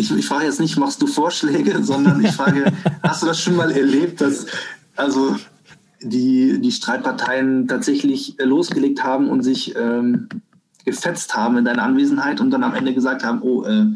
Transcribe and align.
ich, 0.00 0.10
ich 0.16 0.26
frage 0.26 0.46
jetzt 0.46 0.60
nicht, 0.60 0.76
machst 0.76 1.00
du 1.02 1.06
Vorschläge, 1.06 1.82
sondern 1.82 2.24
ich 2.24 2.32
frage, 2.32 2.72
hast 3.02 3.22
du 3.22 3.26
das 3.26 3.40
schon 3.40 3.56
mal 3.56 3.70
erlebt, 3.70 4.20
dass 4.20 4.46
also 4.96 5.36
die, 6.02 6.60
die 6.60 6.72
Streitparteien 6.72 7.68
tatsächlich 7.68 8.36
losgelegt 8.38 9.04
haben 9.04 9.28
und 9.28 9.42
sich 9.42 9.76
ähm, 9.76 10.28
gefetzt 10.84 11.36
haben 11.36 11.58
in 11.58 11.64
deiner 11.64 11.82
Anwesenheit 11.82 12.40
und 12.40 12.50
dann 12.50 12.64
am 12.64 12.74
Ende 12.74 12.94
gesagt 12.94 13.22
haben, 13.22 13.42
oh, 13.42 13.64
äh, 13.64 13.86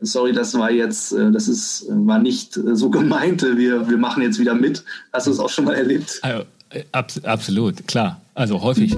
sorry, 0.00 0.32
das 0.32 0.56
war 0.58 0.70
jetzt, 0.70 1.12
äh, 1.12 1.30
das 1.30 1.48
ist, 1.48 1.86
war 1.88 2.18
nicht 2.18 2.54
so 2.54 2.90
gemeint, 2.90 3.42
wir, 3.42 3.88
wir 3.88 3.98
machen 3.98 4.22
jetzt 4.22 4.38
wieder 4.38 4.54
mit. 4.54 4.84
Hast 5.12 5.26
du 5.26 5.30
es 5.30 5.38
auch 5.38 5.50
schon 5.50 5.66
mal 5.66 5.74
erlebt? 5.74 6.18
Also, 6.22 6.44
ab, 6.92 7.12
absolut, 7.24 7.86
klar. 7.86 8.20
Also 8.34 8.62
häufig. 8.62 8.96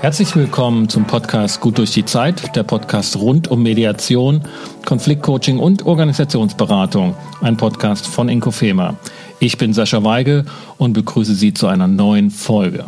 Herzlich 0.00 0.36
willkommen 0.36 0.88
zum 0.88 1.08
Podcast 1.08 1.60
Gut 1.60 1.76
durch 1.76 1.90
die 1.90 2.04
Zeit, 2.04 2.54
der 2.54 2.62
Podcast 2.62 3.16
rund 3.16 3.48
um 3.48 3.64
Mediation, 3.64 4.42
Konfliktcoaching 4.86 5.58
und 5.58 5.86
Organisationsberatung, 5.86 7.16
ein 7.40 7.56
Podcast 7.56 8.06
von 8.06 8.28
Inkofema. 8.28 8.96
Ich 9.40 9.58
bin 9.58 9.74
Sascha 9.74 10.04
Weigel 10.04 10.46
und 10.76 10.92
begrüße 10.92 11.34
Sie 11.34 11.52
zu 11.52 11.66
einer 11.66 11.88
neuen 11.88 12.30
Folge. 12.30 12.84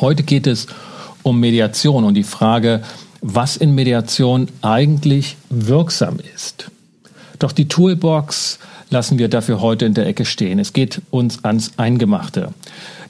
Heute 0.00 0.22
geht 0.22 0.46
es 0.46 0.66
um 1.22 1.38
Mediation 1.38 2.04
und 2.04 2.14
die 2.14 2.22
Frage, 2.22 2.80
was 3.20 3.58
in 3.58 3.74
Mediation 3.74 4.48
eigentlich 4.62 5.36
wirksam 5.50 6.20
ist. 6.34 6.70
Doch 7.38 7.52
die 7.52 7.68
Toolbox 7.68 8.58
lassen 8.92 9.18
wir 9.18 9.28
dafür 9.28 9.60
heute 9.60 9.86
in 9.86 9.94
der 9.94 10.06
Ecke 10.06 10.24
stehen. 10.24 10.58
Es 10.58 10.72
geht 10.72 11.02
uns 11.10 11.44
ans 11.44 11.72
Eingemachte. 11.78 12.52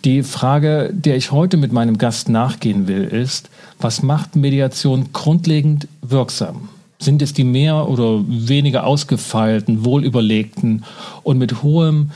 Die 0.05 0.22
Frage, 0.22 0.91
der 0.92 1.16
ich 1.16 1.30
heute 1.30 1.56
mit 1.56 1.72
meinem 1.72 1.98
Gast 1.98 2.28
nachgehen 2.28 2.88
will, 2.88 3.05
ist, 3.05 3.50
was 3.78 4.02
macht 4.02 4.36
Mediation 4.36 5.12
grundlegend 5.12 5.88
wirksam? 6.00 6.68
Sind 6.98 7.20
es 7.20 7.32
die 7.32 7.45
mehr 7.45 7.88
oder 7.88 8.24
weniger 8.27 8.86
ausgefeilten, 8.86 9.84
wohlüberlegten 9.84 10.84
und 11.24 11.39
mit 11.39 11.62
hohem 11.62 12.11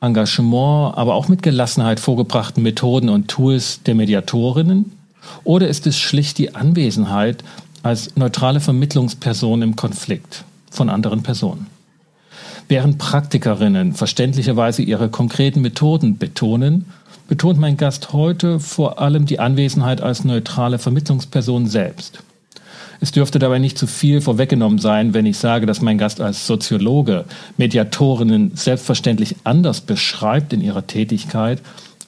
Engagement, 0.00 0.96
aber 0.96 1.14
auch 1.14 1.28
mit 1.28 1.42
Gelassenheit 1.42 2.00
vorgebrachten 2.00 2.62
Methoden 2.62 3.08
und 3.08 3.28
Tools 3.28 3.80
der 3.86 3.94
Mediatorinnen? 3.94 4.92
Oder 5.44 5.68
ist 5.68 5.86
es 5.86 5.98
schlicht 5.98 6.38
die 6.38 6.54
Anwesenheit 6.54 7.42
als 7.82 8.16
neutrale 8.16 8.60
Vermittlungsperson 8.60 9.62
im 9.62 9.76
Konflikt 9.76 10.44
von 10.70 10.88
anderen 10.88 11.22
Personen? 11.22 11.75
Während 12.68 12.98
Praktikerinnen 12.98 13.92
verständlicherweise 13.92 14.82
ihre 14.82 15.08
konkreten 15.08 15.60
Methoden 15.60 16.18
betonen, 16.18 16.86
betont 17.28 17.58
mein 17.58 17.76
Gast 17.76 18.12
heute 18.12 18.58
vor 18.58 19.00
allem 19.00 19.26
die 19.26 19.38
Anwesenheit 19.38 20.00
als 20.00 20.24
neutrale 20.24 20.78
Vermittlungsperson 20.78 21.66
selbst. 21.66 22.20
Es 23.00 23.12
dürfte 23.12 23.38
dabei 23.38 23.58
nicht 23.58 23.78
zu 23.78 23.86
viel 23.86 24.20
vorweggenommen 24.20 24.78
sein, 24.78 25.12
wenn 25.14 25.26
ich 25.26 25.36
sage, 25.36 25.66
dass 25.66 25.82
mein 25.82 25.98
Gast 25.98 26.20
als 26.20 26.46
Soziologe 26.46 27.24
Mediatorinnen 27.56 28.52
selbstverständlich 28.54 29.36
anders 29.44 29.80
beschreibt 29.82 30.52
in 30.52 30.60
ihrer 30.60 30.86
Tätigkeit, 30.86 31.60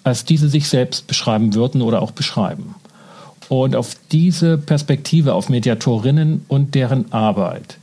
als 0.02 0.24
diese 0.24 0.48
sich 0.48 0.68
selbst 0.68 1.06
beschreiben 1.06 1.54
würden 1.54 1.82
oder 1.82 2.00
auch 2.00 2.12
beschreiben. 2.12 2.74
Und 3.48 3.76
auf 3.76 3.96
diese 4.10 4.58
Perspektive 4.58 5.34
auf 5.34 5.48
Mediatorinnen 5.48 6.44
und 6.48 6.74
deren 6.74 7.12
Arbeit, 7.12 7.78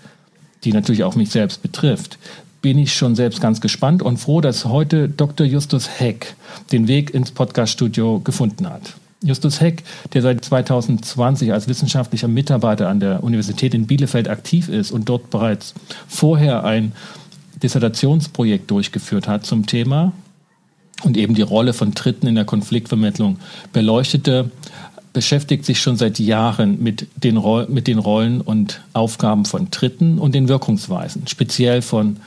die 0.63 0.73
natürlich 0.73 1.03
auch 1.03 1.15
mich 1.15 1.29
selbst 1.29 1.61
betrifft, 1.61 2.17
bin 2.65 2.79
ich 2.79 2.95
schon 2.95 3.13
selbst 3.13 3.41
ganz 3.41 3.61
gespannt 3.61 4.01
und 4.01 4.17
froh, 4.17 4.41
dass 4.41 4.65
heute 4.65 5.07
Dr. 5.07 5.45
Justus 5.45 5.87
Heck 5.99 6.35
den 6.71 6.87
Weg 6.87 7.13
ins 7.13 7.29
Podcaststudio 7.29 8.21
gefunden 8.21 8.67
hat. 8.67 8.95
Justus 9.21 9.61
Heck, 9.61 9.83
der 10.15 10.23
seit 10.23 10.43
2020 10.43 11.53
als 11.53 11.67
wissenschaftlicher 11.67 12.27
Mitarbeiter 12.27 12.89
an 12.89 12.99
der 12.99 13.23
Universität 13.23 13.75
in 13.75 13.85
Bielefeld 13.85 14.27
aktiv 14.27 14.67
ist 14.67 14.89
und 14.89 15.07
dort 15.07 15.29
bereits 15.29 15.75
vorher 16.07 16.63
ein 16.63 16.93
Dissertationsprojekt 17.61 18.71
durchgeführt 18.71 19.27
hat 19.27 19.45
zum 19.45 19.67
Thema 19.67 20.11
und 21.03 21.17
eben 21.17 21.35
die 21.35 21.43
Rolle 21.43 21.73
von 21.73 21.91
Dritten 21.91 22.25
in 22.25 22.33
der 22.33 22.45
Konfliktvermittlung 22.45 23.37
beleuchtete, 23.73 24.49
beschäftigt 25.13 25.65
sich 25.65 25.79
schon 25.79 25.97
seit 25.97 26.17
Jahren 26.17 26.81
mit 26.81 27.05
den, 27.15 27.39
mit 27.69 27.85
den 27.85 27.99
Rollen 27.99 28.41
und 28.41 28.81
Aufgaben 28.93 29.45
von 29.45 29.69
Dritten 29.69 30.17
und 30.17 30.33
den 30.33 30.47
Wirkungsweisen, 30.47 31.27
speziell 31.27 31.83
von 31.83 32.17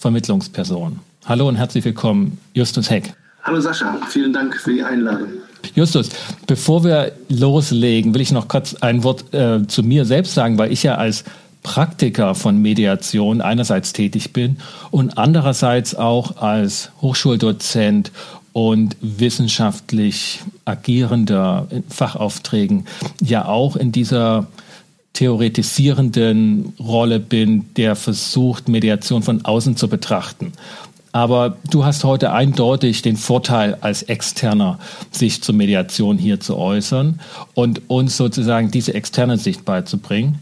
Vermittlungsperson. 0.00 0.98
Hallo 1.26 1.46
und 1.46 1.56
herzlich 1.56 1.84
willkommen, 1.84 2.38
Justus 2.54 2.90
Heck. 2.90 3.12
Hallo 3.42 3.60
Sascha, 3.60 3.98
vielen 4.08 4.32
Dank 4.32 4.56
für 4.56 4.72
die 4.72 4.82
Einladung. 4.82 5.28
Justus, 5.74 6.08
bevor 6.46 6.84
wir 6.84 7.12
loslegen, 7.28 8.14
will 8.14 8.22
ich 8.22 8.32
noch 8.32 8.48
kurz 8.48 8.74
ein 8.76 9.04
Wort 9.04 9.32
äh, 9.34 9.66
zu 9.66 9.82
mir 9.82 10.06
selbst 10.06 10.34
sagen, 10.34 10.56
weil 10.56 10.72
ich 10.72 10.82
ja 10.82 10.94
als 10.94 11.24
Praktiker 11.62 12.34
von 12.34 12.60
Mediation 12.62 13.42
einerseits 13.42 13.92
tätig 13.92 14.32
bin 14.32 14.56
und 14.90 15.18
andererseits 15.18 15.94
auch 15.94 16.38
als 16.38 16.90
Hochschuldozent 17.02 18.10
und 18.54 18.96
wissenschaftlich 19.02 20.40
agierender 20.64 21.66
Fachaufträgen 21.90 22.86
ja 23.20 23.44
auch 23.44 23.76
in 23.76 23.92
dieser 23.92 24.46
theoretisierenden 25.12 26.74
Rolle 26.78 27.20
bin, 27.20 27.66
der 27.76 27.96
versucht, 27.96 28.68
Mediation 28.68 29.22
von 29.22 29.44
außen 29.44 29.76
zu 29.76 29.88
betrachten. 29.88 30.52
Aber 31.12 31.56
du 31.70 31.84
hast 31.84 32.04
heute 32.04 32.32
eindeutig 32.32 33.02
den 33.02 33.16
Vorteil 33.16 33.76
als 33.80 34.04
Externer, 34.04 34.78
sich 35.10 35.42
zur 35.42 35.56
Mediation 35.56 36.18
hier 36.18 36.38
zu 36.38 36.56
äußern 36.56 37.18
und 37.54 37.82
uns 37.88 38.16
sozusagen 38.16 38.70
diese 38.70 38.94
externe 38.94 39.36
Sicht 39.36 39.64
beizubringen, 39.64 40.38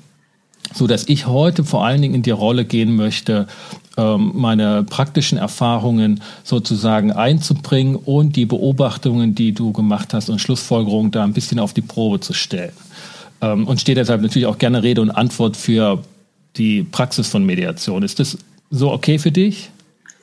so 0.75 0.87
dass 0.87 1.09
ich 1.09 1.27
heute 1.27 1.65
vor 1.65 1.87
allen 1.87 2.03
Dingen 2.03 2.15
in 2.15 2.23
die 2.23 2.31
Rolle 2.31 2.67
gehen 2.67 2.97
möchte, 2.97 3.47
ähm, 3.97 4.33
meine 4.35 4.85
praktischen 4.85 5.39
Erfahrungen 5.39 6.21
sozusagen 6.45 7.13
einzubringen 7.13 7.97
und 7.97 8.37
die 8.37 8.45
Beobachtungen, 8.45 9.35
die 9.35 9.53
du 9.53 9.73
gemacht 9.73 10.13
hast 10.13 10.29
und 10.29 10.39
Schlussfolgerungen 10.39 11.11
da 11.11 11.25
ein 11.25 11.33
bisschen 11.33 11.59
auf 11.59 11.73
die 11.73 11.81
Probe 11.81 12.21
zu 12.21 12.35
stellen 12.35 12.73
ähm, 13.41 13.67
und 13.67 13.81
steht 13.81 13.97
deshalb 13.97 14.23
natürlich 14.23 14.47
auch 14.47 14.59
gerne 14.59 14.83
Rede 14.83 15.01
und 15.01 15.11
Antwort 15.11 15.57
für 15.57 16.03
die 16.57 16.83
Praxis 16.83 17.29
von 17.29 17.45
Mediation. 17.45 18.03
Ist 18.03 18.19
das 18.19 18.39
so 18.71 18.93
okay 18.93 19.19
für 19.19 19.33
dich? 19.33 19.71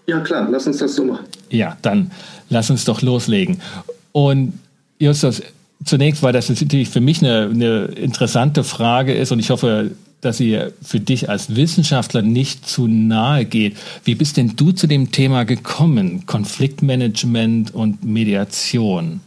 Ja, 0.08 0.20
klar, 0.20 0.48
lass 0.52 0.68
uns 0.68 0.78
das 0.78 0.96
so 0.96 1.06
machen. 1.06 1.26
Ja, 1.50 1.78
dann 1.82 2.12
lass 2.50 2.70
uns 2.70 2.86
doch 2.86 3.02
loslegen. 3.02 3.60
Und 4.12 4.54
Justus, 5.00 5.42
zunächst, 5.84 6.24
weil 6.24 6.34
das 6.34 6.50
natürlich 6.50 6.90
für 6.90 7.02
mich 7.02 7.22
eine, 7.22 7.50
eine 7.52 7.86
interessante 7.86 8.64
Frage 8.64 9.14
ist 9.14 9.32
und 9.32 9.40
ich 9.40 9.50
hoffe, 9.50 9.92
dass 10.22 10.38
sie 10.38 10.60
für 10.82 11.00
dich 11.00 11.30
als 11.30 11.56
Wissenschaftler 11.56 12.22
nicht 12.22 12.68
zu 12.68 12.88
nahe 12.88 13.46
geht. 13.46 13.78
Wie 14.04 14.16
bist 14.16 14.38
denn 14.38 14.56
du 14.56 14.72
zu 14.72 14.88
dem 14.88 15.12
Thema 15.12 15.44
gekommen? 15.44 16.26
Konfliktmanagement 16.26 17.74
und 17.74 18.04
Mediation? 18.04 19.22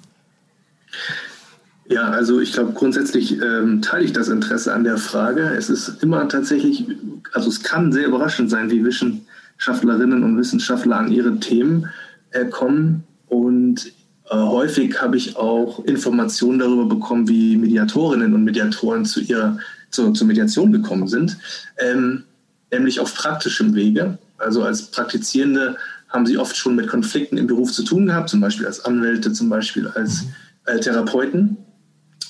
Ja, 1.90 2.10
also 2.10 2.38
ich 2.38 2.52
glaube, 2.52 2.72
grundsätzlich 2.72 3.40
ähm, 3.40 3.80
teile 3.80 4.04
ich 4.04 4.12
das 4.12 4.28
Interesse 4.28 4.74
an 4.74 4.84
der 4.84 4.98
Frage. 4.98 5.54
Es 5.56 5.70
ist 5.70 6.02
immer 6.02 6.28
tatsächlich, 6.28 6.84
also 7.32 7.48
es 7.48 7.62
kann 7.62 7.92
sehr 7.92 8.06
überraschend 8.06 8.50
sein, 8.50 8.70
wie 8.70 8.84
Wissenschaftlerinnen 8.84 10.22
und 10.22 10.36
Wissenschaftler 10.36 10.98
an 10.98 11.10
ihre 11.10 11.40
Themen 11.40 11.88
äh, 12.32 12.44
kommen. 12.44 13.04
Und 13.28 13.86
äh, 14.30 14.36
häufig 14.36 15.00
habe 15.00 15.16
ich 15.16 15.36
auch 15.36 15.82
Informationen 15.86 16.58
darüber 16.58 16.84
bekommen, 16.84 17.26
wie 17.26 17.56
Mediatorinnen 17.56 18.34
und 18.34 18.44
Mediatoren 18.44 19.06
zu 19.06 19.20
ihrer 19.20 19.58
zu, 19.90 20.12
zur 20.12 20.26
Mediation 20.26 20.70
gekommen 20.70 21.08
sind, 21.08 21.38
ähm, 21.78 22.24
nämlich 22.70 23.00
auf 23.00 23.14
praktischem 23.14 23.74
Wege. 23.74 24.18
Also 24.36 24.62
als 24.62 24.90
Praktizierende 24.90 25.78
haben 26.10 26.26
sie 26.26 26.36
oft 26.36 26.54
schon 26.54 26.76
mit 26.76 26.88
Konflikten 26.88 27.38
im 27.38 27.46
Beruf 27.46 27.72
zu 27.72 27.82
tun 27.82 28.06
gehabt, 28.06 28.28
zum 28.28 28.42
Beispiel 28.42 28.66
als 28.66 28.84
Anwälte, 28.84 29.32
zum 29.32 29.48
Beispiel 29.48 29.88
als 29.88 30.24
äh, 30.66 30.78
Therapeuten 30.78 31.56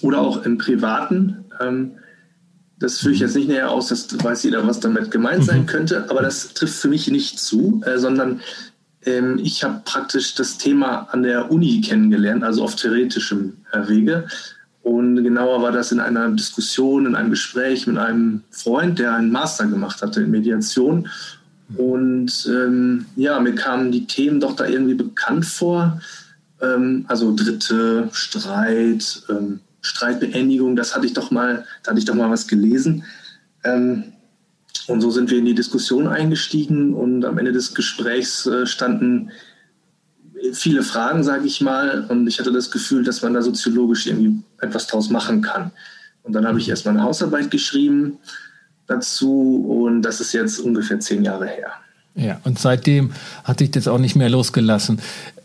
oder 0.03 0.21
auch 0.21 0.45
im 0.45 0.59
Privaten. 0.59 1.45
Ähm, 1.61 1.93
das 2.79 2.99
führe 2.99 3.15
ich 3.15 3.21
jetzt 3.21 3.35
nicht 3.35 3.49
näher 3.49 3.71
aus, 3.71 3.89
das 3.89 4.07
weiß 4.23 4.45
jeder, 4.45 4.67
was 4.67 4.81
damit 4.81 5.11
gemeint 5.11 5.45
sein 5.45 5.63
mhm. 5.63 5.67
könnte, 5.67 6.07
aber 6.11 6.23
das 6.23 6.55
trifft 6.55 6.79
für 6.79 6.89
mich 6.89 7.09
nicht 7.09 7.41
zu, 7.41 7.83
äh, 7.85 7.99
sondern 7.99 8.41
ähm, 9.05 9.39
ich 9.43 9.65
habe 9.65 9.83
praktisch 9.85 10.35
das 10.35 10.59
Thema 10.59 11.09
an 11.11 11.23
der 11.23 11.51
Uni 11.51 11.81
kennengelernt, 11.81 12.45
also 12.45 12.65
auf 12.65 12.77
theoretischem 12.77 13.59
äh, 13.73 13.89
Wege. 13.89 14.29
Und 14.83 15.23
genauer 15.23 15.61
war 15.63 15.73
das 15.73 15.93
in 15.93 16.01
einer 16.01 16.31
Diskussion, 16.31 17.07
in 17.07 17.15
einem 17.15 17.31
Gespräch 17.31 17.87
mit 17.87 17.99
einem 17.99 18.43
Freund, 18.51 18.99
der 18.99 19.15
einen 19.15 19.31
Master 19.31 19.67
gemacht 19.67 20.01
hatte 20.01 20.23
in 20.23 20.31
Mediation. 20.31 21.09
Und 21.77 22.49
ähm, 22.51 23.07
ja, 23.17 23.39
mir 23.41 23.55
kamen 23.55 23.93
die 23.93 24.07
Themen 24.07 24.41
doch 24.41 24.57
da 24.57 24.67
irgendwie 24.67 24.95
bekannt 24.95 25.45
vor. 25.45 26.01
Ähm, 26.63 27.05
also 27.09 27.35
Dritte, 27.37 28.09
Streit, 28.13 29.23
ähm, 29.29 29.61
Streitbeendigung, 29.81 30.77
das 30.77 30.95
hatte 30.95 31.07
ich 31.07 31.13
doch 31.13 31.31
mal, 31.31 31.65
da 31.83 31.91
hatte 31.91 31.99
ich 31.99 32.05
doch 32.05 32.15
mal 32.15 32.31
was 32.31 32.47
gelesen. 32.47 33.05
Ähm, 33.65 34.05
und 34.87 35.01
so 35.01 35.11
sind 35.11 35.31
wir 35.31 35.39
in 35.39 35.45
die 35.45 35.55
Diskussion 35.55 36.07
eingestiegen 36.07 36.95
und 36.95 37.25
am 37.25 37.39
Ende 37.39 37.53
des 37.53 37.75
Gesprächs 37.75 38.47
äh, 38.47 38.67
standen 38.67 39.31
viele 40.53 40.83
Fragen, 40.83 41.25
sage 41.25 41.47
ich 41.47 41.61
mal, 41.61 42.07
und 42.09 42.27
ich 42.27 42.39
hatte 42.39 42.53
das 42.53 42.71
Gefühl, 42.71 43.05
dass 43.05 43.23
man 43.23 43.35
da 43.35 43.43
soziologisch 43.43 44.07
irgendwie 44.07 44.43
etwas 44.61 44.87
draus 44.87 45.11
machen 45.11 45.43
kann. 45.43 45.73
Und 46.23 46.33
dann 46.33 46.47
habe 46.47 46.59
ich 46.59 46.69
erstmal 46.69 46.95
eine 46.95 47.05
Hausarbeit 47.05 47.51
geschrieben 47.51 48.19
dazu 48.87 49.67
und 49.85 50.03
das 50.03 50.21
ist 50.21 50.33
jetzt 50.33 50.59
ungefähr 50.59 51.01
zehn 51.01 51.23
Jahre 51.23 51.47
her. 51.47 51.73
Ja, 52.15 52.41
und 52.45 52.59
seitdem 52.59 53.13
hat 53.45 53.59
sich 53.59 53.71
das 53.71 53.87
auch 53.87 53.99
nicht 53.99 54.17
mehr 54.17 54.29
losgelassen. 54.29 55.01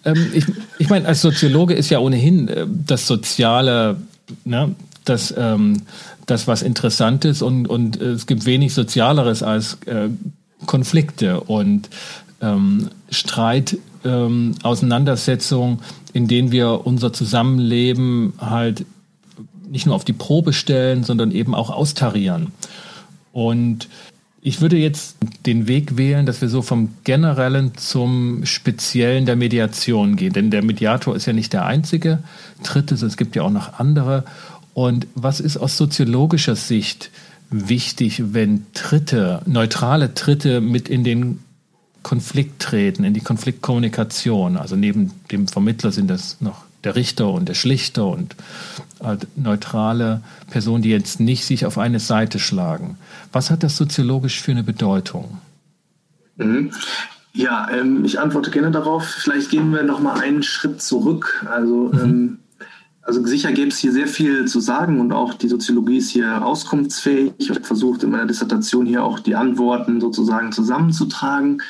Ähm, 0.06 0.31
ich, 0.33 0.45
ich 0.80 0.89
meine, 0.89 1.07
als 1.07 1.21
Soziologe 1.21 1.74
ist 1.74 1.89
ja 1.89 2.00
ohnehin 2.00 2.47
äh, 2.47 2.65
das 2.68 3.06
Soziale, 3.06 3.97
ne, 4.45 4.75
das, 5.05 5.33
ähm, 5.37 5.83
das 6.25 6.47
was 6.47 6.61
Interessantes 6.61 7.41
und, 7.41 7.67
und 7.67 8.01
es 8.01 8.25
gibt 8.25 8.45
wenig 8.45 8.73
Sozialeres 8.73 9.43
als 9.43 9.77
äh, 9.85 10.09
Konflikte 10.65 11.41
und 11.41 11.89
ähm, 12.41 12.89
Streit, 13.09 13.77
ähm, 14.05 14.55
Auseinandersetzung, 14.63 15.81
in 16.13 16.27
denen 16.27 16.51
wir 16.51 16.85
unser 16.85 17.11
Zusammenleben 17.13 18.33
halt 18.39 18.85
nicht 19.69 19.85
nur 19.85 19.95
auf 19.95 20.05
die 20.05 20.13
Probe 20.13 20.53
stellen, 20.53 21.03
sondern 21.03 21.31
eben 21.31 21.55
auch 21.55 21.69
austarieren. 21.69 22.51
Und 23.31 23.89
ich 24.45 24.60
würde 24.60 24.75
jetzt 24.75 25.16
den 25.45 25.68
Weg 25.69 25.95
wählen, 25.95 26.25
dass 26.25 26.42
wir 26.42 26.50
so 26.50 26.62
vom 26.62 26.90
Generellen 27.06 27.78
zum 27.78 28.45
Speziellen 28.45 29.25
der 29.25 29.38
Mediation 29.38 30.18
gehen. 30.18 30.34
Denn 30.34 30.51
der 30.51 30.62
Mediator 30.62 31.16
ist 31.16 31.25
ja 31.25 31.31
nicht 31.31 31.54
der 31.54 31.66
einzige 31.66 32.19
Dritte, 32.62 32.95
es 32.95 33.16
gibt 33.16 33.38
ja 33.38 33.44
auch 33.44 33.51
noch 33.51 33.80
andere. 33.80 34.25
Und 34.74 35.07
was 35.16 35.40
ist 35.40 35.56
aus 35.56 35.78
soziologischer 35.78 36.57
Sicht 36.57 37.10
wichtig, 37.51 38.34
wenn 38.34 38.66
Dritte, 38.74 39.42
neutrale 39.45 40.10
Dritte 40.10 40.60
mit 40.60 40.90
in 40.90 41.06
den 41.06 41.40
Konflikt 42.01 42.62
treten, 42.62 43.06
in 43.06 43.13
die 43.13 43.22
Konfliktkommunikation? 43.22 44.57
Also 44.57 44.75
neben 44.75 45.12
dem 45.31 45.48
Vermittler 45.48 45.94
sind 45.94 46.10
das 46.10 46.42
noch 46.42 46.66
der 46.83 46.95
Richter 46.95 47.30
und 47.30 47.50
der 47.50 47.53
Schlichter 47.53 48.07
und 48.07 48.35
halt 49.01 49.27
neutrale 49.35 50.21
Personen, 50.50 50.83
die 50.83 50.89
jetzt 50.89 51.19
nicht 51.19 51.45
sich 51.45 51.65
auf 51.65 51.77
eine 51.77 52.00
Seite 52.00 52.39
schlagen. 52.39 52.97
Was 53.31 53.50
hat 53.50 53.63
das 53.63 53.77
soziologisch 53.77 54.41
für 54.41 54.51
eine 54.51 54.63
Bedeutung? 54.63 55.38
Mhm. 56.38 56.71
Ja, 57.33 57.68
ähm, 57.71 58.06
ich 58.06 58.19
antworte 58.19 58.51
gerne 58.51 58.71
darauf. 58.71 59.06
Vielleicht 59.06 59.50
gehen 59.50 59.71
wir 59.71 59.83
noch 59.83 60.00
mal 60.00 60.19
einen 60.19 60.44
Schritt 60.44 60.81
zurück. 60.81 61.45
Also, 61.50 61.89
mhm. 61.91 62.00
ähm, 62.00 62.39
also 63.01 63.25
sicher 63.25 63.51
gäbe 63.51 63.69
es 63.69 63.80
hier 63.80 63.91
sehr 63.91 64.07
viel 64.07 64.45
zu 64.45 64.59
sagen 64.59 65.00
und 65.01 65.12
auch 65.12 65.33
die 65.33 65.50
Soziologie 65.50 65.97
ist 65.97 66.09
hier 66.09 66.45
auskunftsfähig. 66.45 67.33
Ich 67.38 67.50
habe 67.50 67.62
versucht 67.62 68.03
in 68.03 68.12
meiner 68.12 68.27
Dissertation 68.27 68.85
hier 68.85 69.03
auch 69.03 69.19
die 69.19 69.35
Antworten 69.35 70.00
sozusagen 70.00 70.51
zusammenzutragen. 70.51 71.62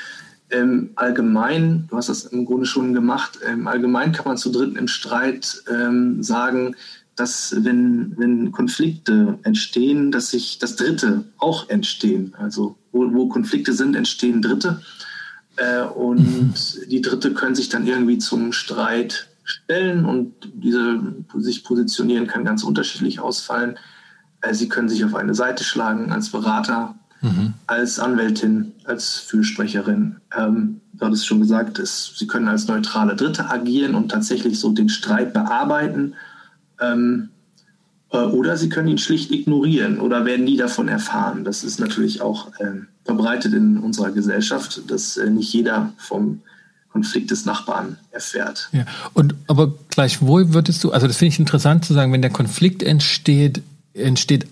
Ähm, 0.54 0.92
allgemein, 0.96 1.88
du 1.90 1.98
hast 1.98 2.10
das 2.10 2.26
im 2.26 2.46
Grunde 2.46 2.66
schon 2.66 2.94
gemacht, 2.94 3.40
ähm, 3.46 3.68
allgemein 3.68 4.12
kann 4.12 4.26
man 4.26 4.38
zu 4.38 4.52
dritten 4.52 4.76
im 4.76 4.88
Streit 4.88 5.64
ähm, 5.70 6.22
sagen, 6.22 6.76
dass 7.16 7.56
wenn, 7.60 8.14
wenn 8.18 8.52
Konflikte 8.52 9.40
entstehen, 9.44 10.12
dass 10.12 10.30
sich 10.30 10.60
das 10.60 10.76
Dritte 10.76 11.26
auch 11.38 11.70
entstehen. 11.70 12.36
Also 12.38 12.76
wo, 12.92 13.12
wo 13.14 13.28
Konflikte 13.28 13.74
sind, 13.74 13.96
entstehen 13.96 14.42
Dritte. 14.42 14.82
Äh, 15.56 15.82
und 15.82 16.20
mhm. 16.20 16.54
die 16.90 17.02
Dritte 17.02 17.34
können 17.34 17.56
sich 17.56 17.70
dann 17.70 17.86
irgendwie 17.86 18.18
zum 18.18 18.52
Streit 18.54 19.28
stellen 19.44 20.06
und 20.06 20.34
diese 20.54 21.00
sich 21.36 21.64
positionieren 21.64 22.28
kann 22.28 22.46
ganz 22.46 22.64
unterschiedlich 22.64 23.20
ausfallen. 23.20 23.78
Äh, 24.42 24.54
sie 24.54 24.70
können 24.70 24.90
sich 24.90 25.04
auf 25.06 25.16
eine 25.16 25.36
Seite 25.36 25.64
schlagen 25.64 26.12
als 26.12 26.30
Berater, 26.30 26.96
mhm. 27.24 27.54
als 27.66 28.00
Anwältin, 28.00 28.74
als 28.86 29.18
Fürsprecherin. 29.18 30.18
Ähm, 30.38 30.82
du 30.94 31.06
hattest 31.06 31.26
schon 31.26 31.40
gesagt, 31.40 31.80
es, 31.80 32.14
sie 32.16 32.28
können 32.28 32.48
als 32.48 32.68
neutrale 32.68 33.16
Dritte 33.16 33.50
agieren 33.50 33.96
und 33.96 34.10
tatsächlich 34.10 34.60
so 34.60 34.72
den 34.72 34.90
Streit 34.90 35.34
bearbeiten 35.34 36.14
ähm, 36.80 37.30
äh, 38.12 38.18
oder 38.18 38.58
sie 38.58 38.70
können 38.70 38.90
ihn 38.90 38.98
schlicht 38.98 39.32
ignorieren 39.32 40.00
oder 40.00 40.26
werden 40.26 40.46
nie 40.46 40.58
davon 40.58 40.88
erfahren. 40.88 41.44
Das 41.44 41.64
ist 41.64 41.80
natürlich 41.80 42.22
auch 42.22 42.48
äh, 42.60 42.82
verbreitet 43.06 43.54
in 43.54 43.78
unserer 43.78 44.12
Gesellschaft, 44.12 44.82
dass 44.88 45.18
äh, 45.18 45.30
nicht 45.30 45.52
jeder 45.52 45.94
vom 45.98 46.42
Konflikt 46.92 47.32
des 47.32 47.46
Nachbarn 47.46 47.98
erfährt. 48.12 48.70
Ja, 48.72 48.86
und 49.14 49.34
aber 49.48 49.74
gleichwohl 49.90 50.54
würdest 50.54 50.84
du, 50.84 50.92
also 50.92 51.08
das 51.08 51.18
finde 51.18 51.34
ich 51.34 51.40
interessant 51.40 51.84
zu 51.84 51.94
sagen, 51.94 52.14
wenn 52.14 52.22
der 52.22 52.32
Konflikt 52.32 52.84
entsteht, 52.84 53.64
entsteht 53.96 54.46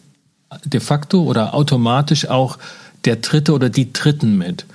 de 0.65 0.79
facto 0.79 1.23
oder 1.23 1.53
automatisch 1.53 2.27
auch 2.27 2.57
der 3.05 3.17
Dritte 3.17 3.53
oder 3.53 3.69
die 3.69 3.93
Dritten 3.93 4.37
mit, 4.37 4.65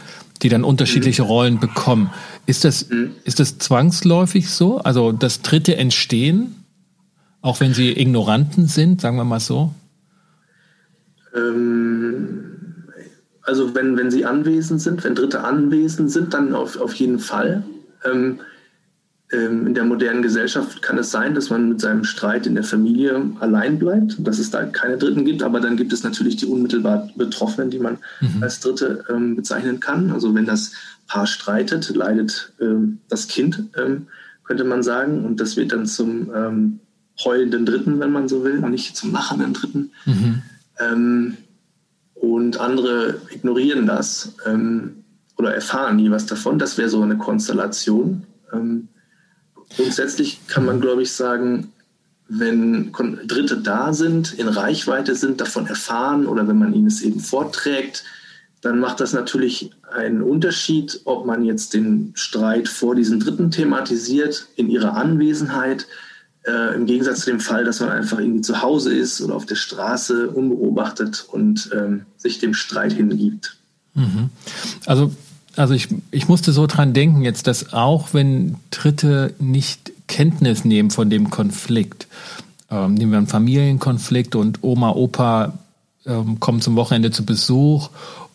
die 0.43 0.49
dann 0.49 0.64
unterschiedliche 0.64 1.23
mhm. 1.23 1.28
Rollen 1.28 1.61
bekommen. 1.61 2.11
Ist 2.46 2.64
das, 2.64 2.88
mhm. 2.88 3.12
ist 3.25 3.40
das 3.40 3.58
zwangsläufig 3.58 4.50
so? 4.50 4.78
Also 4.78 5.12
das 5.12 5.43
Dritte 5.43 5.76
entstehen? 5.76 6.55
Auch 7.43 7.61
wenn 7.61 7.75
sie 7.75 7.99
Ignoranten 7.99 8.67
sind, 8.67 9.00
sagen 9.00 9.17
wir 9.17 9.25
mal 9.25 9.40
so? 9.40 9.73
Ähm, 11.34 12.56
also 13.43 13.75
wenn, 13.75 13.96
wenn 13.96 14.11
sie 14.11 14.25
anwesend 14.25 14.81
sind, 14.81 15.05
wenn 15.05 15.14
Dritte 15.14 15.44
anwesend 15.44 16.11
sind, 16.11 16.34
dann 16.34 16.55
auf, 16.55 16.81
auf 16.81 16.94
jeden 16.94 17.20
Fall. 17.20 17.62
Ähm, 18.05 18.40
in 19.28 19.75
der 19.75 19.84
modernen 19.84 20.23
Gesellschaft 20.23 20.82
kann 20.82 20.99
es 20.99 21.11
sein, 21.11 21.34
dass 21.34 21.50
man 21.50 21.69
mit 21.69 21.81
seinem 21.81 22.05
Streit 22.05 22.46
in 22.46 22.55
der 22.55 22.62
Familie 22.62 23.20
allein 23.40 23.76
bleibt, 23.76 24.14
dass 24.20 24.38
es 24.38 24.50
da 24.50 24.64
keine 24.64 24.99
Dritten 24.99 25.25
gibt, 25.25 25.43
aber 25.43 25.58
dann 25.58 25.76
gibt 25.76 25.93
es 25.93 26.05
natürlich 26.05 26.37
die 26.37 26.46
unmittelbar 26.46 27.11
Betroffenen, 27.17 27.70
die 27.70 27.81
man 27.81 27.99
mhm. 28.20 28.43
als 28.43 28.61
Dritte 28.61 29.05
ähm, 29.08 29.34
bezeichnen 29.34 29.81
kann. 29.81 30.12
Also 30.12 30.32
wenn 30.34 30.46
das 30.46 30.73
Paar 31.08 31.26
streitet, 31.26 31.93
leidet 31.94 32.52
ähm, 32.61 32.99
das 33.08 33.26
Kind, 33.26 33.64
ähm, 33.76 34.06
könnte 34.44 34.62
man 34.62 34.84
sagen, 34.84 35.25
und 35.25 35.40
das 35.40 35.56
wird 35.56 35.73
dann 35.73 35.87
zum 35.87 36.31
ähm, 36.32 36.81
heulenden 37.25 37.67
Dritten, 37.67 37.99
wenn 37.99 38.12
man 38.12 38.28
so 38.28 38.44
will, 38.44 38.62
und 38.62 38.70
nicht 38.70 38.96
zum 38.96 39.12
lachenden 39.12 39.55
Dritten. 39.55 39.90
Mhm. 40.05 40.43
Ähm, 40.78 41.37
und 42.14 42.61
andere 42.61 43.20
ignorieren 43.31 43.87
das 43.87 44.34
ähm, 44.46 45.05
oder 45.37 45.52
erfahren 45.52 45.96
nie 45.96 46.11
was 46.12 46.26
davon. 46.26 46.61
Das 46.61 46.78
wäre 46.78 46.88
so 46.88 47.02
eine 47.02 47.19
Konstellation. 47.19 48.23
Ähm, 48.52 48.88
grundsätzlich 49.75 50.47
kann 50.47 50.65
man, 50.65 50.81
glaube 50.81 51.03
ich, 51.03 51.13
sagen, 51.13 51.73
wenn 52.29 52.93
Dritte 53.27 53.59
da 53.59 53.93
sind, 53.93 54.35
in 54.35 54.49
Reichweite 54.49 55.15
sind, 55.15 55.41
davon 55.41 55.67
erfahren 55.67 56.27
oder 56.27 56.49
wenn 56.49 56.59
man 56.59 56.75
ihnen 56.75 56.89
es 56.89 57.03
eben 57.03 57.21
vorträgt, 57.21 58.05
dann 58.63 58.81
macht 58.81 59.01
das 59.01 59.13
natürlich 59.13 59.71
einen 59.93 60.23
Unterschied, 60.23 61.01
ob 61.05 61.25
man 61.25 61.45
jetzt 61.45 61.75
den 61.75 62.13
Streit 62.15 62.69
vor 62.69 62.97
diesen 62.97 63.21
Dritten 63.21 63.51
thematisiert, 63.51 64.49
in 64.57 64.69
ihrer 64.69 64.95
Anwesenheit 64.95 65.87
äh, 66.47 66.75
Im 66.77 66.87
Gegensatz 66.87 67.21
zu 67.21 67.31
dem 67.31 67.41
Fall, 67.41 67.65
dass 67.65 67.81
man 67.81 67.91
einfach 67.91 68.21
irgendwie 68.21 68.41
zu 68.41 68.62
Hause 68.62 68.95
ist 68.95 69.21
oder 69.21 69.35
auf 69.35 69.47
der 69.47 69.57
Straße 69.57 70.31
unbeobachtet 70.31 71.27
und 71.29 71.71
ähm, 71.75 72.07
sich 72.17 72.38
dem 72.38 72.55
Streit 72.55 72.93
hingibt. 72.93 73.57
Mhm. 73.95 74.31
Also, 74.87 75.11
also 75.57 75.75
ich, 75.75 75.89
ich 76.11 76.29
musste 76.29 76.53
so 76.53 76.67
dran 76.67 76.93
denken 76.93 77.23
jetzt, 77.23 77.47
dass 77.47 77.73
auch 77.73 78.09
wenn 78.13 78.57
Dritte 78.71 79.35
nicht 79.39 79.93
Kenntnis 80.07 80.65
nehmen 80.65 80.91
von 80.91 81.11
dem 81.11 81.31
Konflikt, 81.31 82.07
ähm, 82.71 82.95
nehmen 82.95 83.13
wir 83.13 83.19
einen 83.19 83.27
Familienkonflikt 83.27 84.35
und 84.35 84.63
Oma, 84.63 84.91
Opa 84.91 85.55
ähm, 86.07 86.39
kommen 86.41 86.61
zum 86.61 86.77
Wochenende 86.77 87.11
zu 87.11 87.25
Besuch 87.25 87.91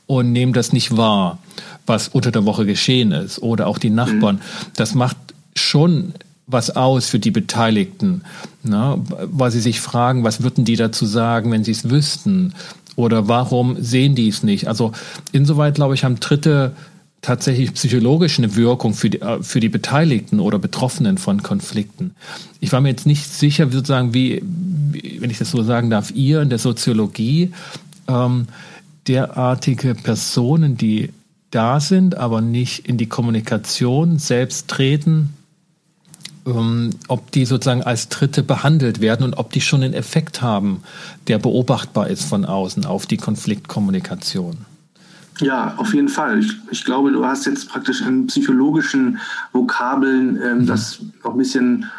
und 0.08 0.32
nehmen 0.32 0.54
das 0.54 0.74
nicht 0.74 0.98
wahr, 0.98 1.38
was 1.86 2.10
unter 2.10 2.32
der 2.32 2.46
Woche 2.46 2.66
geschehen 2.66 3.12
ist 3.12 3.42
oder 3.42 3.68
auch 3.68 3.78
die 3.78 3.90
Nachbarn. 3.90 4.36
Mhm. 4.36 4.72
Das 4.75 4.94
macht 4.96 5.18
schon 5.56 6.13
was 6.48 6.75
aus 6.75 7.08
für 7.08 7.20
die 7.20 7.32
Beteiligten, 7.32 8.24
ne? 8.63 9.01
weil 9.32 9.51
sie 9.51 9.62
sich 9.62 9.80
fragen, 9.80 10.24
was 10.24 10.44
würden 10.44 10.66
die 10.66 10.75
dazu 10.75 11.06
sagen, 11.06 11.51
wenn 11.51 11.63
sie 11.63 11.72
es 11.72 11.90
wüssten? 11.90 12.54
Oder 12.98 13.30
warum 13.30 13.82
sehen 13.82 14.16
die 14.16 14.28
es 14.28 14.44
nicht? 14.44 14.68
Also 14.68 14.92
insoweit, 15.32 15.75
glaube 15.75 15.94
ich, 15.96 16.04
haben 16.04 16.20
Dritte 16.20 16.75
tatsächlich 17.22 17.74
psychologisch 17.74 18.40
eine 18.40 18.56
Wirkung 18.56 18.94
für 18.94 19.10
die, 19.10 19.22
äh, 19.22 19.44
für 19.44 19.60
die 19.60 19.70
Beteiligten 19.70 20.40
oder 20.40 20.60
Betroffenen 20.60 21.18
von 21.18 21.44
Konflikten. 21.44 22.16
Ich 22.60 22.72
war 22.72 22.82
mir 22.82 22.90
jetzt 22.90 23.06
nicht 23.06 23.32
sicher, 23.32 23.70
sozusagen, 23.72 24.13
wie, 24.13 24.42
wenn 25.20 25.30
ich 25.30 25.38
das 25.38 25.51
so 25.51 25.63
sagen 25.63 25.90
darf, 25.90 26.12
ihr 26.12 26.42
in 26.42 26.50
der 26.50 26.60
Soziologie 26.60 27.51
ähm, 28.08 28.48
derartige 29.08 29.96
Personen, 29.96 30.78
die 30.78 31.10
da 31.51 31.80
sind, 31.80 32.16
aber 32.16 32.42
nicht 32.42 32.88
in 32.88 32.98
die 32.98 33.08
Kommunikation 33.08 34.20
selbst 34.20 34.68
treten, 34.68 35.34
ähm, 36.46 36.92
ob 37.08 37.32
die 37.32 37.46
sozusagen 37.46 37.84
als 37.84 38.10
Dritte 38.10 38.42
behandelt 38.42 39.01
werden 39.01 39.24
und 39.24 39.36
ob 39.36 39.51
die 39.51 39.62
schon 39.62 39.84
einen 39.84 39.94
Effekt 39.94 40.42
haben, 40.42 40.82
der 41.28 41.38
beobachtbar 41.38 42.08
ist 42.08 42.24
von 42.24 42.46
außen 42.46 42.86
auf 42.86 43.06
die 43.06 43.18
Konfliktkommunikation. 43.18 44.66
Ja, 45.39 45.75
auf 45.77 45.93
jeden 45.93 46.09
Fall. 46.09 46.39
Ich, 46.39 46.53
ich 46.69 46.85
glaube, 46.85 47.11
du 47.11 47.25
hast 47.25 47.45
jetzt 47.45 47.69
praktisch 47.69 48.01
in 48.01 48.27
psychologischen 48.27 49.19
Vokabeln 49.53 50.39
ähm, 50.41 50.57
mhm. 50.59 50.65
das 50.67 51.00
noch 51.23 51.31
ein 51.31 51.38
bisschen 51.38 51.89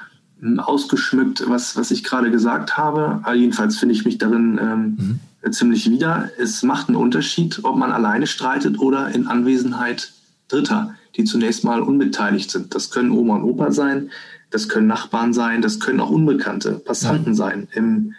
ähm, 0.42 0.60
ausgeschmückt, 0.60 1.44
was, 1.48 1.76
was 1.76 1.90
ich 1.90 2.04
gerade 2.04 2.30
gesagt 2.30 2.76
habe. 2.76 3.20
Aber 3.22 3.34
jedenfalls 3.34 3.76
finde 3.76 3.94
ich 3.94 4.04
mich 4.04 4.18
darin 4.18 4.58
ähm, 4.62 5.20
mhm. 5.42 5.52
ziemlich 5.52 5.90
wieder. 5.90 6.30
Es 6.38 6.62
macht 6.62 6.88
einen 6.88 6.96
Unterschied, 6.96 7.60
ob 7.64 7.76
man 7.76 7.90
alleine 7.90 8.26
streitet 8.26 8.78
oder 8.78 9.08
in 9.08 9.26
Anwesenheit 9.26 10.12
Dritter, 10.48 10.94
die 11.16 11.24
zunächst 11.24 11.64
mal 11.64 11.80
unbeteiligt 11.80 12.50
sind. 12.50 12.74
Das 12.74 12.90
können 12.90 13.10
Oma 13.10 13.36
und 13.36 13.44
Opa 13.44 13.72
sein, 13.72 14.10
das 14.50 14.68
können 14.68 14.86
Nachbarn 14.86 15.32
sein, 15.32 15.62
das 15.62 15.80
können 15.80 16.00
auch 16.00 16.10
unbekannte 16.10 16.72
Passanten 16.72 17.32
ja. 17.32 17.34
sein. 17.34 17.68
Im, 17.72 18.14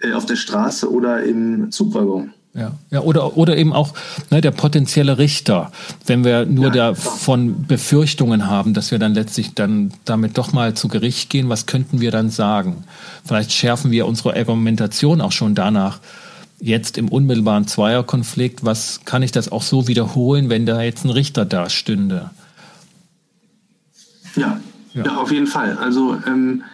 äh, 0.00 0.12
auf 0.12 0.26
der 0.26 0.36
Straße 0.36 0.90
oder 0.90 1.22
im 1.22 1.70
Zugwaggon. 1.70 2.34
Ja, 2.54 2.72
ja 2.90 3.00
oder, 3.00 3.36
oder 3.36 3.56
eben 3.56 3.72
auch 3.72 3.94
ne, 4.30 4.40
der 4.40 4.50
potenzielle 4.50 5.18
Richter, 5.18 5.70
wenn 6.06 6.24
wir 6.24 6.46
nur 6.46 6.66
ja, 6.66 6.88
davon 6.90 7.66
Befürchtungen 7.66 8.46
haben, 8.46 8.74
dass 8.74 8.90
wir 8.90 8.98
dann 8.98 9.14
letztlich 9.14 9.54
dann 9.54 9.92
damit 10.04 10.38
doch 10.38 10.52
mal 10.52 10.74
zu 10.74 10.88
Gericht 10.88 11.30
gehen, 11.30 11.48
was 11.48 11.66
könnten 11.66 12.00
wir 12.00 12.10
dann 12.10 12.30
sagen? 12.30 12.84
Vielleicht 13.24 13.52
schärfen 13.52 13.90
wir 13.90 14.06
unsere 14.06 14.34
Argumentation 14.34 15.20
auch 15.20 15.32
schon 15.32 15.54
danach. 15.54 16.00
Jetzt 16.60 16.98
im 16.98 17.08
unmittelbaren 17.08 17.68
Zweierkonflikt, 17.68 18.64
was 18.64 19.02
kann 19.04 19.22
ich 19.22 19.30
das 19.30 19.52
auch 19.52 19.62
so 19.62 19.86
wiederholen, 19.86 20.48
wenn 20.48 20.66
da 20.66 20.82
jetzt 20.82 21.04
ein 21.04 21.10
Richter 21.10 21.44
da 21.44 21.70
stünde? 21.70 22.30
Ja, 24.34 24.58
ja. 24.94 25.04
ja 25.04 25.16
auf 25.18 25.30
jeden 25.30 25.46
Fall. 25.46 25.78
Also 25.78 26.16
ähm, 26.26 26.64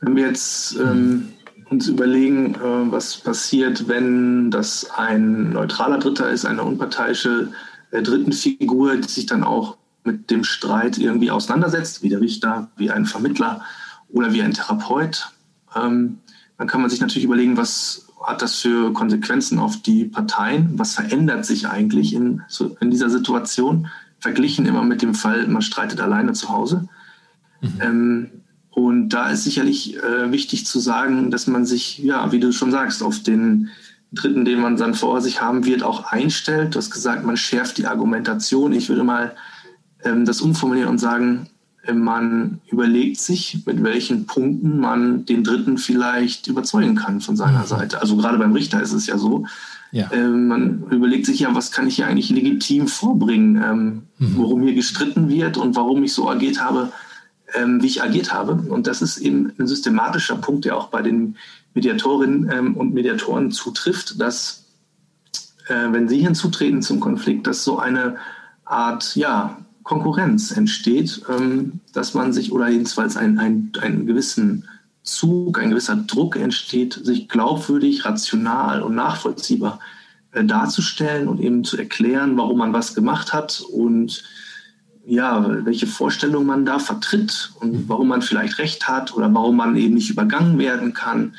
wenn 0.00 0.14
wir 0.14 0.26
jetzt 0.28 0.76
ähm, 0.78 1.30
uns 1.70 1.88
überlegen, 1.88 2.54
äh, 2.54 2.92
was 2.92 3.16
passiert, 3.16 3.88
wenn 3.88 4.50
das 4.50 4.90
ein 4.90 5.50
neutraler 5.50 5.98
Dritter 5.98 6.30
ist, 6.30 6.44
eine 6.44 6.62
unparteiische 6.62 7.52
äh, 7.90 8.02
dritten 8.02 8.32
Figur, 8.32 8.96
die 8.96 9.08
sich 9.08 9.26
dann 9.26 9.44
auch 9.44 9.76
mit 10.04 10.30
dem 10.30 10.44
Streit 10.44 10.98
irgendwie 10.98 11.30
auseinandersetzt, 11.30 12.02
wie 12.02 12.10
der 12.10 12.20
Richter, 12.20 12.68
wie 12.76 12.90
ein 12.90 13.06
Vermittler 13.06 13.62
oder 14.08 14.32
wie 14.32 14.42
ein 14.42 14.52
Therapeut. 14.52 15.28
Ähm, 15.74 16.18
dann 16.58 16.68
kann 16.68 16.82
man 16.82 16.90
sich 16.90 17.00
natürlich 17.00 17.24
überlegen, 17.24 17.56
was 17.56 18.08
hat 18.22 18.42
das 18.42 18.56
für 18.60 18.92
Konsequenzen 18.92 19.58
auf 19.58 19.82
die 19.82 20.04
Parteien? 20.04 20.72
Was 20.76 20.94
verändert 20.94 21.44
sich 21.44 21.68
eigentlich 21.68 22.14
in, 22.14 22.42
in 22.80 22.90
dieser 22.90 23.10
Situation? 23.10 23.88
Verglichen 24.18 24.66
immer 24.66 24.82
mit 24.82 25.02
dem 25.02 25.14
Fall, 25.14 25.46
man 25.48 25.62
streitet 25.62 26.00
alleine 26.00 26.32
zu 26.32 26.48
Hause. 26.48 26.88
Mhm. 27.60 27.80
Ähm, 27.80 28.30
und 28.74 29.10
da 29.10 29.30
ist 29.30 29.44
sicherlich 29.44 29.96
äh, 30.02 30.32
wichtig 30.32 30.66
zu 30.66 30.80
sagen, 30.80 31.30
dass 31.30 31.46
man 31.46 31.64
sich, 31.64 31.98
ja, 31.98 32.32
wie 32.32 32.40
du 32.40 32.52
schon 32.52 32.72
sagst, 32.72 33.04
auf 33.04 33.22
den 33.22 33.70
Dritten, 34.10 34.44
den 34.44 34.60
man 34.60 34.76
dann 34.76 34.94
vor 34.94 35.20
sich 35.20 35.40
haben 35.40 35.64
wird, 35.64 35.84
auch 35.84 36.10
einstellt. 36.10 36.74
Du 36.74 36.78
hast 36.78 36.90
gesagt, 36.90 37.24
man 37.24 37.36
schärft 37.36 37.78
die 37.78 37.86
Argumentation. 37.86 38.72
Ich 38.72 38.88
würde 38.88 39.04
mal 39.04 39.34
ähm, 40.02 40.24
das 40.24 40.40
umformulieren 40.40 40.88
und 40.88 40.98
sagen, 40.98 41.48
äh, 41.84 41.92
man 41.92 42.60
überlegt 42.68 43.20
sich, 43.20 43.60
mit 43.64 43.82
welchen 43.84 44.26
Punkten 44.26 44.80
man 44.80 45.24
den 45.24 45.44
Dritten 45.44 45.78
vielleicht 45.78 46.48
überzeugen 46.48 46.96
kann 46.96 47.20
von 47.20 47.36
seiner 47.36 47.60
mhm. 47.62 47.66
Seite. 47.66 48.00
Also 48.00 48.16
gerade 48.16 48.38
beim 48.38 48.52
Richter 48.52 48.82
ist 48.82 48.92
es 48.92 49.06
ja 49.06 49.18
so. 49.18 49.46
Ja. 49.92 50.10
Äh, 50.10 50.26
man 50.26 50.82
überlegt 50.90 51.26
sich 51.26 51.38
ja, 51.38 51.54
was 51.54 51.70
kann 51.70 51.86
ich 51.86 51.94
hier 51.94 52.08
eigentlich 52.08 52.30
legitim 52.30 52.88
vorbringen, 52.88 53.62
ähm, 53.62 54.02
mhm. 54.18 54.36
worum 54.36 54.62
hier 54.62 54.74
gestritten 54.74 55.28
wird 55.28 55.56
und 55.56 55.76
warum 55.76 56.02
ich 56.02 56.12
so 56.12 56.28
agiert 56.28 56.60
habe, 56.60 56.90
ähm, 57.54 57.82
wie 57.82 57.86
ich 57.86 58.02
agiert 58.02 58.32
habe. 58.32 58.54
Und 58.54 58.86
das 58.86 59.02
ist 59.02 59.18
eben 59.18 59.52
ein 59.58 59.66
systematischer 59.66 60.36
Punkt, 60.36 60.64
der 60.64 60.76
auch 60.76 60.88
bei 60.88 61.02
den 61.02 61.36
Mediatorinnen 61.74 62.50
ähm, 62.52 62.76
und 62.76 62.94
Mediatoren 62.94 63.50
zutrifft, 63.50 64.20
dass 64.20 64.64
äh, 65.68 65.92
wenn 65.92 66.08
sie 66.08 66.20
hinzutreten 66.20 66.82
zum 66.82 67.00
Konflikt, 67.00 67.46
dass 67.46 67.64
so 67.64 67.78
eine 67.78 68.16
Art 68.64 69.16
ja, 69.16 69.58
Konkurrenz 69.82 70.50
entsteht, 70.50 71.22
ähm, 71.28 71.80
dass 71.92 72.14
man 72.14 72.32
sich 72.32 72.52
oder 72.52 72.68
jedenfalls 72.68 73.16
ein, 73.16 73.38
ein, 73.38 73.72
einen 73.80 74.06
gewissen 74.06 74.68
Zug, 75.02 75.58
ein 75.58 75.70
gewisser 75.70 75.96
Druck 75.96 76.36
entsteht, 76.36 76.94
sich 76.94 77.28
glaubwürdig, 77.28 78.04
rational 78.04 78.82
und 78.82 78.94
nachvollziehbar 78.94 79.80
äh, 80.32 80.44
darzustellen 80.44 81.28
und 81.28 81.40
eben 81.40 81.64
zu 81.64 81.76
erklären, 81.76 82.36
warum 82.36 82.58
man 82.58 82.72
was 82.72 82.94
gemacht 82.94 83.32
hat 83.32 83.62
und 83.70 84.24
ja, 85.06 85.64
welche 85.64 85.86
Vorstellung 85.86 86.46
man 86.46 86.64
da 86.64 86.78
vertritt 86.78 87.52
und 87.60 87.88
warum 87.88 88.08
man 88.08 88.22
vielleicht 88.22 88.58
recht 88.58 88.88
hat 88.88 89.14
oder 89.14 89.32
warum 89.34 89.56
man 89.56 89.76
eben 89.76 89.94
nicht 89.94 90.10
übergangen 90.10 90.58
werden 90.58 90.94
kann. 90.94 91.34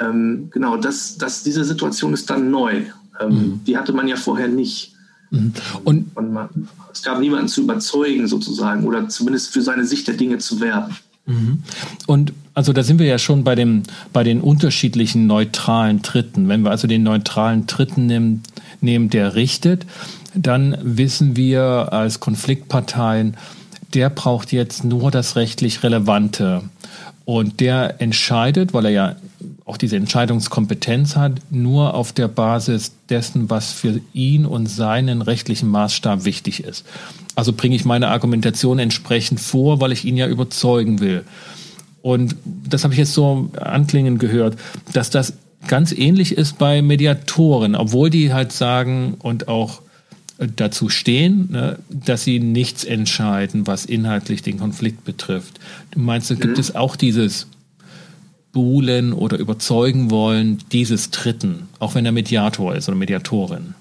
Ähm, 0.00 0.48
genau, 0.50 0.76
das, 0.76 1.18
das, 1.18 1.42
diese 1.42 1.64
Situation 1.64 2.12
ist 2.12 2.30
dann 2.30 2.50
neu. 2.50 2.82
Ähm, 3.20 3.28
mhm. 3.28 3.60
Die 3.66 3.76
hatte 3.76 3.92
man 3.92 4.08
ja 4.08 4.16
vorher 4.16 4.48
nicht. 4.48 4.94
Mhm. 5.30 5.52
Und, 5.84 6.16
und 6.16 6.32
man, 6.32 6.48
es 6.92 7.02
gab 7.02 7.20
niemanden 7.20 7.48
zu 7.48 7.62
überzeugen 7.62 8.26
sozusagen 8.26 8.84
oder 8.84 9.08
zumindest 9.08 9.52
für 9.52 9.62
seine 9.62 9.84
Sicht 9.84 10.08
der 10.08 10.14
Dinge 10.14 10.38
zu 10.38 10.60
werben. 10.60 10.96
Mhm. 11.26 11.62
Und 12.06 12.32
also 12.54 12.72
da 12.72 12.82
sind 12.82 12.98
wir 12.98 13.06
ja 13.06 13.18
schon 13.18 13.44
bei, 13.44 13.54
dem, 13.54 13.84
bei 14.12 14.24
den 14.24 14.40
unterschiedlichen 14.40 15.26
neutralen 15.26 16.02
Tritten. 16.02 16.48
Wenn 16.48 16.62
wir 16.62 16.70
also 16.70 16.88
den 16.88 17.04
neutralen 17.04 17.66
Dritten 17.66 18.06
nehmen, 18.06 18.42
nehmen 18.80 19.10
der 19.10 19.34
richtet, 19.36 19.86
dann 20.34 20.76
wissen 20.82 21.36
wir 21.36 21.92
als 21.92 22.20
Konfliktparteien, 22.20 23.36
der 23.94 24.10
braucht 24.10 24.52
jetzt 24.52 24.84
nur 24.84 25.10
das 25.10 25.36
rechtlich 25.36 25.82
Relevante. 25.82 26.62
Und 27.24 27.60
der 27.60 28.00
entscheidet, 28.00 28.72
weil 28.72 28.86
er 28.86 28.90
ja 28.90 29.16
auch 29.64 29.76
diese 29.76 29.96
Entscheidungskompetenz 29.96 31.14
hat, 31.14 31.40
nur 31.50 31.94
auf 31.94 32.12
der 32.12 32.28
Basis 32.28 32.92
dessen, 33.08 33.50
was 33.50 33.72
für 33.72 34.00
ihn 34.12 34.46
und 34.46 34.66
seinen 34.66 35.22
rechtlichen 35.22 35.68
Maßstab 35.68 36.24
wichtig 36.24 36.64
ist. 36.64 36.84
Also 37.36 37.52
bringe 37.52 37.76
ich 37.76 37.84
meine 37.84 38.08
Argumentation 38.08 38.80
entsprechend 38.80 39.40
vor, 39.40 39.80
weil 39.80 39.92
ich 39.92 40.04
ihn 40.04 40.16
ja 40.16 40.26
überzeugen 40.26 41.00
will. 41.00 41.24
Und 42.02 42.34
das 42.44 42.82
habe 42.82 42.94
ich 42.94 42.98
jetzt 42.98 43.14
so 43.14 43.50
anklingen 43.60 44.18
gehört, 44.18 44.56
dass 44.92 45.10
das 45.10 45.34
ganz 45.68 45.92
ähnlich 45.92 46.36
ist 46.36 46.58
bei 46.58 46.82
Mediatoren, 46.82 47.76
obwohl 47.76 48.10
die 48.10 48.32
halt 48.32 48.52
sagen 48.52 49.14
und 49.20 49.48
auch 49.48 49.82
dazu 50.56 50.88
stehen, 50.88 51.48
ne, 51.50 51.78
dass 51.88 52.24
sie 52.24 52.40
nichts 52.40 52.84
entscheiden, 52.84 53.66
was 53.66 53.84
inhaltlich 53.84 54.42
den 54.42 54.58
Konflikt 54.58 55.04
betrifft. 55.04 55.60
Du 55.90 56.00
meinst, 56.00 56.28
gibt 56.28 56.44
mhm. 56.46 56.54
es 56.54 56.74
auch 56.74 56.96
dieses 56.96 57.46
buhlen 58.52 59.12
oder 59.12 59.38
überzeugen 59.38 60.10
wollen 60.10 60.58
dieses 60.72 61.10
Dritten, 61.10 61.68
auch 61.78 61.94
wenn 61.94 62.06
er 62.06 62.12
Mediator 62.12 62.74
ist 62.74 62.88
oder 62.88 62.96
Mediatorin? 62.96 63.74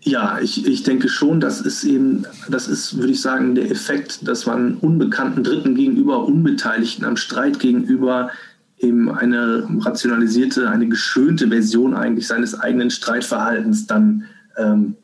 Ja, 0.00 0.38
ich, 0.40 0.66
ich 0.66 0.82
denke 0.82 1.08
schon, 1.08 1.40
das 1.40 1.62
ist 1.62 1.82
eben, 1.84 2.26
das 2.48 2.68
ist, 2.68 2.98
würde 2.98 3.12
ich 3.12 3.22
sagen, 3.22 3.54
der 3.54 3.70
Effekt, 3.70 4.28
dass 4.28 4.44
man 4.44 4.74
unbekannten 4.76 5.42
Dritten 5.42 5.74
gegenüber, 5.74 6.24
Unbeteiligten 6.24 7.06
am 7.06 7.16
Streit 7.16 7.58
gegenüber 7.58 8.30
eben 8.78 9.10
eine 9.10 9.66
rationalisierte, 9.80 10.68
eine 10.68 10.88
geschönte 10.88 11.48
Version 11.48 11.94
eigentlich 11.94 12.26
seines 12.26 12.58
eigenen 12.58 12.90
Streitverhaltens 12.90 13.86
dann 13.86 14.24
ähm, 14.56 14.96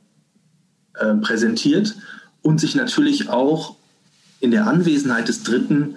äh, 0.95 1.15
präsentiert 1.15 1.97
und 2.43 2.61
sich 2.61 2.75
natürlich 2.75 3.29
auch 3.29 3.77
in 4.41 4.51
der 4.51 4.67
Anwesenheit 4.67 5.29
des 5.29 5.43
Dritten 5.43 5.97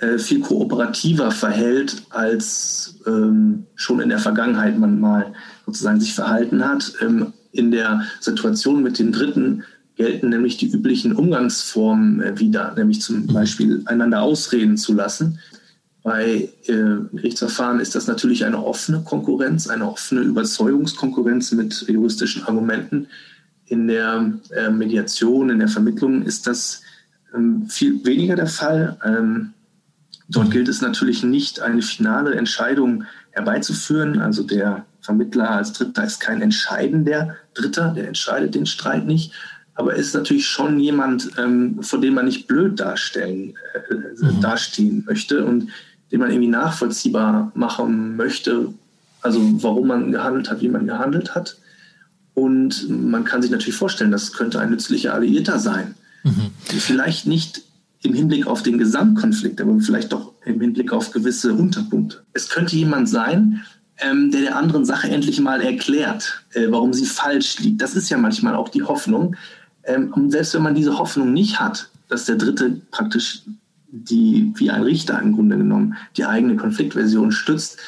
äh, 0.00 0.18
viel 0.18 0.40
kooperativer 0.40 1.30
verhält, 1.30 2.02
als 2.10 3.00
ähm, 3.06 3.66
schon 3.74 4.00
in 4.00 4.10
der 4.10 4.18
Vergangenheit 4.18 4.78
man 4.78 5.00
mal 5.00 5.32
sozusagen 5.66 6.00
sich 6.00 6.14
verhalten 6.14 6.64
hat. 6.64 6.92
Ähm, 7.00 7.32
in 7.50 7.70
der 7.70 8.02
Situation 8.20 8.82
mit 8.82 8.98
den 8.98 9.10
Dritten 9.10 9.64
gelten 9.96 10.28
nämlich 10.28 10.56
die 10.56 10.70
üblichen 10.70 11.12
Umgangsformen 11.14 12.20
äh, 12.20 12.38
wieder, 12.38 12.74
nämlich 12.76 13.00
zum 13.00 13.22
mhm. 13.22 13.32
Beispiel 13.32 13.82
einander 13.86 14.22
ausreden 14.22 14.76
zu 14.76 14.94
lassen. 14.94 15.40
Bei 16.08 16.48
äh, 16.64 16.72
Gerichtsverfahren 17.12 17.80
ist 17.80 17.94
das 17.94 18.06
natürlich 18.06 18.46
eine 18.46 18.64
offene 18.64 19.02
Konkurrenz, 19.02 19.68
eine 19.68 19.86
offene 19.86 20.22
Überzeugungskonkurrenz 20.22 21.52
mit 21.52 21.84
juristischen 21.86 22.44
Argumenten. 22.44 23.08
In 23.66 23.88
der 23.88 24.32
äh, 24.56 24.70
Mediation, 24.70 25.50
in 25.50 25.58
der 25.58 25.68
Vermittlung 25.68 26.22
ist 26.22 26.46
das 26.46 26.80
ähm, 27.34 27.66
viel 27.68 28.02
weniger 28.06 28.36
der 28.36 28.46
Fall. 28.46 28.96
Ähm, 29.04 29.52
dort 30.30 30.50
gilt 30.50 30.68
es 30.68 30.80
natürlich 30.80 31.24
nicht, 31.24 31.60
eine 31.60 31.82
finale 31.82 32.36
Entscheidung 32.36 33.04
herbeizuführen. 33.32 34.22
Also 34.22 34.44
der 34.44 34.86
Vermittler 35.02 35.50
als 35.50 35.74
Dritter 35.74 36.04
ist 36.04 36.20
kein 36.20 36.40
entscheidender 36.40 37.36
Dritter, 37.52 37.92
der 37.94 38.08
entscheidet 38.08 38.54
den 38.54 38.64
Streit 38.64 39.04
nicht. 39.04 39.34
Aber 39.74 39.92
er 39.92 39.98
ist 39.98 40.14
natürlich 40.14 40.46
schon 40.46 40.80
jemand, 40.80 41.32
ähm, 41.36 41.82
vor 41.82 42.00
dem 42.00 42.14
man 42.14 42.24
nicht 42.24 42.46
blöd 42.46 42.80
darstellen, 42.80 43.58
äh, 43.74 44.24
mhm. 44.24 44.40
dastehen 44.40 45.04
möchte 45.06 45.44
und 45.44 45.68
den 46.10 46.20
man 46.20 46.30
irgendwie 46.30 46.48
nachvollziehbar 46.48 47.52
machen 47.54 48.16
möchte, 48.16 48.72
also 49.20 49.40
warum 49.62 49.88
man 49.88 50.12
gehandelt 50.12 50.50
hat, 50.50 50.60
wie 50.60 50.68
man 50.68 50.86
gehandelt 50.86 51.34
hat. 51.34 51.56
Und 52.34 52.88
man 52.88 53.24
kann 53.24 53.42
sich 53.42 53.50
natürlich 53.50 53.74
vorstellen, 53.74 54.12
das 54.12 54.32
könnte 54.32 54.60
ein 54.60 54.70
nützlicher 54.70 55.12
Alliierter 55.12 55.58
sein. 55.58 55.94
Mhm. 56.22 56.50
Vielleicht 56.62 57.26
nicht 57.26 57.62
im 58.02 58.14
Hinblick 58.14 58.46
auf 58.46 58.62
den 58.62 58.78
Gesamtkonflikt, 58.78 59.60
aber 59.60 59.80
vielleicht 59.80 60.12
doch 60.12 60.32
im 60.44 60.60
Hinblick 60.60 60.92
auf 60.92 61.10
gewisse 61.10 61.52
Unterpunkte. 61.52 62.22
Es 62.32 62.48
könnte 62.48 62.76
jemand 62.76 63.08
sein, 63.08 63.64
ähm, 63.98 64.30
der 64.30 64.42
der 64.42 64.56
anderen 64.56 64.84
Sache 64.84 65.08
endlich 65.08 65.40
mal 65.40 65.60
erklärt, 65.60 66.44
äh, 66.52 66.66
warum 66.68 66.92
sie 66.92 67.06
falsch 67.06 67.58
liegt. 67.58 67.82
Das 67.82 67.96
ist 67.96 68.08
ja 68.08 68.18
manchmal 68.18 68.54
auch 68.54 68.68
die 68.68 68.84
Hoffnung. 68.84 69.34
Ähm, 69.82 70.12
und 70.12 70.30
selbst 70.30 70.54
wenn 70.54 70.62
man 70.62 70.74
diese 70.74 70.98
Hoffnung 70.98 71.32
nicht 71.32 71.58
hat, 71.58 71.90
dass 72.08 72.24
der 72.24 72.36
Dritte 72.36 72.80
praktisch 72.90 73.42
die 73.90 74.52
wie 74.56 74.70
ein 74.70 74.82
Richter 74.82 75.20
im 75.20 75.34
Grunde 75.34 75.56
genommen 75.56 75.96
die 76.16 76.24
eigene 76.24 76.56
Konfliktversion 76.56 77.32
stützt, 77.32 77.78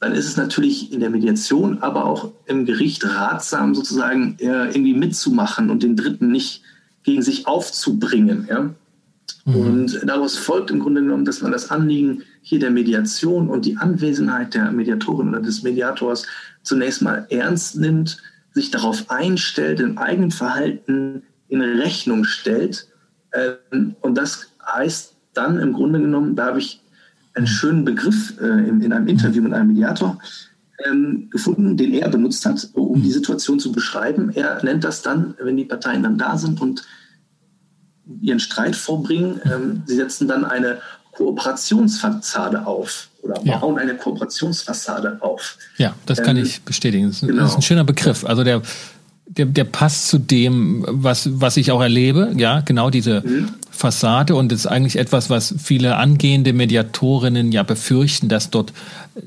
dann 0.00 0.14
ist 0.14 0.26
es 0.26 0.36
natürlich 0.36 0.92
in 0.92 1.00
der 1.00 1.10
Mediation, 1.10 1.82
aber 1.82 2.06
auch 2.06 2.32
im 2.46 2.64
Gericht 2.64 3.04
ratsam, 3.04 3.74
sozusagen 3.74 4.36
irgendwie 4.38 4.94
mitzumachen 4.94 5.68
und 5.68 5.82
den 5.82 5.94
Dritten 5.94 6.30
nicht 6.30 6.62
gegen 7.02 7.20
sich 7.20 7.46
aufzubringen. 7.46 8.46
Ja? 8.48 8.70
Mhm. 9.44 9.56
Und 9.56 10.00
daraus 10.04 10.36
folgt 10.36 10.70
im 10.70 10.80
Grunde 10.80 11.02
genommen, 11.02 11.26
dass 11.26 11.42
man 11.42 11.52
das 11.52 11.70
Anliegen 11.70 12.22
hier 12.40 12.58
der 12.58 12.70
Mediation 12.70 13.50
und 13.50 13.66
die 13.66 13.76
Anwesenheit 13.76 14.54
der 14.54 14.72
Mediatorin 14.72 15.28
oder 15.28 15.40
des 15.40 15.62
Mediators 15.62 16.26
zunächst 16.62 17.02
mal 17.02 17.26
ernst 17.28 17.76
nimmt, 17.76 18.18
sich 18.52 18.70
darauf 18.70 19.10
einstellt, 19.10 19.80
im 19.80 19.98
eigenen 19.98 20.30
Verhalten 20.30 21.22
in 21.48 21.60
Rechnung 21.60 22.24
stellt. 22.24 22.88
Ähm, 23.32 23.96
und 24.00 24.16
das 24.16 24.48
heißt 24.66 25.09
dann 25.34 25.58
im 25.58 25.72
Grunde 25.72 26.00
genommen, 26.00 26.36
da 26.36 26.46
habe 26.46 26.58
ich 26.58 26.80
einen 27.34 27.46
schönen 27.46 27.84
Begriff 27.84 28.34
äh, 28.40 28.68
in 28.68 28.92
einem 28.92 29.06
Interview 29.06 29.42
mit 29.42 29.52
einem 29.52 29.68
Mediator 29.68 30.18
ähm, 30.86 31.28
gefunden, 31.30 31.76
den 31.76 31.92
er 31.94 32.08
benutzt 32.08 32.44
hat, 32.46 32.68
um 32.74 33.02
die 33.02 33.12
Situation 33.12 33.60
zu 33.60 33.72
beschreiben. 33.72 34.30
Er 34.30 34.62
nennt 34.64 34.84
das 34.84 35.02
dann, 35.02 35.34
wenn 35.42 35.56
die 35.56 35.64
Parteien 35.64 36.02
dann 36.02 36.18
da 36.18 36.36
sind 36.36 36.60
und 36.60 36.82
ihren 38.20 38.40
Streit 38.40 38.74
vorbringen, 38.74 39.40
ähm, 39.44 39.82
sie 39.86 39.96
setzen 39.96 40.26
dann 40.26 40.44
eine 40.44 40.78
Kooperationsfassade 41.12 42.66
auf 42.66 43.08
oder 43.22 43.34
bauen 43.34 43.76
ja. 43.76 43.82
eine 43.82 43.96
Kooperationsfassade 43.96 45.18
auf. 45.20 45.58
Ja, 45.76 45.94
das 46.06 46.22
kann 46.22 46.36
ähm, 46.36 46.44
ich 46.44 46.62
bestätigen. 46.62 47.08
Das 47.08 47.22
ist, 47.22 47.28
genau. 47.28 47.42
das 47.42 47.50
ist 47.50 47.56
ein 47.56 47.62
schöner 47.62 47.84
Begriff. 47.84 48.24
Also 48.24 48.42
der, 48.42 48.62
der, 49.26 49.46
der 49.46 49.64
passt 49.64 50.08
zu 50.08 50.18
dem, 50.18 50.84
was, 50.88 51.28
was 51.40 51.56
ich 51.56 51.70
auch 51.70 51.82
erlebe. 51.82 52.32
Ja, 52.36 52.60
genau 52.60 52.90
diese 52.90 53.20
mhm. 53.20 53.50
Fassade. 53.80 54.34
Und 54.34 54.52
ist 54.52 54.66
eigentlich 54.66 54.96
etwas, 54.96 55.30
was 55.30 55.54
viele 55.58 55.96
angehende 55.96 56.52
Mediatorinnen 56.52 57.50
ja 57.50 57.62
befürchten, 57.62 58.28
dass 58.28 58.50
dort 58.50 58.72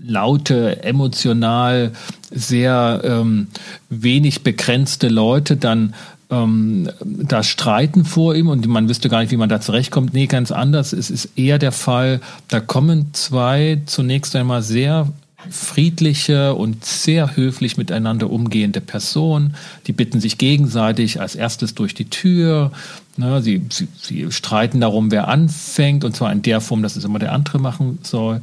laute, 0.06 0.84
emotional 0.84 1.92
sehr 2.32 3.02
ähm, 3.04 3.48
wenig 3.90 4.44
begrenzte 4.44 5.10
Leute 5.10 5.58
dann 5.58 5.96
ähm, 6.30 6.90
da 7.02 7.44
streiten 7.44 8.06
vor 8.06 8.36
ihm 8.36 8.48
und 8.48 8.66
man 8.68 8.88
wüsste 8.90 9.10
gar 9.10 9.22
nicht, 9.22 9.32
wie 9.32 9.38
man 9.38 9.50
da 9.50 9.60
zurechtkommt. 9.60 10.14
Nee, 10.14 10.28
ganz 10.28 10.52
anders. 10.52 10.94
Es 10.94 11.10
ist 11.10 11.30
eher 11.36 11.60
der 11.60 11.72
Fall, 11.72 12.22
da 12.48 12.60
kommen 12.60 13.10
zwei 13.14 13.82
zunächst 13.86 14.36
einmal 14.36 14.62
sehr 14.62 15.08
friedliche 15.50 16.54
und 16.56 16.86
sehr 16.86 17.36
höflich 17.36 17.78
miteinander 17.78 18.30
umgehende 18.30 18.82
Personen. 18.82 19.56
Die 19.88 19.94
bitten 19.94 20.20
sich 20.20 20.38
gegenseitig 20.38 21.20
als 21.20 21.36
erstes 21.36 21.76
durch 21.76 21.94
die 21.94 22.10
Tür. 22.10 22.72
Ne, 23.16 23.42
sie, 23.44 23.62
sie, 23.70 23.88
sie 23.96 24.32
streiten 24.32 24.82
darum, 24.82 25.12
wer 25.12 25.28
anfängt, 25.28 26.04
und 26.04 26.16
zwar 26.16 26.32
in 26.32 26.42
der 26.42 26.62
Form, 26.62 26.82
dass 26.82 26.96
es 26.96 27.04
immer 27.04 27.20
der 27.20 27.32
andere 27.32 27.60
machen 27.60 28.00
soll. 28.02 28.42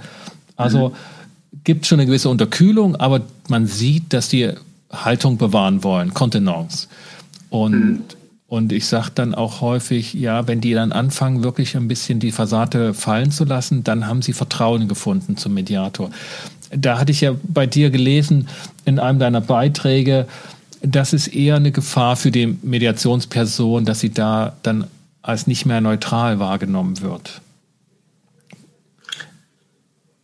Also 0.56 0.90
mhm. 0.90 0.94
gibt 1.64 1.86
schon 1.86 1.98
eine 1.98 2.06
gewisse 2.06 2.28
Unterkühlung, 2.28 2.94
aber 2.94 3.22
man 3.48 3.66
sieht, 3.66 4.12
dass 4.12 4.28
die 4.28 4.52
Haltung 4.92 5.38
bewahren 5.38 5.82
wollen, 5.82 6.14
Kontenance. 6.14 6.86
Und, 7.48 7.72
mhm. 7.72 8.00
und 8.46 8.72
ich 8.72 8.86
sage 8.86 9.10
dann 9.12 9.34
auch 9.34 9.60
häufig, 9.60 10.14
ja, 10.14 10.46
wenn 10.46 10.60
die 10.60 10.72
dann 10.74 10.92
anfangen, 10.92 11.42
wirklich 11.42 11.76
ein 11.76 11.88
bisschen 11.88 12.20
die 12.20 12.30
Fassade 12.30 12.94
fallen 12.94 13.32
zu 13.32 13.44
lassen, 13.44 13.82
dann 13.82 14.06
haben 14.06 14.22
sie 14.22 14.32
Vertrauen 14.32 14.86
gefunden 14.86 15.36
zum 15.36 15.54
Mediator. 15.54 16.10
Da 16.70 17.00
hatte 17.00 17.10
ich 17.10 17.22
ja 17.22 17.34
bei 17.42 17.66
dir 17.66 17.90
gelesen 17.90 18.46
in 18.84 19.00
einem 19.00 19.18
deiner 19.18 19.40
Beiträge, 19.40 20.28
das 20.82 21.12
ist 21.12 21.28
eher 21.28 21.56
eine 21.56 21.72
Gefahr 21.72 22.16
für 22.16 22.30
die 22.30 22.58
Mediationsperson, 22.62 23.84
dass 23.84 24.00
sie 24.00 24.10
da 24.10 24.56
dann 24.62 24.86
als 25.22 25.46
nicht 25.46 25.66
mehr 25.66 25.80
neutral 25.80 26.38
wahrgenommen 26.38 27.00
wird. 27.02 27.40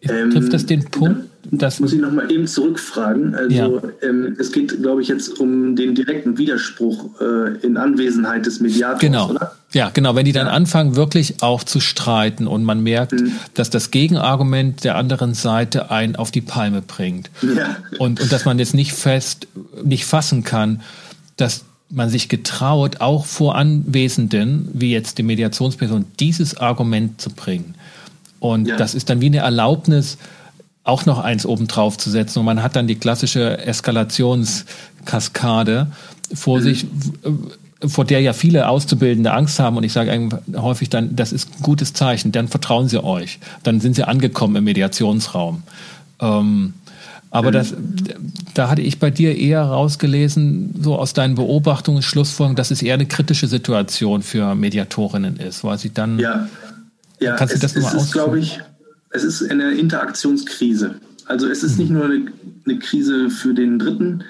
Ähm, 0.00 0.30
Trifft 0.30 0.52
das 0.52 0.66
den 0.66 0.84
Punkt? 0.84 1.28
Das 1.50 1.80
muss 1.80 1.92
ich 1.92 2.00
nochmal 2.00 2.30
eben 2.30 2.46
zurückfragen. 2.46 3.34
Also 3.34 3.54
ja. 3.54 3.68
ähm, 4.02 4.36
es 4.38 4.52
geht, 4.52 4.82
glaube 4.82 5.02
ich, 5.02 5.08
jetzt 5.08 5.40
um 5.40 5.76
den 5.76 5.94
direkten 5.94 6.38
Widerspruch 6.38 7.20
äh, 7.20 7.56
in 7.64 7.76
Anwesenheit 7.76 8.46
des 8.46 8.60
Mediators, 8.60 9.00
genau. 9.00 9.30
oder? 9.30 9.56
Ja, 9.72 9.90
genau. 9.92 10.14
Wenn 10.14 10.24
die 10.24 10.32
dann 10.32 10.46
ja. 10.46 10.52
anfangen, 10.52 10.96
wirklich 10.96 11.42
auch 11.42 11.62
zu 11.64 11.80
streiten 11.80 12.46
und 12.46 12.64
man 12.64 12.82
merkt, 12.82 13.12
mhm. 13.12 13.32
dass 13.54 13.70
das 13.70 13.90
Gegenargument 13.90 14.84
der 14.84 14.96
anderen 14.96 15.34
Seite 15.34 15.90
einen 15.90 16.16
auf 16.16 16.30
die 16.30 16.40
Palme 16.40 16.82
bringt. 16.82 17.30
Ja. 17.42 17.76
Und, 17.98 18.20
und 18.20 18.32
dass 18.32 18.44
man 18.44 18.58
jetzt 18.58 18.74
nicht 18.74 18.92
fest, 18.92 19.46
nicht 19.84 20.06
fassen 20.06 20.44
kann, 20.44 20.82
dass 21.36 21.64
man 21.90 22.08
sich 22.08 22.28
getraut, 22.28 23.00
auch 23.00 23.26
vor 23.26 23.54
Anwesenden, 23.54 24.68
wie 24.72 24.90
jetzt 24.90 25.18
die 25.18 25.22
Mediationsperson, 25.22 26.06
dieses 26.18 26.56
Argument 26.56 27.20
zu 27.20 27.30
bringen. 27.30 27.74
Und 28.40 28.68
ja. 28.68 28.76
das 28.76 28.94
ist 28.94 29.09
dann 29.09 29.20
wie 29.20 29.26
eine 29.26 29.38
Erlaubnis, 29.38 30.18
auch 30.87 31.05
noch 31.05 31.18
eins 31.18 31.44
obendrauf 31.44 31.99
zu 31.99 32.11
setzen. 32.11 32.38
Und 32.38 32.44
man 32.44 32.62
hat 32.62 32.77
dann 32.77 32.87
die 32.87 32.94
klassische 32.94 33.59
Eskalationskaskade 33.59 35.88
vor 36.33 36.59
mhm. 36.59 36.62
sich, 36.62 36.87
vor 37.85 38.05
der 38.05 38.20
ja 38.20 38.33
viele 38.33 38.68
Auszubildende 38.68 39.33
Angst 39.33 39.59
haben. 39.59 39.77
Und 39.77 39.85
ich 39.85 39.92
sage 39.92 40.12
eigentlich 40.12 40.40
häufig 40.57 40.88
dann, 40.88 41.16
das 41.16 41.33
ist 41.33 41.51
ein 41.51 41.62
gutes 41.62 41.92
Zeichen, 41.92 42.33
dann 42.33 42.49
vertrauen 42.49 42.88
sie 42.88 43.03
euch. 43.03 43.38
Dann 43.62 43.81
sind 43.81 43.96
sie 43.96 44.07
angekommen 44.07 44.57
im 44.57 44.64
Mediationsraum. 44.64 45.62
Ähm, 46.20 46.75
aber 47.31 47.51
das, 47.51 47.75
da 48.55 48.70
hatte 48.70 48.81
ich 48.81 48.99
bei 48.99 49.11
dir 49.11 49.37
eher 49.37 49.62
rausgelesen, 49.62 50.77
so 50.81 50.96
aus 50.96 51.12
deinen 51.12 51.35
Beobachtungen, 51.35 52.01
Schlussfolgerungen, 52.01 52.57
dass 52.57 52.70
es 52.70 52.81
eher 52.81 52.94
eine 52.94 53.07
kritische 53.07 53.46
Situation 53.46 54.22
für 54.22 54.55
Mediatorinnen 54.55 55.37
ist, 55.37 55.62
weil 55.62 55.77
sie 55.77 55.92
dann. 55.92 56.18
Ja, 56.18 56.49
ja 57.20 57.35
kannst 57.35 57.55
du 57.55 57.59
das 57.59 57.75
nochmal 57.75 57.96
ist, 57.96 58.12
glaube 58.12 58.38
ich, 58.38 58.61
es 59.16 59.24
ist 59.24 59.50
eine 59.50 59.72
Interaktionskrise. 59.72 60.96
Also 61.24 61.48
es 61.48 61.62
ist 61.62 61.72
mhm. 61.72 61.79
nicht 61.79 61.90
nur 61.90 62.05
eine, 62.05 62.26
eine, 62.66 62.79
Krise 62.79 63.31
für 63.31 63.55
den 63.55 63.79
Dritten, 63.79 64.22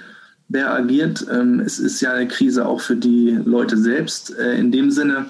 der 0.49 0.73
agiert, 0.73 1.27
ähm, 1.31 1.61
es 1.61 1.79
ist 1.79 2.01
ja 2.01 2.13
eine 2.13 2.29
Krise 2.29 2.67
auch 2.67 2.81
für 2.81 2.97
die 2.97 3.39
Leute 3.45 3.77
selbst, 3.77 4.37
äh, 4.39 4.57
in 4.57 4.71
dem 4.71 4.91
Sinne, 4.91 5.27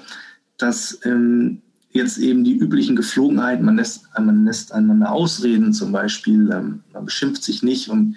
dass 0.57 0.99
ähm, 1.03 1.61
jetzt 1.91 2.19
eben 2.19 2.43
die 2.43 2.55
üblichen 2.55 2.95
Geflogenheiten, 2.95 3.65
man 3.65 3.77
lässt, 3.77 4.05
man 4.17 4.45
lässt 4.45 4.71
einander 4.71 5.11
ausreden 5.11 5.73
zum 5.73 5.91
Beispiel, 5.91 6.49
ähm, 6.51 6.83
man 6.93 7.05
beschimpft 7.05 7.43
sich 7.43 7.63
nicht 7.63 7.89
und 7.89 8.15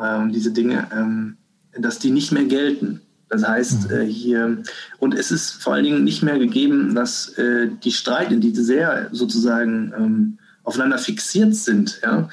ähm, 0.00 0.30
diese 0.30 0.52
Dinge, 0.52 0.86
ähm, 0.92 1.36
dass 1.78 1.98
die 1.98 2.10
nicht 2.10 2.32
mehr 2.32 2.44
gelten. 2.44 3.00
Das 3.28 3.46
heißt, 3.46 3.90
mhm. 3.90 3.96
äh, 3.96 4.04
hier, 4.04 4.62
und 4.98 5.14
es 5.14 5.30
ist 5.30 5.62
vor 5.62 5.74
allen 5.74 5.84
Dingen 5.84 6.04
nicht 6.04 6.22
mehr 6.22 6.38
gegeben, 6.38 6.94
dass 6.94 7.30
äh, 7.38 7.68
die 7.82 7.92
Streite, 7.92 8.36
die 8.36 8.54
sehr 8.54 9.08
sozusagen 9.12 9.92
ähm, 9.96 10.38
aufeinander 10.66 10.98
fixiert 10.98 11.54
sind, 11.54 12.00
ja, 12.02 12.28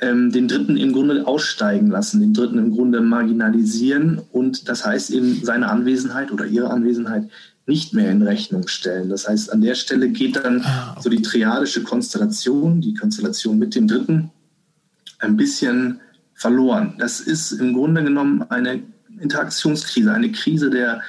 ähm, 0.00 0.32
den 0.32 0.48
Dritten 0.48 0.78
im 0.78 0.94
Grunde 0.94 1.26
aussteigen 1.26 1.90
lassen, 1.90 2.18
den 2.18 2.32
Dritten 2.32 2.58
im 2.58 2.72
Grunde 2.72 3.02
marginalisieren 3.02 4.22
und 4.32 4.70
das 4.70 4.86
heißt 4.86 5.10
eben 5.10 5.44
seine 5.44 5.68
Anwesenheit 5.68 6.32
oder 6.32 6.46
ihre 6.46 6.70
Anwesenheit 6.70 7.28
nicht 7.66 7.92
mehr 7.92 8.10
in 8.10 8.22
Rechnung 8.22 8.68
stellen. 8.68 9.10
Das 9.10 9.28
heißt, 9.28 9.52
an 9.52 9.60
der 9.60 9.74
Stelle 9.74 10.08
geht 10.08 10.36
dann 10.36 10.62
ah, 10.62 10.96
so 10.98 11.10
die 11.10 11.20
triadische 11.20 11.82
Konstellation, 11.82 12.80
die 12.80 12.94
Konstellation 12.94 13.58
mit 13.58 13.74
dem 13.74 13.86
Dritten, 13.86 14.30
ein 15.18 15.36
bisschen 15.36 16.00
verloren. 16.34 16.94
Das 16.98 17.20
ist 17.20 17.52
im 17.52 17.74
Grunde 17.74 18.02
genommen 18.02 18.44
eine 18.48 18.82
Interaktionskrise, 19.20 20.12
eine 20.12 20.32
Krise 20.32 20.70
der 20.70 21.02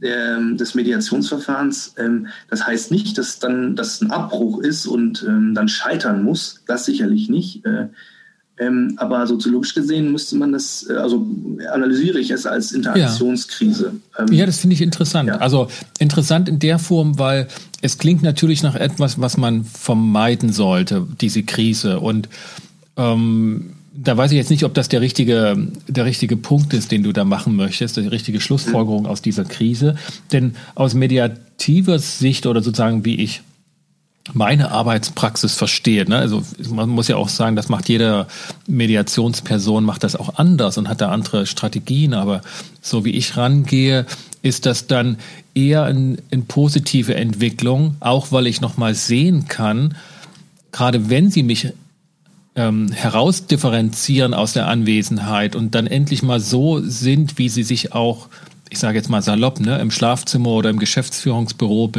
der, 0.00 0.40
des 0.54 0.74
Mediationsverfahrens. 0.74 1.94
Ähm, 1.98 2.28
das 2.50 2.66
heißt 2.66 2.90
nicht, 2.90 3.18
dass 3.18 3.38
dann 3.38 3.76
das 3.76 4.00
ein 4.00 4.10
Abbruch 4.10 4.60
ist 4.60 4.86
und 4.86 5.24
ähm, 5.26 5.54
dann 5.54 5.68
scheitern 5.68 6.22
muss. 6.22 6.62
Das 6.66 6.84
sicherlich 6.84 7.28
nicht. 7.28 7.64
Äh, 7.64 7.88
ähm, 8.60 8.94
aber 8.96 9.26
soziologisch 9.26 9.74
gesehen 9.74 10.10
müsste 10.10 10.36
man 10.36 10.52
das, 10.52 10.86
äh, 10.90 10.94
also 10.94 11.24
analysiere 11.72 12.18
ich 12.18 12.30
es 12.30 12.44
als 12.44 12.72
Interaktionskrise. 12.72 13.92
Ja, 14.18 14.24
ja 14.30 14.46
das 14.46 14.58
finde 14.58 14.74
ich 14.74 14.82
interessant. 14.82 15.28
Ja. 15.28 15.36
Also 15.36 15.68
interessant 15.98 16.48
in 16.48 16.58
der 16.58 16.78
Form, 16.78 17.18
weil 17.18 17.46
es 17.82 17.98
klingt 17.98 18.22
natürlich 18.22 18.62
nach 18.62 18.74
etwas, 18.74 19.20
was 19.20 19.36
man 19.36 19.64
vermeiden 19.64 20.52
sollte, 20.52 21.06
diese 21.20 21.44
Krise. 21.44 22.00
Und 22.00 22.28
ähm, 22.96 23.74
da 24.00 24.16
weiß 24.16 24.30
ich 24.30 24.36
jetzt 24.36 24.50
nicht, 24.50 24.64
ob 24.64 24.74
das 24.74 24.88
der 24.88 25.00
richtige, 25.00 25.56
der 25.88 26.04
richtige 26.04 26.36
Punkt 26.36 26.72
ist, 26.72 26.92
den 26.92 27.02
du 27.02 27.12
da 27.12 27.24
machen 27.24 27.56
möchtest, 27.56 27.96
die 27.96 28.06
richtige 28.06 28.40
Schlussfolgerung 28.40 29.06
aus 29.06 29.22
dieser 29.22 29.44
Krise. 29.44 29.96
Denn 30.30 30.54
aus 30.74 30.94
mediativer 30.94 31.98
Sicht 31.98 32.46
oder 32.46 32.62
sozusagen 32.62 33.04
wie 33.04 33.16
ich 33.16 33.42
meine 34.34 34.70
Arbeitspraxis 34.70 35.54
verstehe, 35.54 36.06
ne? 36.06 36.18
also 36.18 36.42
man 36.68 36.90
muss 36.90 37.08
ja 37.08 37.16
auch 37.16 37.30
sagen, 37.30 37.56
das 37.56 37.70
macht 37.70 37.88
jede 37.88 38.26
Mediationsperson, 38.66 39.84
macht 39.84 40.04
das 40.04 40.16
auch 40.16 40.34
anders 40.34 40.76
und 40.76 40.90
hat 40.90 41.00
da 41.00 41.08
andere 41.08 41.46
Strategien, 41.46 42.12
aber 42.12 42.42
so 42.82 43.06
wie 43.06 43.12
ich 43.12 43.38
rangehe, 43.38 44.04
ist 44.42 44.66
das 44.66 44.86
dann 44.86 45.16
eher 45.54 45.84
eine 45.84 46.18
in 46.30 46.44
positive 46.44 47.14
Entwicklung, 47.14 47.96
auch 48.00 48.30
weil 48.30 48.46
ich 48.46 48.60
nochmal 48.60 48.94
sehen 48.94 49.48
kann, 49.48 49.96
gerade 50.72 51.08
wenn 51.08 51.30
sie 51.30 51.42
mich 51.42 51.72
ähm, 52.58 52.90
herausdifferenzieren 52.90 54.34
aus 54.34 54.52
der 54.52 54.66
Anwesenheit 54.66 55.54
und 55.54 55.76
dann 55.76 55.86
endlich 55.86 56.24
mal 56.24 56.40
so 56.40 56.80
sind, 56.80 57.38
wie 57.38 57.48
sie 57.48 57.62
sich 57.62 57.92
auch, 57.92 58.26
ich 58.68 58.80
sage 58.80 58.98
jetzt 58.98 59.08
mal 59.08 59.22
salopp, 59.22 59.60
ne, 59.60 59.78
im 59.78 59.92
Schlafzimmer 59.92 60.50
oder 60.50 60.68
im 60.68 60.80
Geschäftsführungsbüro 60.80 61.92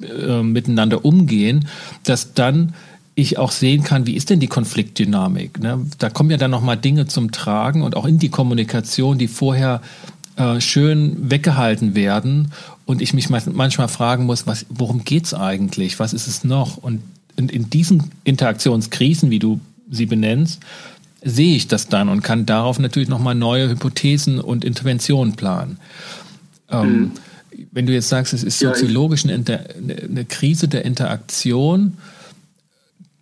äh, 0.00 0.42
miteinander 0.42 1.04
umgehen, 1.04 1.68
dass 2.04 2.32
dann 2.32 2.74
ich 3.14 3.38
auch 3.38 3.50
sehen 3.50 3.82
kann, 3.82 4.06
wie 4.06 4.14
ist 4.14 4.30
denn 4.30 4.40
die 4.40 4.46
Konfliktdynamik. 4.46 5.60
Ne? 5.60 5.86
Da 5.98 6.10
kommen 6.10 6.30
ja 6.30 6.36
dann 6.38 6.50
nochmal 6.50 6.76
Dinge 6.76 7.06
zum 7.06 7.30
Tragen 7.30 7.82
und 7.82 7.96
auch 7.96 8.06
in 8.06 8.18
die 8.18 8.28
Kommunikation, 8.30 9.18
die 9.18 9.28
vorher 9.28 9.82
äh, 10.36 10.60
schön 10.60 11.30
weggehalten 11.30 11.94
werden 11.94 12.52
und 12.86 13.02
ich 13.02 13.12
mich 13.12 13.28
manchmal 13.28 13.88
fragen 13.88 14.24
muss, 14.24 14.46
was, 14.46 14.64
worum 14.70 15.04
geht's 15.04 15.34
eigentlich? 15.34 15.98
Was 15.98 16.12
ist 16.14 16.28
es 16.28 16.44
noch? 16.44 16.76
Und 16.78 17.02
in, 17.36 17.48
in 17.48 17.70
diesen 17.70 18.10
Interaktionskrisen, 18.24 19.30
wie 19.30 19.38
du 19.38 19.60
sie 19.90 20.06
benennst, 20.06 20.60
sehe 21.22 21.56
ich 21.56 21.68
das 21.68 21.88
dann 21.88 22.08
und 22.08 22.22
kann 22.22 22.46
darauf 22.46 22.78
natürlich 22.78 23.08
nochmal 23.08 23.34
neue 23.34 23.68
Hypothesen 23.68 24.40
und 24.40 24.64
Interventionen 24.64 25.34
planen. 25.34 25.78
Ähm, 26.70 26.88
mhm. 26.88 27.12
Wenn 27.72 27.86
du 27.86 27.92
jetzt 27.92 28.08
sagst, 28.08 28.32
es 28.32 28.42
ist 28.42 28.58
soziologisch 28.58 29.24
eine, 29.24 29.42
eine 30.02 30.24
Krise 30.24 30.68
der 30.68 30.84
Interaktion, 30.84 31.98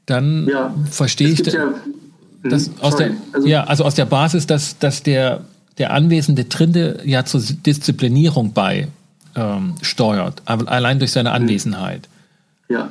dann 0.06 0.48
ja, 0.48 0.74
verstehe 0.90 1.28
ich 1.28 1.46
ja, 1.46 1.72
das 2.42 2.68
mhm, 2.68 2.74
aus 2.80 2.96
der, 2.96 3.12
also, 3.32 3.46
ja, 3.46 3.64
also 3.64 3.84
aus 3.84 3.94
der 3.94 4.04
Basis, 4.04 4.46
dass, 4.46 4.78
dass 4.78 5.02
der, 5.02 5.44
der 5.78 5.92
anwesende 5.92 6.48
Trinde 6.48 7.00
ja 7.04 7.24
zur 7.24 7.40
Disziplinierung 7.40 8.52
bei 8.52 8.88
ähm, 9.34 9.74
steuert, 9.82 10.42
allein 10.46 10.98
durch 10.98 11.12
seine 11.12 11.30
mhm. 11.30 11.36
Anwesenheit. 11.36 12.08
Ja, 12.68 12.90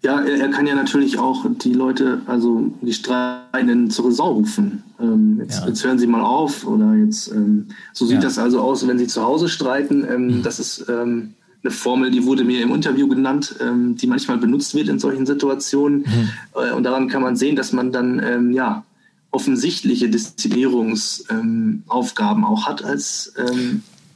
ja, 0.00 0.20
er, 0.20 0.38
er, 0.38 0.48
kann 0.50 0.64
ja 0.66 0.76
natürlich 0.76 1.18
auch 1.18 1.44
die 1.60 1.72
Leute, 1.72 2.20
also 2.26 2.70
die 2.82 2.92
Streitenden 2.92 3.90
zur 3.90 4.04
Raison 4.06 4.36
rufen. 4.36 4.84
Ähm, 5.00 5.40
jetzt, 5.40 5.58
ja. 5.60 5.66
jetzt, 5.66 5.84
hören 5.84 5.98
Sie 5.98 6.06
mal 6.06 6.22
auf 6.22 6.64
oder 6.66 6.94
jetzt, 6.94 7.32
ähm, 7.32 7.66
so 7.92 8.06
sieht 8.06 8.18
ja. 8.18 8.22
das 8.22 8.38
also 8.38 8.60
aus, 8.60 8.86
wenn 8.86 8.98
Sie 8.98 9.08
zu 9.08 9.22
Hause 9.22 9.48
streiten. 9.48 10.06
Ähm, 10.08 10.38
mhm. 10.38 10.44
Das 10.44 10.60
ist 10.60 10.88
ähm, 10.88 11.34
eine 11.64 11.72
Formel, 11.72 12.12
die 12.12 12.24
wurde 12.24 12.44
mir 12.44 12.62
im 12.62 12.72
Interview 12.72 13.08
genannt, 13.08 13.56
ähm, 13.60 13.96
die 13.96 14.06
manchmal 14.06 14.38
benutzt 14.38 14.76
wird 14.76 14.88
in 14.88 15.00
solchen 15.00 15.26
Situationen. 15.26 16.02
Mhm. 16.02 16.28
Äh, 16.54 16.70
und 16.72 16.84
daran 16.84 17.08
kann 17.08 17.22
man 17.22 17.34
sehen, 17.34 17.56
dass 17.56 17.72
man 17.72 17.90
dann, 17.90 18.22
ähm, 18.24 18.52
ja, 18.52 18.84
offensichtliche 19.30 20.08
Disziplinierungsaufgaben 20.08 22.44
auch 22.44 22.66
hat 22.66 22.82
als 22.82 23.34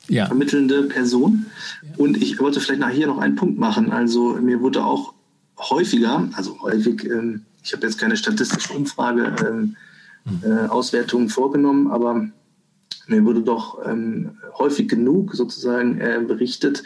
ja. 0.08 0.24
vermittelnde 0.24 0.84
Person. 0.84 1.44
Und 1.98 2.22
ich 2.22 2.40
wollte 2.40 2.60
vielleicht 2.60 2.80
nachher 2.80 3.08
noch 3.08 3.18
einen 3.18 3.36
Punkt 3.36 3.58
machen. 3.58 3.92
Also 3.92 4.38
mir 4.40 4.62
wurde 4.62 4.82
auch 4.82 5.12
häufiger, 5.70 6.28
also 6.34 6.60
häufig, 6.62 7.04
ähm, 7.04 7.42
ich 7.62 7.72
habe 7.72 7.86
jetzt 7.86 7.98
keine 7.98 8.16
statistische 8.16 8.72
Umfrage, 8.72 9.34
ähm, 9.46 9.76
äh, 10.42 10.68
Auswertungen 10.68 11.28
vorgenommen, 11.28 11.88
aber 11.88 12.28
mir 13.06 13.24
wurde 13.24 13.42
doch 13.42 13.78
ähm, 13.84 14.38
häufig 14.58 14.88
genug 14.88 15.34
sozusagen 15.34 16.00
äh, 16.00 16.20
berichtet, 16.26 16.84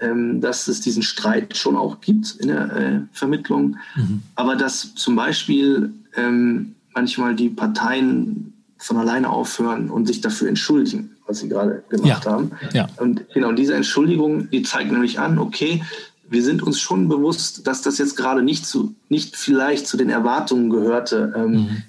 ähm, 0.00 0.40
dass 0.40 0.68
es 0.68 0.80
diesen 0.80 1.02
Streit 1.02 1.56
schon 1.56 1.76
auch 1.76 2.00
gibt 2.00 2.36
in 2.36 2.48
der 2.48 2.76
äh, 2.76 3.00
Vermittlung, 3.12 3.76
mhm. 3.96 4.22
aber 4.34 4.54
dass 4.56 4.94
zum 4.94 5.16
Beispiel 5.16 5.92
ähm, 6.16 6.74
manchmal 6.94 7.34
die 7.34 7.48
Parteien 7.48 8.52
von 8.78 8.98
alleine 8.98 9.30
aufhören 9.30 9.90
und 9.90 10.06
sich 10.06 10.20
dafür 10.20 10.48
entschuldigen, 10.48 11.16
was 11.26 11.40
sie 11.40 11.48
gerade 11.48 11.82
gemacht 11.88 12.24
ja. 12.24 12.30
haben. 12.30 12.52
Ja. 12.72 12.88
Und 12.98 13.24
genau 13.32 13.52
diese 13.52 13.74
Entschuldigung, 13.74 14.50
die 14.50 14.62
zeigt 14.62 14.92
nämlich 14.92 15.18
an, 15.18 15.38
okay, 15.38 15.82
wir 16.28 16.42
sind 16.42 16.62
uns 16.62 16.80
schon 16.80 17.08
bewusst, 17.08 17.66
dass 17.66 17.82
das 17.82 17.98
jetzt 17.98 18.16
gerade 18.16 18.42
nicht 18.42 18.66
zu, 18.66 18.94
nicht 19.08 19.36
vielleicht 19.36 19.86
zu 19.86 19.96
den 19.96 20.10
Erwartungen 20.10 20.70
gehörte, 20.70 21.32
ähm, 21.36 21.50
mhm. 21.50 21.82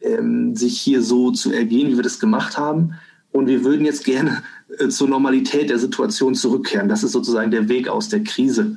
ähm, 0.00 0.56
sich 0.56 0.80
hier 0.80 1.02
so 1.02 1.30
zu 1.30 1.52
ergehen, 1.52 1.88
wie 1.88 1.96
wir 1.96 2.02
das 2.02 2.20
gemacht 2.20 2.56
haben. 2.56 2.94
Und 3.32 3.46
wir 3.46 3.64
würden 3.64 3.84
jetzt 3.84 4.04
gerne 4.04 4.42
äh, 4.78 4.88
zur 4.88 5.08
Normalität 5.08 5.70
der 5.70 5.78
Situation 5.78 6.34
zurückkehren. 6.34 6.88
Das 6.88 7.02
ist 7.02 7.12
sozusagen 7.12 7.50
der 7.50 7.68
Weg 7.68 7.88
aus 7.88 8.08
der 8.08 8.22
Krise. 8.22 8.76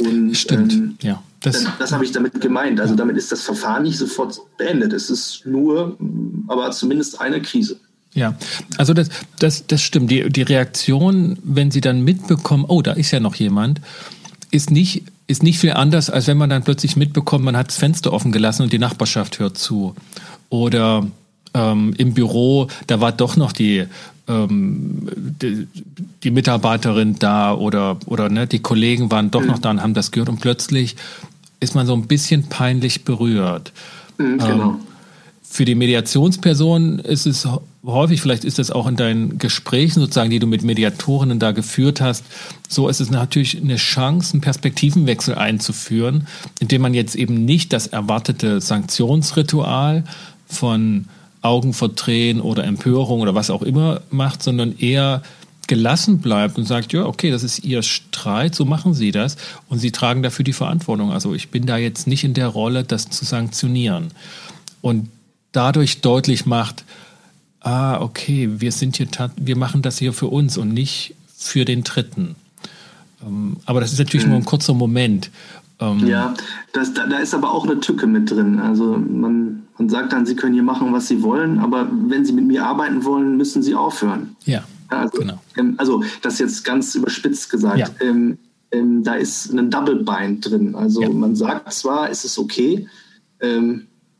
Und, 0.00 0.36
Stimmt, 0.36 0.72
ähm, 0.72 0.96
ja. 1.02 1.22
Das, 1.40 1.64
das, 1.64 1.72
das 1.78 1.92
habe 1.92 2.04
ich 2.04 2.12
damit 2.12 2.40
gemeint. 2.40 2.80
Also 2.80 2.94
damit 2.94 3.16
ist 3.16 3.32
das 3.32 3.42
Verfahren 3.42 3.82
nicht 3.82 3.98
sofort 3.98 4.40
beendet. 4.58 4.92
Es 4.92 5.10
ist 5.10 5.44
nur, 5.44 5.98
aber 6.46 6.70
zumindest 6.70 7.20
eine 7.20 7.42
Krise. 7.42 7.80
Ja, 8.14 8.36
also 8.76 8.94
das, 8.94 9.08
das, 9.38 9.66
das 9.66 9.82
stimmt. 9.82 10.10
Die, 10.10 10.28
die 10.28 10.42
Reaktion, 10.42 11.38
wenn 11.42 11.70
sie 11.70 11.80
dann 11.80 12.02
mitbekommen, 12.02 12.64
oh, 12.68 12.82
da 12.82 12.92
ist 12.92 13.10
ja 13.10 13.20
noch 13.20 13.34
jemand, 13.34 13.80
ist 14.52 14.70
nicht, 14.70 15.02
ist 15.26 15.42
nicht 15.42 15.58
viel 15.58 15.72
anders, 15.72 16.10
als 16.10 16.28
wenn 16.28 16.38
man 16.38 16.50
dann 16.50 16.62
plötzlich 16.62 16.96
mitbekommt, 16.96 17.44
man 17.44 17.56
hat 17.56 17.68
das 17.68 17.78
Fenster 17.78 18.12
offen 18.12 18.30
gelassen 18.30 18.62
und 18.62 18.72
die 18.72 18.78
Nachbarschaft 18.78 19.40
hört 19.40 19.58
zu. 19.58 19.96
Oder 20.50 21.06
ähm, 21.54 21.94
im 21.96 22.14
Büro, 22.14 22.68
da 22.86 23.00
war 23.00 23.12
doch 23.12 23.36
noch 23.36 23.52
die, 23.52 23.86
ähm, 24.28 25.08
die, 25.40 25.66
die, 26.22 26.30
Mitarbeiterin 26.30 27.18
da 27.18 27.54
oder, 27.54 27.96
oder 28.06 28.28
ne, 28.28 28.46
die 28.46 28.60
Kollegen 28.60 29.10
waren 29.10 29.30
doch 29.30 29.40
mhm. 29.40 29.48
noch 29.48 29.58
da 29.58 29.70
und 29.70 29.82
haben 29.82 29.94
das 29.94 30.10
gehört 30.10 30.28
und 30.28 30.40
plötzlich 30.40 30.96
ist 31.60 31.74
man 31.74 31.86
so 31.86 31.94
ein 31.94 32.06
bisschen 32.06 32.44
peinlich 32.48 33.04
berührt. 33.04 33.72
Mhm, 34.18 34.38
genau. 34.38 34.70
Ähm, 34.70 34.80
für 35.52 35.66
die 35.66 35.74
Mediationsperson 35.74 36.98
ist 37.00 37.26
es 37.26 37.46
häufig, 37.84 38.22
vielleicht 38.22 38.42
ist 38.42 38.58
das 38.58 38.70
auch 38.70 38.86
in 38.86 38.96
deinen 38.96 39.36
Gesprächen 39.36 40.00
sozusagen, 40.00 40.30
die 40.30 40.38
du 40.38 40.46
mit 40.46 40.62
Mediatorinnen 40.62 41.38
da 41.38 41.52
geführt 41.52 42.00
hast, 42.00 42.24
so 42.70 42.88
ist 42.88 43.02
es 43.02 43.10
natürlich 43.10 43.60
eine 43.60 43.76
Chance, 43.76 44.32
einen 44.32 44.40
Perspektivenwechsel 44.40 45.34
einzuführen, 45.34 46.26
indem 46.58 46.80
man 46.80 46.94
jetzt 46.94 47.16
eben 47.16 47.44
nicht 47.44 47.74
das 47.74 47.86
erwartete 47.86 48.62
Sanktionsritual 48.62 50.04
von 50.46 51.04
Augen 51.42 51.74
verdrehen 51.74 52.40
oder 52.40 52.64
Empörung 52.64 53.20
oder 53.20 53.34
was 53.34 53.50
auch 53.50 53.60
immer 53.60 54.00
macht, 54.08 54.42
sondern 54.42 54.78
eher 54.78 55.22
gelassen 55.66 56.20
bleibt 56.20 56.56
und 56.56 56.64
sagt, 56.64 56.94
ja, 56.94 57.04
okay, 57.04 57.30
das 57.30 57.42
ist 57.42 57.62
Ihr 57.62 57.82
Streit, 57.82 58.54
so 58.54 58.64
machen 58.64 58.94
Sie 58.94 59.10
das 59.10 59.36
und 59.68 59.80
Sie 59.80 59.92
tragen 59.92 60.22
dafür 60.22 60.46
die 60.46 60.54
Verantwortung. 60.54 61.12
Also 61.12 61.34
ich 61.34 61.50
bin 61.50 61.66
da 61.66 61.76
jetzt 61.76 62.06
nicht 62.06 62.24
in 62.24 62.32
der 62.32 62.48
Rolle, 62.48 62.84
das 62.84 63.10
zu 63.10 63.26
sanktionieren. 63.26 64.12
Und 64.80 65.10
dadurch 65.52 66.00
deutlich 66.00 66.46
macht, 66.46 66.84
ah, 67.60 68.00
okay, 68.00 68.48
wir 68.58 68.72
sind 68.72 68.96
hier, 68.96 69.06
wir 69.36 69.56
machen 69.56 69.82
das 69.82 69.98
hier 69.98 70.12
für 70.12 70.26
uns 70.26 70.56
und 70.58 70.72
nicht 70.72 71.14
für 71.36 71.64
den 71.64 71.84
Dritten. 71.84 72.34
Ähm, 73.24 73.56
aber 73.66 73.80
das 73.80 73.92
ist 73.92 73.98
natürlich 73.98 74.26
mhm. 74.26 74.32
nur 74.32 74.40
ein 74.40 74.44
kurzer 74.44 74.74
Moment. 74.74 75.30
Ähm, 75.80 76.06
ja, 76.06 76.34
das, 76.72 76.92
da, 76.94 77.06
da, 77.06 77.18
ist 77.18 77.34
aber 77.34 77.52
auch 77.52 77.64
eine 77.64 77.80
Tücke 77.80 78.06
mit 78.06 78.30
drin. 78.30 78.58
Also 78.58 78.96
man, 78.96 79.62
man 79.78 79.88
sagt 79.88 80.12
dann, 80.12 80.26
Sie 80.26 80.36
können 80.36 80.54
hier 80.54 80.62
machen, 80.62 80.92
was 80.92 81.08
Sie 81.08 81.22
wollen, 81.22 81.58
aber 81.58 81.88
wenn 82.08 82.24
Sie 82.24 82.32
mit 82.32 82.46
mir 82.46 82.64
arbeiten 82.64 83.04
wollen, 83.04 83.36
müssen 83.36 83.62
Sie 83.62 83.74
aufhören. 83.74 84.36
Ja, 84.44 84.64
also, 84.88 85.18
genau. 85.18 85.40
Ähm, 85.56 85.74
also 85.78 86.02
das 86.22 86.38
jetzt 86.38 86.64
ganz 86.64 86.94
überspitzt 86.94 87.50
gesagt. 87.50 87.78
Ja. 87.78 87.88
Ähm, 88.00 88.38
da 89.02 89.14
ist 89.14 89.52
ein 89.52 89.70
Double 89.70 90.02
Bind 90.02 90.48
drin. 90.48 90.74
Also 90.74 91.02
ja. 91.02 91.10
man 91.10 91.36
sagt 91.36 91.70
zwar, 91.74 92.08
es 92.08 92.24
ist 92.24 92.38
okay, 92.38 92.88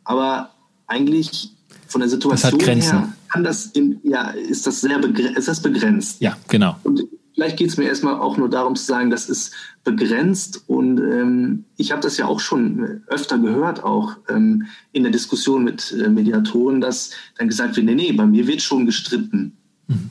aber 0.05 0.51
eigentlich 0.87 1.51
von 1.87 2.01
der 2.01 2.09
Situation 2.09 2.61
her 2.61 3.13
kann 3.31 3.45
das 3.45 3.67
in, 3.67 4.01
ja, 4.03 4.31
ist 4.31 4.67
das 4.67 4.81
sehr 4.81 4.99
begrenzt, 4.99 5.39
ist 5.39 5.49
das 5.49 5.61
begrenzt. 5.61 6.21
Ja, 6.21 6.37
genau. 6.49 6.77
Und 6.85 7.03
vielleicht 7.35 7.57
geht 7.57 7.69
es 7.69 7.77
mir 7.77 7.85
erstmal 7.85 8.17
auch 8.17 8.37
nur 8.37 8.51
darum 8.51 8.77
zu 8.77 8.85
sagen, 8.85 9.11
das 9.11 9.29
ist 9.29 9.53
begrenzt 9.85 10.65
und 10.67 10.99
ähm, 10.99 11.65
ich 11.77 11.93
habe 11.93 12.03
das 12.03 12.17
ja 12.19 12.27
auch 12.27 12.41
schon 12.41 13.03
öfter 13.07 13.39
gehört, 13.39 13.85
auch 13.85 14.17
ähm, 14.29 14.67
in 14.93 15.03
der 15.03 15.13
Diskussion 15.13 15.65
mit 15.65 15.93
äh, 15.93 16.09
Mediatoren, 16.09 16.81
dass 16.81 17.11
dann 17.39 17.49
gesagt 17.49 17.77
wird, 17.77 17.87
nee, 17.87 17.95
nee, 17.95 18.13
bei 18.13 18.27
mir 18.27 18.47
wird 18.47 18.63
schon 18.63 18.87
gestritten. 18.87 19.57
Mhm. 19.89 20.11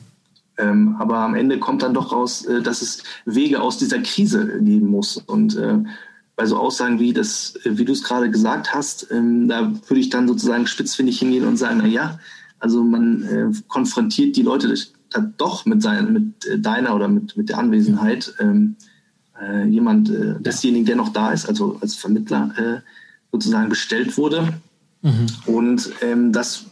Ähm, 0.58 0.96
aber 0.98 1.18
am 1.18 1.34
Ende 1.34 1.58
kommt 1.58 1.82
dann 1.82 1.94
doch 1.94 2.12
raus, 2.12 2.44
äh, 2.44 2.60
dass 2.60 2.82
es 2.82 3.02
Wege 3.24 3.60
aus 3.62 3.78
dieser 3.78 4.00
Krise 4.00 4.60
geben 4.60 4.88
muss. 4.88 5.16
Und 5.16 5.56
äh, 5.56 5.78
bei 6.36 6.46
so 6.46 6.56
Aussagen 6.56 6.98
wie 6.98 7.12
das, 7.12 7.58
wie 7.64 7.84
du 7.84 7.92
es 7.92 8.02
gerade 8.02 8.30
gesagt 8.30 8.74
hast, 8.74 9.08
ähm, 9.10 9.48
da 9.48 9.72
würde 9.88 10.00
ich 10.00 10.10
dann 10.10 10.28
sozusagen 10.28 10.66
spitzfindig 10.66 11.18
hingehen 11.18 11.46
und 11.46 11.56
sagen, 11.56 11.78
na 11.78 11.86
ja, 11.86 12.18
also 12.58 12.82
man 12.82 13.22
äh, 13.24 13.62
konfrontiert 13.68 14.36
die 14.36 14.42
Leute 14.42 14.74
dann 15.10 15.34
doch 15.36 15.66
mit, 15.66 15.82
sein, 15.82 16.12
mit 16.12 16.46
äh, 16.46 16.58
deiner 16.58 16.94
oder 16.94 17.08
mit, 17.08 17.36
mit 17.36 17.48
der 17.48 17.58
Anwesenheit 17.58 18.34
ähm, 18.40 18.76
äh, 19.40 19.66
jemand, 19.66 20.10
äh, 20.10 20.40
desjenigen, 20.40 20.86
der 20.86 20.96
noch 20.96 21.10
da 21.10 21.32
ist, 21.32 21.46
also 21.46 21.78
als 21.80 21.96
Vermittler 21.96 22.52
äh, 22.56 22.80
sozusagen 23.30 23.68
bestellt 23.68 24.16
wurde. 24.16 24.54
Mhm. 25.02 25.26
Und 25.46 25.90
ähm, 26.00 26.32
das 26.32 26.66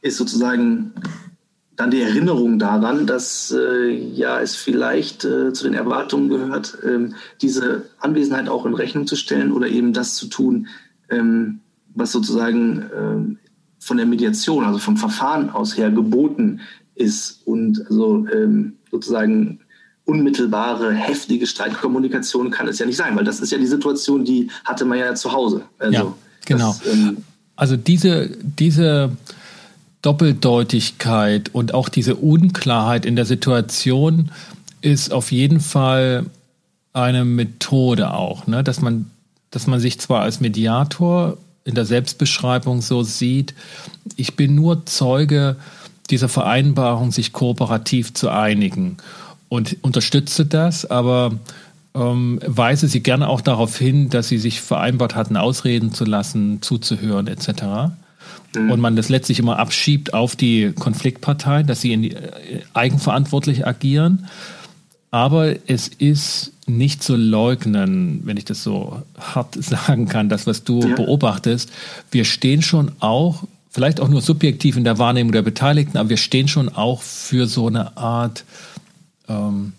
ist 0.00 0.16
sozusagen 0.16 0.92
dann 1.82 1.90
die 1.90 2.00
Erinnerung 2.00 2.60
daran, 2.60 3.06
dass 3.06 3.52
äh, 3.56 3.90
ja 3.90 4.40
es 4.40 4.54
vielleicht 4.54 5.24
äh, 5.24 5.52
zu 5.52 5.64
den 5.64 5.74
Erwartungen 5.74 6.28
gehört, 6.28 6.78
ähm, 6.86 7.14
diese 7.40 7.86
Anwesenheit 7.98 8.48
auch 8.48 8.64
in 8.66 8.74
Rechnung 8.74 9.06
zu 9.08 9.16
stellen 9.16 9.50
oder 9.50 9.66
eben 9.66 9.92
das 9.92 10.14
zu 10.14 10.28
tun, 10.28 10.68
ähm, 11.10 11.58
was 11.94 12.12
sozusagen 12.12 12.88
ähm, 12.96 13.38
von 13.80 13.96
der 13.96 14.06
Mediation, 14.06 14.64
also 14.64 14.78
vom 14.78 14.96
Verfahren 14.96 15.50
aus 15.50 15.76
her 15.76 15.90
geboten 15.90 16.60
ist 16.94 17.42
und 17.46 17.84
also 17.88 18.26
ähm, 18.32 18.74
sozusagen 18.92 19.58
unmittelbare, 20.04 20.92
heftige 20.92 21.48
Streitkommunikation 21.48 22.52
kann 22.52 22.68
es 22.68 22.78
ja 22.78 22.86
nicht 22.86 22.96
sein, 22.96 23.16
weil 23.16 23.24
das 23.24 23.40
ist 23.40 23.50
ja 23.50 23.58
die 23.58 23.66
Situation, 23.66 24.24
die 24.24 24.50
hatte 24.64 24.84
man 24.84 24.98
ja 24.98 25.14
zu 25.16 25.32
Hause. 25.32 25.62
Also, 25.78 25.92
ja, 25.92 26.14
genau. 26.44 26.76
Das, 26.84 26.92
ähm, 26.92 27.16
also 27.56 27.76
diese, 27.76 28.30
diese 28.40 29.10
Doppeldeutigkeit 30.02 31.54
und 31.54 31.74
auch 31.74 31.88
diese 31.88 32.16
Unklarheit 32.16 33.06
in 33.06 33.16
der 33.16 33.24
Situation 33.24 34.30
ist 34.80 35.12
auf 35.12 35.30
jeden 35.30 35.60
Fall 35.60 36.26
eine 36.92 37.24
Methode 37.24 38.12
auch, 38.12 38.46
ne? 38.46 38.64
dass 38.64 38.80
man, 38.80 39.10
dass 39.50 39.66
man 39.66 39.80
sich 39.80 39.98
zwar 40.00 40.22
als 40.22 40.40
Mediator 40.40 41.38
in 41.64 41.74
der 41.76 41.84
Selbstbeschreibung 41.84 42.82
so 42.82 43.04
sieht, 43.04 43.54
ich 44.16 44.34
bin 44.34 44.56
nur 44.56 44.84
Zeuge 44.86 45.56
dieser 46.10 46.28
Vereinbarung, 46.28 47.12
sich 47.12 47.32
kooperativ 47.32 48.12
zu 48.12 48.28
einigen 48.28 48.96
und 49.48 49.76
unterstütze 49.82 50.44
das, 50.44 50.84
aber 50.90 51.32
ähm, 51.94 52.40
weise 52.44 52.88
sie 52.88 53.02
gerne 53.02 53.28
auch 53.28 53.40
darauf 53.40 53.78
hin, 53.78 54.10
dass 54.10 54.28
sie 54.28 54.38
sich 54.38 54.60
vereinbart 54.60 55.14
hatten, 55.14 55.36
ausreden 55.36 55.92
zu 55.92 56.04
lassen, 56.04 56.60
zuzuhören 56.60 57.28
etc. 57.28 57.92
Mhm. 58.54 58.70
Und 58.70 58.80
man 58.80 58.96
das 58.96 59.08
letztlich 59.08 59.38
immer 59.38 59.58
abschiebt 59.58 60.14
auf 60.14 60.36
die 60.36 60.72
Konfliktparteien, 60.72 61.66
dass 61.66 61.80
sie 61.80 61.92
in 61.92 62.02
die, 62.02 62.12
äh, 62.12 62.62
eigenverantwortlich 62.74 63.66
agieren. 63.66 64.26
Aber 65.10 65.54
es 65.66 65.88
ist 65.88 66.52
nicht 66.66 67.02
zu 67.02 67.16
leugnen, 67.16 68.22
wenn 68.24 68.36
ich 68.36 68.44
das 68.44 68.62
so 68.62 69.02
hart 69.18 69.54
sagen 69.62 70.08
kann, 70.08 70.28
das, 70.28 70.46
was 70.46 70.64
du 70.64 70.80
ja. 70.80 70.94
beobachtest. 70.94 71.70
Wir 72.10 72.24
stehen 72.24 72.62
schon 72.62 72.92
auch, 73.00 73.44
vielleicht 73.70 74.00
auch 74.00 74.08
nur 74.08 74.20
subjektiv 74.20 74.76
in 74.76 74.84
der 74.84 74.98
Wahrnehmung 74.98 75.32
der 75.32 75.42
Beteiligten, 75.42 75.98
aber 75.98 76.10
wir 76.10 76.16
stehen 76.16 76.48
schon 76.48 76.68
auch 76.68 77.02
für 77.02 77.46
so 77.46 77.66
eine 77.66 77.96
Art 77.96 78.44
ähm, 79.28 79.72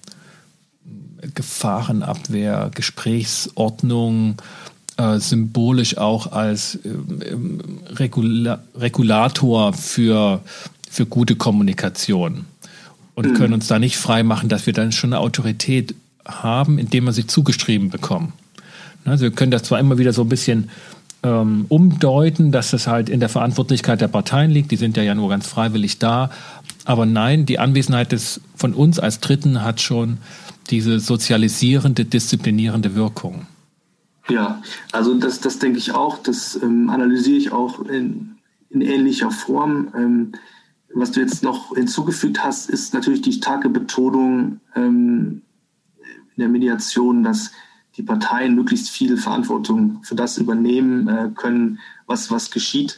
Gefahrenabwehr, 1.33 2.69
Gesprächsordnung, 2.73 4.35
äh, 4.97 5.19
symbolisch 5.19 5.97
auch 5.97 6.31
als 6.31 6.75
äh, 6.75 6.89
Regula 7.95 8.63
Regulator 8.75 9.73
für, 9.73 10.41
für 10.89 11.05
gute 11.05 11.35
Kommunikation 11.35 12.45
und 13.15 13.27
mhm. 13.27 13.33
können 13.33 13.53
uns 13.53 13.67
da 13.67 13.79
nicht 13.79 13.97
frei 13.97 14.23
machen, 14.23 14.49
dass 14.49 14.65
wir 14.65 14.73
dann 14.73 14.91
schon 14.91 15.13
eine 15.13 15.19
Autorität 15.19 15.95
haben, 16.25 16.79
indem 16.79 17.05
wir 17.05 17.13
sie 17.13 17.27
zugeschrieben 17.27 17.89
bekommen. 17.89 18.33
Also 19.05 19.23
wir 19.23 19.31
können 19.31 19.51
das 19.51 19.63
zwar 19.63 19.79
immer 19.79 19.97
wieder 19.97 20.13
so 20.13 20.21
ein 20.21 20.29
bisschen 20.29 20.69
ähm, 21.23 21.65
umdeuten, 21.69 22.51
dass 22.51 22.71
das 22.71 22.87
halt 22.87 23.09
in 23.09 23.19
der 23.19 23.29
Verantwortlichkeit 23.29 24.01
der 24.01 24.07
Parteien 24.07 24.51
liegt, 24.51 24.71
die 24.71 24.77
sind 24.77 24.95
ja, 24.97 25.03
ja 25.03 25.15
nur 25.15 25.29
ganz 25.29 25.47
freiwillig 25.47 25.99
da, 25.99 26.29
aber 26.85 27.05
nein, 27.05 27.45
die 27.45 27.59
Anwesenheit 27.59 28.11
des, 28.11 28.41
von 28.55 28.73
uns 28.73 28.99
als 28.99 29.19
Dritten 29.19 29.63
hat 29.63 29.81
schon 29.81 30.17
diese 30.69 30.99
sozialisierende, 30.99 32.05
disziplinierende 32.05 32.95
Wirkung. 32.95 33.45
Ja, 34.29 34.61
also 34.91 35.15
das, 35.15 35.41
das 35.41 35.59
denke 35.59 35.77
ich 35.77 35.93
auch, 35.93 36.17
das 36.17 36.61
ähm, 36.61 36.89
analysiere 36.89 37.37
ich 37.37 37.51
auch 37.51 37.81
in, 37.85 38.37
in 38.69 38.81
ähnlicher 38.81 39.31
Form. 39.31 39.89
Ähm, 39.95 40.31
was 40.93 41.11
du 41.11 41.19
jetzt 41.19 41.43
noch 41.43 41.75
hinzugefügt 41.75 42.43
hast, 42.43 42.69
ist 42.69 42.93
natürlich 42.93 43.21
die 43.21 43.33
starke 43.33 43.69
Betonung 43.69 44.61
ähm, 44.75 45.41
in 46.35 46.41
der 46.41 46.49
Mediation, 46.49 47.23
dass 47.23 47.51
die 47.97 48.03
Parteien 48.03 48.55
möglichst 48.55 48.89
viel 48.89 49.17
Verantwortung 49.17 50.01
für 50.03 50.15
das 50.15 50.37
übernehmen 50.37 51.07
äh, 51.07 51.29
können, 51.35 51.79
was, 52.07 52.31
was 52.31 52.49
geschieht. 52.49 52.97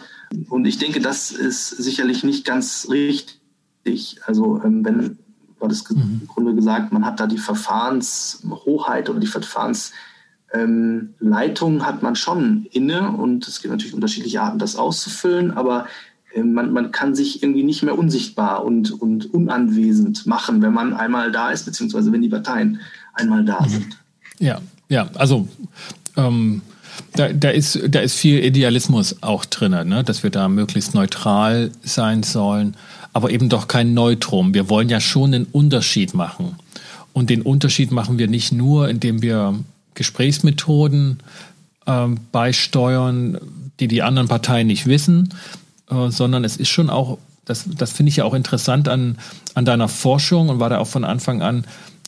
Und 0.49 0.65
ich 0.65 0.77
denke, 0.77 0.99
das 0.99 1.31
ist 1.31 1.69
sicherlich 1.69 2.23
nicht 2.23 2.45
ganz 2.45 2.87
richtig. 2.89 4.21
Also 4.25 4.61
ähm, 4.63 4.85
wenn, 4.85 5.17
war 5.59 5.69
das 5.69 5.89
mhm. 5.89 6.21
im 6.21 6.27
Grunde 6.27 6.53
gesagt, 6.53 6.93
man 6.93 7.05
hat 7.05 7.19
da 7.19 7.27
die 7.27 7.37
Verfahrenshoheit 7.37 9.09
oder 9.09 9.19
die 9.19 9.27
Verfahrensleitung 9.27 10.05
ähm, 10.55 11.81
hat 11.83 12.03
man 12.03 12.15
schon 12.15 12.67
inne 12.71 13.11
und 13.11 13.47
es 13.47 13.61
gibt 13.61 13.71
natürlich 13.71 13.93
unterschiedliche 13.93 14.41
Arten, 14.41 14.59
das 14.59 14.75
auszufüllen, 14.75 15.51
aber 15.51 15.87
äh, 16.33 16.43
man, 16.43 16.71
man 16.71 16.91
kann 16.91 17.15
sich 17.15 17.43
irgendwie 17.43 17.63
nicht 17.63 17.83
mehr 17.83 17.97
unsichtbar 17.97 18.63
und, 18.63 18.91
und 18.91 19.33
unanwesend 19.33 20.25
machen, 20.25 20.61
wenn 20.61 20.73
man 20.73 20.93
einmal 20.93 21.31
da 21.31 21.49
ist, 21.51 21.65
beziehungsweise 21.65 22.11
wenn 22.11 22.21
die 22.21 22.29
Parteien 22.29 22.79
einmal 23.13 23.43
da 23.43 23.61
mhm. 23.61 23.69
sind. 23.69 23.97
Ja, 24.39 24.61
ja, 24.89 25.09
also 25.15 25.47
ähm, 26.17 26.61
da, 27.13 27.31
da, 27.31 27.49
ist, 27.49 27.79
da 27.89 27.99
ist 27.99 28.15
viel 28.15 28.43
Idealismus 28.43 29.17
auch 29.21 29.45
drin, 29.45 29.71
ne? 29.71 30.03
dass 30.03 30.23
wir 30.23 30.29
da 30.29 30.47
möglichst 30.47 30.93
neutral 30.93 31.71
sein 31.83 32.23
sollen, 32.23 32.75
aber 33.13 33.31
eben 33.31 33.49
doch 33.49 33.67
kein 33.67 33.93
Neutrum. 33.93 34.53
Wir 34.53 34.69
wollen 34.69 34.89
ja 34.89 34.99
schon 34.99 35.33
einen 35.33 35.45
Unterschied 35.45 36.13
machen. 36.13 36.55
Und 37.13 37.29
den 37.29 37.41
Unterschied 37.41 37.91
machen 37.91 38.17
wir 38.17 38.27
nicht 38.27 38.51
nur, 38.51 38.89
indem 38.89 39.21
wir 39.21 39.55
Gesprächsmethoden 39.95 41.19
ähm, 41.87 42.19
beisteuern, 42.31 43.37
die 43.79 43.87
die 43.87 44.01
anderen 44.01 44.27
Parteien 44.27 44.67
nicht 44.67 44.85
wissen, 44.85 45.33
äh, 45.89 46.09
sondern 46.09 46.43
es 46.43 46.57
ist 46.57 46.69
schon 46.69 46.89
auch, 46.89 47.17
das, 47.45 47.65
das 47.77 47.91
finde 47.91 48.09
ich 48.09 48.17
ja 48.17 48.23
auch 48.23 48.33
interessant 48.33 48.87
an, 48.87 49.17
an 49.53 49.65
deiner 49.65 49.87
Forschung 49.87 50.49
und 50.49 50.59
war 50.59 50.69
da 50.69 50.79
auch 50.79 50.87
von 50.87 51.03
Anfang 51.03 51.41
an 51.41 51.65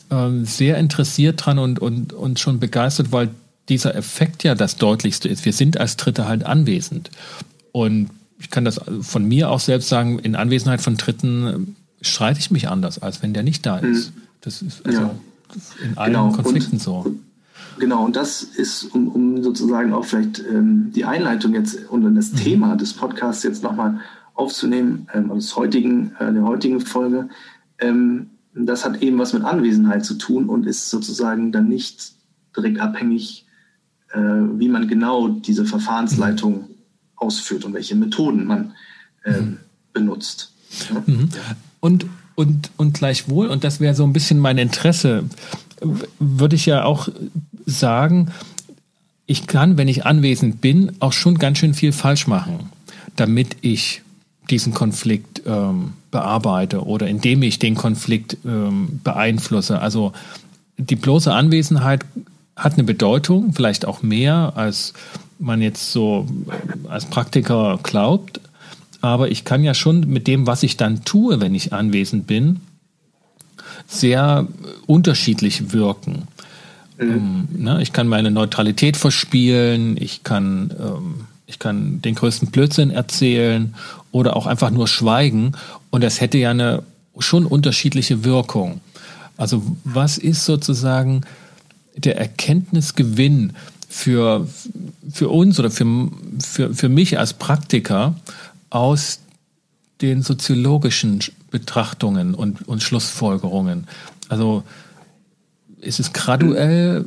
äh, 0.10 0.44
sehr 0.44 0.78
interessiert 0.78 1.46
dran 1.46 1.60
und, 1.60 1.80
und, 1.80 2.14
und 2.14 2.40
schon 2.40 2.60
begeistert, 2.60 3.12
weil 3.12 3.30
dieser 3.70 3.96
Effekt 3.96 4.44
ja 4.44 4.56
das 4.56 4.78
deutlichste 4.78 5.28
ist. 5.28 5.46
Wir 5.46 5.54
sind 5.54 5.80
als 5.80 5.98
Dritte 5.98 6.28
halt 6.28 6.46
anwesend. 6.46 7.10
Und 7.72 8.10
ich 8.40 8.50
kann 8.50 8.66
das 8.66 8.80
von 9.02 9.26
mir 9.26 9.50
auch 9.50 9.60
selbst 9.60 9.90
sagen, 9.90 10.20
in 10.20 10.36
Anwesenheit 10.36 10.82
von 10.82 10.96
Dritten 10.96 11.76
streite 12.02 12.40
ich 12.40 12.52
mich 12.52 12.70
anders, 12.70 13.00
als 13.00 13.22
wenn 13.22 13.34
der 13.34 13.44
nicht 13.44 13.66
da 13.66 13.78
ist. 13.78 14.16
Mhm. 14.16 14.22
Das 14.42 14.62
ist 14.62 14.86
also 14.86 15.02
ja. 15.02 15.16
in 15.84 15.98
allen 15.98 16.14
genau. 16.14 16.32
Konflikten 16.32 16.74
und, 16.74 16.82
so. 16.82 17.16
Genau, 17.80 18.06
und 18.06 18.16
das 18.16 18.44
ist, 18.44 18.86
um, 18.86 19.08
um 19.08 19.44
sozusagen 19.44 19.94
auch 19.94 20.06
vielleicht 20.06 20.40
ähm, 20.40 20.92
die 20.96 21.06
Einleitung 21.06 21.54
jetzt 21.54 21.90
und 21.90 22.16
das 22.16 22.32
mhm. 22.32 22.38
Thema 22.38 22.76
des 22.76 22.94
Podcasts 22.94 23.44
jetzt 23.44 23.64
nochmal 23.64 24.00
aufzunehmen, 24.34 25.08
ähm, 25.14 25.30
des 25.34 25.56
heutigen, 25.56 26.16
äh, 26.20 26.32
der 26.32 26.44
heutigen 26.44 26.80
Folge. 26.80 27.30
Ähm, 27.80 28.30
das 28.54 28.86
hat 28.86 29.02
eben 29.02 29.20
was 29.20 29.34
mit 29.34 29.44
Anwesenheit 29.44 30.06
zu 30.06 30.16
tun 30.16 30.50
und 30.50 30.66
ist 30.66 30.90
sozusagen 30.90 31.52
dann 31.52 31.68
nicht 31.68 32.14
direkt 32.56 32.80
abhängig, 32.80 33.46
äh, 34.12 34.20
wie 34.20 34.70
man 34.70 34.88
genau 34.88 35.28
diese 35.28 35.66
Verfahrensleitung 35.66 36.70
ausführt 37.16 37.66
und 37.66 37.74
welche 37.74 37.96
Methoden 37.96 38.46
man 38.46 38.74
äh, 39.24 39.42
mhm. 39.42 39.58
benutzt. 39.94 40.52
Ja? 40.90 41.04
Mhm. 41.06 41.30
Und, 41.80 42.06
und, 42.36 42.72
und 42.78 42.94
gleichwohl, 42.94 43.48
und 43.48 43.64
das 43.64 43.80
wäre 43.80 43.94
so 43.94 44.04
ein 44.04 44.14
bisschen 44.14 44.40
mein 44.40 44.58
Interesse, 44.58 45.26
würde 46.20 46.56
ich 46.56 46.66
ja 46.66 46.84
auch 46.84 47.10
sagen, 47.68 48.32
ich 49.28 49.46
kann, 49.46 49.78
wenn 49.78 49.88
ich 49.88 50.06
anwesend 50.06 50.62
bin, 50.62 50.94
auch 51.00 51.14
schon 51.14 51.38
ganz 51.38 51.60
schön 51.60 51.74
viel 51.74 51.92
falsch 51.92 52.28
machen, 52.28 52.72
damit 53.16 53.58
ich 53.62 54.02
diesen 54.50 54.74
Konflikt 54.74 55.42
ähm, 55.46 55.94
bearbeite 56.10 56.86
oder 56.86 57.08
indem 57.08 57.44
ich 57.44 57.60
den 57.60 57.76
Konflikt 57.76 58.38
ähm, 58.46 59.02
beeinflusse. 59.04 59.80
Also 59.80 60.14
die 60.78 60.96
bloße 60.96 61.34
Anwesenheit 61.34 62.06
hat 62.56 62.74
eine 62.74 62.86
Bedeutung, 62.86 63.54
vielleicht 63.54 63.86
auch 63.86 64.02
mehr, 64.02 64.54
als 64.56 64.94
man 65.38 65.62
jetzt 65.62 65.92
so 65.92 66.26
als 66.88 67.06
Praktiker 67.06 67.80
glaubt. 67.84 68.40
Aber 69.02 69.30
ich 69.30 69.44
kann 69.44 69.64
ja 69.64 69.74
schon 69.74 70.08
mit 70.08 70.26
dem, 70.28 70.48
was 70.48 70.64
ich 70.64 70.78
dann 70.78 71.04
tue, 71.04 71.40
wenn 71.42 71.54
ich 71.54 71.74
anwesend 71.74 72.26
bin, 72.26 72.62
sehr 73.88 74.48
unterschiedlich 74.88 75.72
wirken. 75.72 76.28
Mhm. 76.98 77.10
Ähm, 77.10 77.48
ne, 77.64 77.82
ich 77.82 77.94
kann 77.94 78.08
meine 78.08 78.32
Neutralität 78.32 78.98
verspielen, 78.98 79.98
ich 79.98 80.24
kann, 80.24 80.74
ähm, 80.80 81.26
ich 81.46 81.60
kann 81.60 82.02
den 82.02 82.16
größten 82.16 82.52
Blödsinn 82.52 82.92
erzählen 82.92 83.76
oder 84.12 84.36
auch 84.36 84.48
einfach 84.48 84.72
nur 84.72 84.88
schweigen. 84.88 85.54
Und 85.90 86.04
das 86.04 86.22
hätte 86.22 86.38
ja 86.38 86.52
eine 86.52 86.84
schon 87.20 87.46
unterschiedliche 87.46 88.24
Wirkung. 88.24 88.82
Also 89.38 89.64
was 89.84 90.18
ist 90.18 90.46
sozusagen 90.46 91.22
der 91.96 92.18
Erkenntnisgewinn 92.18 93.54
für, 93.90 94.48
für 95.12 95.30
uns 95.30 95.60
oder 95.60 95.72
für, 95.72 96.10
für, 96.40 96.74
für 96.74 96.90
mich 96.90 97.18
als 97.18 97.34
Praktiker 97.34 98.16
aus 98.70 99.20
den 100.02 100.22
soziologischen 100.22 101.20
Betrachtungen 101.50 102.34
und, 102.36 102.68
und 102.68 102.84
Schlussfolgerungen? 102.84 103.88
Also 104.30 104.64
ist 105.82 106.00
es 106.00 106.14
graduell 106.14 107.06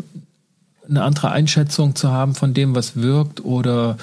eine 0.89 1.03
andere 1.03 1.31
Einschätzung 1.31 1.95
zu 1.95 2.11
haben 2.11 2.35
von 2.35 2.55
dem, 2.55 2.75
was 2.75 3.01
wirkt 3.01 3.45
oder 3.45 3.97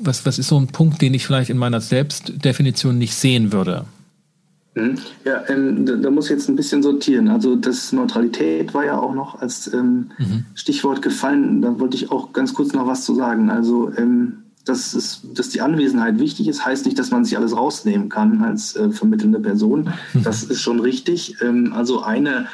was, 0.00 0.26
was 0.26 0.38
ist 0.38 0.48
so 0.48 0.58
ein 0.58 0.68
Punkt, 0.68 1.00
den 1.00 1.14
ich 1.14 1.26
vielleicht 1.26 1.50
in 1.50 1.58
meiner 1.58 1.80
Selbstdefinition 1.80 2.98
nicht 2.98 3.14
sehen 3.14 3.52
würde? 3.52 3.84
Mhm. 4.74 4.98
Ja, 5.24 5.42
ähm, 5.48 5.86
da, 5.86 5.94
da, 5.94 6.10
muss 6.10 6.26
ich 6.26 6.32
jetzt 6.32 6.48
ein 6.48 6.56
bisschen 6.56 6.82
sortieren. 6.82 7.28
Also 7.28 7.56
das 7.56 7.92
Neutralität 7.92 8.74
war 8.74 8.84
ja 8.84 8.98
auch 8.98 9.14
noch 9.14 9.40
als 9.40 9.72
ähm, 9.72 10.10
mhm. 10.18 10.44
Stichwort 10.54 11.00
gefallen. 11.00 11.62
Da 11.62 11.80
wollte 11.80 11.96
ich 11.96 12.10
auch 12.10 12.32
ganz 12.32 12.52
kurz 12.52 12.74
noch 12.74 12.86
was 12.86 13.04
zu 13.04 13.14
sagen. 13.14 13.48
Also 13.48 13.90
ähm, 13.96 14.42
dass, 14.66 14.94
es, 14.94 15.22
dass 15.32 15.48
die 15.48 15.62
Anwesenheit 15.62 16.18
wichtig 16.18 16.48
ist, 16.48 16.66
heißt 16.66 16.84
nicht, 16.84 16.98
dass 16.98 17.10
man 17.10 17.24
sich 17.24 17.38
alles 17.38 17.56
rausnehmen 17.56 18.08
kann 18.08 18.42
als 18.42 18.76
äh, 18.76 18.90
vermittelnde 18.90 19.40
Person. 19.40 19.90
Das 20.24 20.42
ist 20.42 20.60
schon 20.60 20.80
richtig. 20.80 21.40
Ähm, 21.40 21.72
also 21.72 22.02
eine 22.02 22.46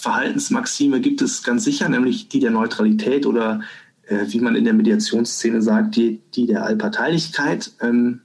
Verhaltensmaxime 0.00 1.00
gibt 1.00 1.22
es 1.22 1.42
ganz 1.42 1.64
sicher, 1.64 1.88
nämlich 1.88 2.28
die 2.28 2.40
der 2.40 2.52
Neutralität 2.52 3.26
oder 3.26 3.60
äh, 4.06 4.26
wie 4.28 4.40
man 4.40 4.54
in 4.54 4.64
der 4.64 4.74
Mediationsszene 4.74 5.60
sagt, 5.60 5.96
die, 5.96 6.20
die 6.34 6.46
der 6.46 6.64
Allparteilichkeit. 6.64 7.72
Ähm, 7.80 8.20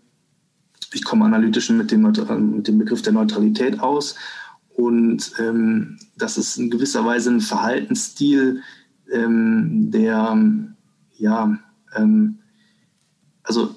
ich 0.93 1.03
komme 1.03 1.25
analytisch 1.25 1.69
mit 1.71 1.91
dem, 1.91 2.03
mit 2.03 2.67
dem 2.67 2.77
Begriff 2.77 3.01
der 3.01 3.13
Neutralität 3.13 3.79
aus. 3.79 4.15
Und 4.75 5.33
ähm, 5.39 5.97
das 6.15 6.37
ist 6.37 6.57
in 6.57 6.69
gewisser 6.69 7.05
Weise 7.05 7.31
ein 7.31 7.41
Verhaltensstil, 7.41 8.61
ähm, 9.11 9.91
der, 9.91 10.37
ja, 11.17 11.57
ähm, 11.95 12.37
also 13.43 13.73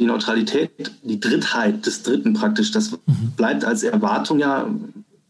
die 0.00 0.06
Neutralität, 0.06 0.70
die 1.02 1.20
Drittheit 1.20 1.86
des 1.86 2.02
Dritten 2.02 2.34
praktisch, 2.34 2.72
das 2.72 2.90
mhm. 2.92 3.32
bleibt 3.36 3.64
als 3.64 3.84
Erwartung 3.84 4.38
ja 4.38 4.68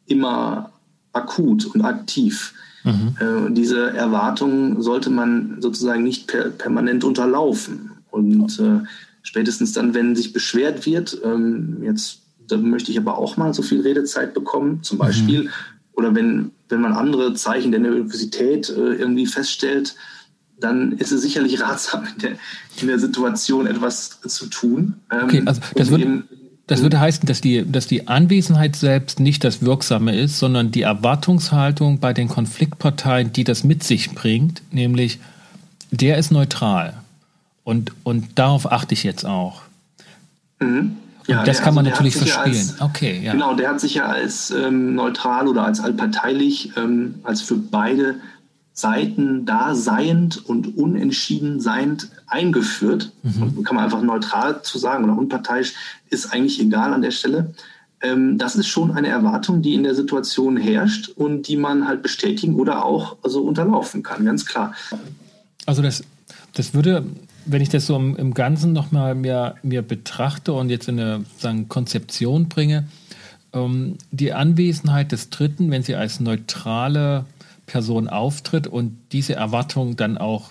immer 0.07 0.73
akut 1.13 1.67
und 1.67 1.83
aktiv. 1.83 2.55
Mhm. 2.85 3.17
Äh, 3.21 3.53
diese 3.53 3.91
Erwartung 3.91 4.83
sollte 4.83 5.11
man 5.11 5.57
sozusagen 5.61 6.03
nicht 6.03 6.27
per, 6.27 6.51
permanent 6.51 7.05
unterlaufen. 7.05 7.91
Und 8.11 8.59
äh, 8.59 8.81
spätestens 9.23 9.73
dann, 9.73 9.95
wenn 9.95 10.17
sich 10.17 10.33
beschwert 10.33 10.87
wird, 10.87 11.19
ähm, 11.25 11.79
jetzt 11.83 12.21
da 12.49 12.57
möchte 12.57 12.91
ich 12.91 12.99
aber 12.99 13.19
auch 13.19 13.37
mal 13.37 13.55
so 13.55 13.63
viel 13.63 13.83
Redezeit 13.83 14.35
bekommen, 14.35 14.83
zum 14.83 14.97
mhm. 14.97 15.01
Beispiel, 15.01 15.43
mhm. 15.45 15.51
oder 15.93 16.15
wenn, 16.15 16.51
wenn 16.69 16.81
man 16.81 16.93
andere 16.93 17.35
Zeichen 17.35 17.71
der 17.71 17.81
Nervosität 17.81 18.71
äh, 18.71 18.95
irgendwie 18.95 19.27
feststellt, 19.27 19.95
dann 20.61 20.93
ist 20.93 21.13
es 21.13 21.23
sicherlich 21.23 21.61
ratsam, 21.61 22.05
in 22.15 22.19
der, 22.21 22.33
in 22.81 22.89
der 22.89 22.99
Situation 22.99 23.67
etwas 23.67 24.21
zu 24.23 24.47
tun. 24.47 24.95
Ähm, 25.13 25.25
okay, 25.25 25.43
also 25.47 25.61
das 25.77 25.91
würde, 25.91 26.25
das 26.69 26.83
würde 26.83 27.01
heißen, 27.01 27.27
dass 27.27 27.41
die, 27.41 27.65
dass 27.71 27.87
die 27.87 28.09
Anwesenheit 28.09 28.77
selbst 28.77 29.21
nicht 29.21 29.43
das 29.43 29.63
Wirksame 29.63 30.15
ist, 30.15 30.39
sondern 30.39 30.71
die 30.71 30.83
Erwartungshaltung 30.83 31.99
bei 31.99 32.13
den 32.13 32.29
Konfliktparteien, 32.29 33.33
die 33.33 33.43
das 33.43 33.65
mit 33.65 33.83
sich 33.83 34.15
bringt, 34.15 34.63
nämlich 34.71 35.19
der 35.91 36.19
ist 36.19 36.31
neutral. 36.31 36.95
Und, 37.65 37.93
und 38.05 38.39
darauf 38.39 38.71
achte 38.71 38.93
ich 38.93 39.03
jetzt 39.03 39.25
auch. 39.25 39.63
Mhm. 40.61 40.97
Ja, 41.27 41.43
das 41.45 41.59
kann 41.59 41.69
also 41.69 41.77
man 41.77 41.85
natürlich 41.87 42.17
verspielen. 42.17 42.57
Als, 42.57 42.81
okay, 42.81 43.21
ja. 43.23 43.33
Genau, 43.33 43.55
der 43.55 43.71
hat 43.71 43.81
sich 43.81 43.95
ja 43.95 44.05
als 44.07 44.51
ähm, 44.51 44.95
neutral 44.95 45.49
oder 45.49 45.65
als 45.65 45.81
allparteilich, 45.81 46.73
ähm, 46.77 47.17
als 47.23 47.41
für 47.41 47.57
beide 47.57 48.17
Seiten 48.79 49.45
da 49.45 49.75
seiend 49.75 50.47
und 50.49 50.77
unentschieden 50.77 51.59
seiend 51.59 52.11
eingeführt. 52.29 53.11
Mhm. 53.25 53.65
Kann 53.65 53.75
man 53.75 53.85
einfach 53.85 54.03
neutral 54.03 54.63
zu 54.63 54.79
sagen 54.79 55.03
oder 55.03 55.19
unparteiisch, 55.19 55.75
ist 56.11 56.33
eigentlich 56.33 56.61
egal 56.61 56.93
an 56.93 57.03
der 57.03 57.11
Stelle. 57.11 57.55
Ähm, 58.01 58.39
das 58.39 58.55
ist 58.55 58.69
schon 58.69 58.93
eine 58.93 59.09
Erwartung, 59.09 59.63
die 59.63 59.75
in 59.75 59.83
der 59.83 59.97
Situation 59.97 60.57
herrscht 60.57 61.09
und 61.09 61.49
die 61.49 61.57
man 61.57 61.89
halt 61.89 62.05
bestätigen 62.05 62.55
oder 62.55 62.85
auch 62.85 63.17
also 63.25 63.43
unterlaufen 63.43 64.05
kann, 64.05 64.25
ganz 64.25 64.47
klar. 64.47 64.73
Also 65.67 65.83
das, 65.83 66.05
das 66.55 66.73
würde 66.73 67.05
wenn 67.51 67.63
ich 67.63 67.71
das 67.71 67.87
so 67.87 67.97
im, 67.97 68.15
im 68.15 68.35
Ganzen 68.35 68.73
nochmal 68.73 69.15
mir, 69.15 69.55
mir 69.63 69.83
betrachte 69.83 70.53
und 70.53 70.69
jetzt 70.69 70.87
in 70.87 71.01
eine 71.01 71.25
sagen, 71.39 71.69
Konzeption 71.69 72.49
bringe, 72.49 72.87
ähm, 73.55 73.97
die 74.11 74.33
Anwesenheit 74.33 75.13
des 75.13 75.31
Dritten, 75.31 75.71
wenn 75.71 75.83
sie 75.83 75.97
als 75.97 76.21
neutrale 76.21 77.25
Person 77.69 78.09
auftritt 78.09 78.67
und 78.67 78.99
diese 79.13 79.35
Erwartung 79.35 79.95
dann 79.97 80.19
auch 80.19 80.51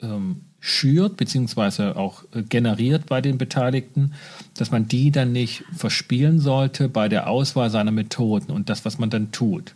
ähm, 0.00 0.40
schürt, 0.58 1.18
beziehungsweise 1.18 1.96
auch 1.96 2.24
äh, 2.32 2.42
generiert 2.42 3.04
bei 3.06 3.20
den 3.20 3.36
Beteiligten, 3.36 4.14
dass 4.54 4.70
man 4.70 4.88
die 4.88 5.10
dann 5.10 5.32
nicht 5.32 5.64
verspielen 5.76 6.38
sollte 6.38 6.88
bei 6.88 7.10
der 7.10 7.28
Auswahl 7.28 7.68
seiner 7.68 7.90
Methoden 7.90 8.50
und 8.50 8.70
das, 8.70 8.86
was 8.86 8.98
man 8.98 9.10
dann 9.10 9.32
tut. 9.32 9.74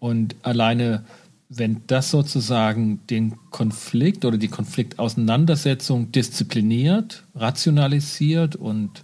Und 0.00 0.36
alleine 0.42 1.04
wenn 1.50 1.82
das 1.88 2.10
sozusagen 2.10 3.00
den 3.08 3.34
Konflikt 3.50 4.24
oder 4.24 4.38
die 4.38 4.48
Konfliktauseinandersetzung 4.48 6.12
diszipliniert, 6.12 7.24
rationalisiert 7.34 8.54
und 8.54 9.02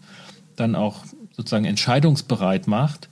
dann 0.55 0.77
auch 0.77 1.05
sozusagen 1.33 1.65
entscheidungsbereit 1.65 2.69
macht, 2.69 3.09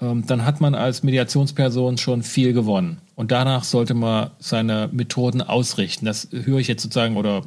ähm, 0.00 0.26
dann 0.26 0.44
hat 0.44 0.60
man 0.60 0.74
als 0.74 1.02
Mediationsperson 1.02 1.96
schon 1.96 2.22
viel 2.22 2.52
gewonnen. 2.52 2.98
Und 3.16 3.32
danach 3.32 3.64
sollte 3.64 3.94
man 3.94 4.30
seine 4.38 4.88
Methoden 4.92 5.42
ausrichten. 5.42 6.04
Das 6.04 6.28
höre 6.30 6.58
ich 6.58 6.68
jetzt 6.68 6.82
sozusagen 6.82 7.16
oder 7.16 7.42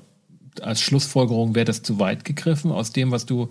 als 0.61 0.81
Schlussfolgerung 0.81 1.55
wäre 1.55 1.65
das 1.65 1.83
zu 1.83 1.99
weit 1.99 2.25
gegriffen 2.25 2.71
aus 2.71 2.91
dem, 2.91 3.11
was 3.11 3.25
du 3.25 3.49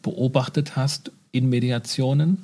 beobachtet 0.00 0.76
hast 0.76 1.10
in 1.32 1.48
Mediationen? 1.48 2.38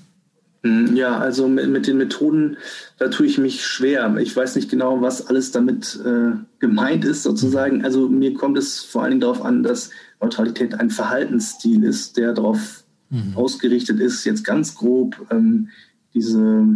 Hm, 0.65 0.97
ja, 0.97 1.19
also 1.19 1.49
mit, 1.49 1.69
mit, 1.71 1.87
den 1.87 1.99
Methoden, 1.99 2.57
da 2.99 3.09
tue 3.09 3.27
ich 3.27 3.39
mich 3.39 3.65
schwer. 3.65 4.17
Ich 4.19 4.35
weiß 4.35 4.57
nicht 4.57 4.69
genau, 4.69 5.01
was 5.01 5.27
alles 5.27 5.53
damit 5.53 5.99
äh, 6.05 6.33
gemeint 6.59 7.05
ist, 7.05 7.23
sozusagen. 7.23 7.85
Also 7.85 8.09
mir 8.09 8.35
kommt 8.35 8.59
es 8.59 8.81
vor 8.81 9.03
allen 9.03 9.13
Dingen 9.13 9.21
darauf 9.23 9.45
an, 9.45 9.63
dass 9.63 9.91
Neutralität 10.21 10.75
ein 10.75 10.91
Verhaltensstil 10.91 11.85
ist, 11.85 12.17
der 12.17 12.33
darauf 12.33 12.85
mhm. 13.11 13.37
ausgerichtet 13.37 14.01
ist, 14.01 14.25
jetzt 14.25 14.45
ganz 14.45 14.75
grob 14.75 15.17
ähm, 15.31 15.69
diese 16.15 16.67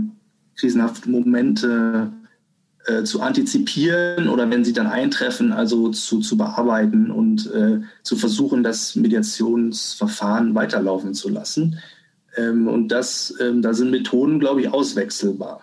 krisenhaften 0.56 1.12
Momente 1.12 2.12
äh, 2.86 3.02
zu 3.02 3.20
antizipieren 3.20 4.28
oder 4.28 4.48
wenn 4.48 4.64
sie 4.64 4.72
dann 4.72 4.86
eintreffen, 4.86 5.52
also 5.52 5.90
zu, 5.90 6.20
zu 6.20 6.36
bearbeiten 6.36 7.10
und 7.10 7.52
äh, 7.52 7.80
zu 8.02 8.16
versuchen, 8.16 8.62
das 8.62 8.94
Mediationsverfahren 8.94 10.54
weiterlaufen 10.54 11.14
zu 11.14 11.28
lassen. 11.28 11.78
Ähm, 12.36 12.68
und 12.68 12.88
das, 12.88 13.34
ähm, 13.40 13.62
da 13.62 13.74
sind 13.74 13.90
Methoden, 13.90 14.38
glaube 14.38 14.60
ich, 14.60 14.72
auswechselbar. 14.72 15.62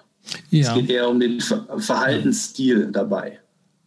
Ja. 0.49 0.69
Es 0.69 0.73
geht 0.73 0.89
eher 0.89 1.09
um 1.09 1.19
den 1.19 1.39
Ver 1.39 1.65
Verhaltensstil 1.77 2.89
dabei. 2.91 3.39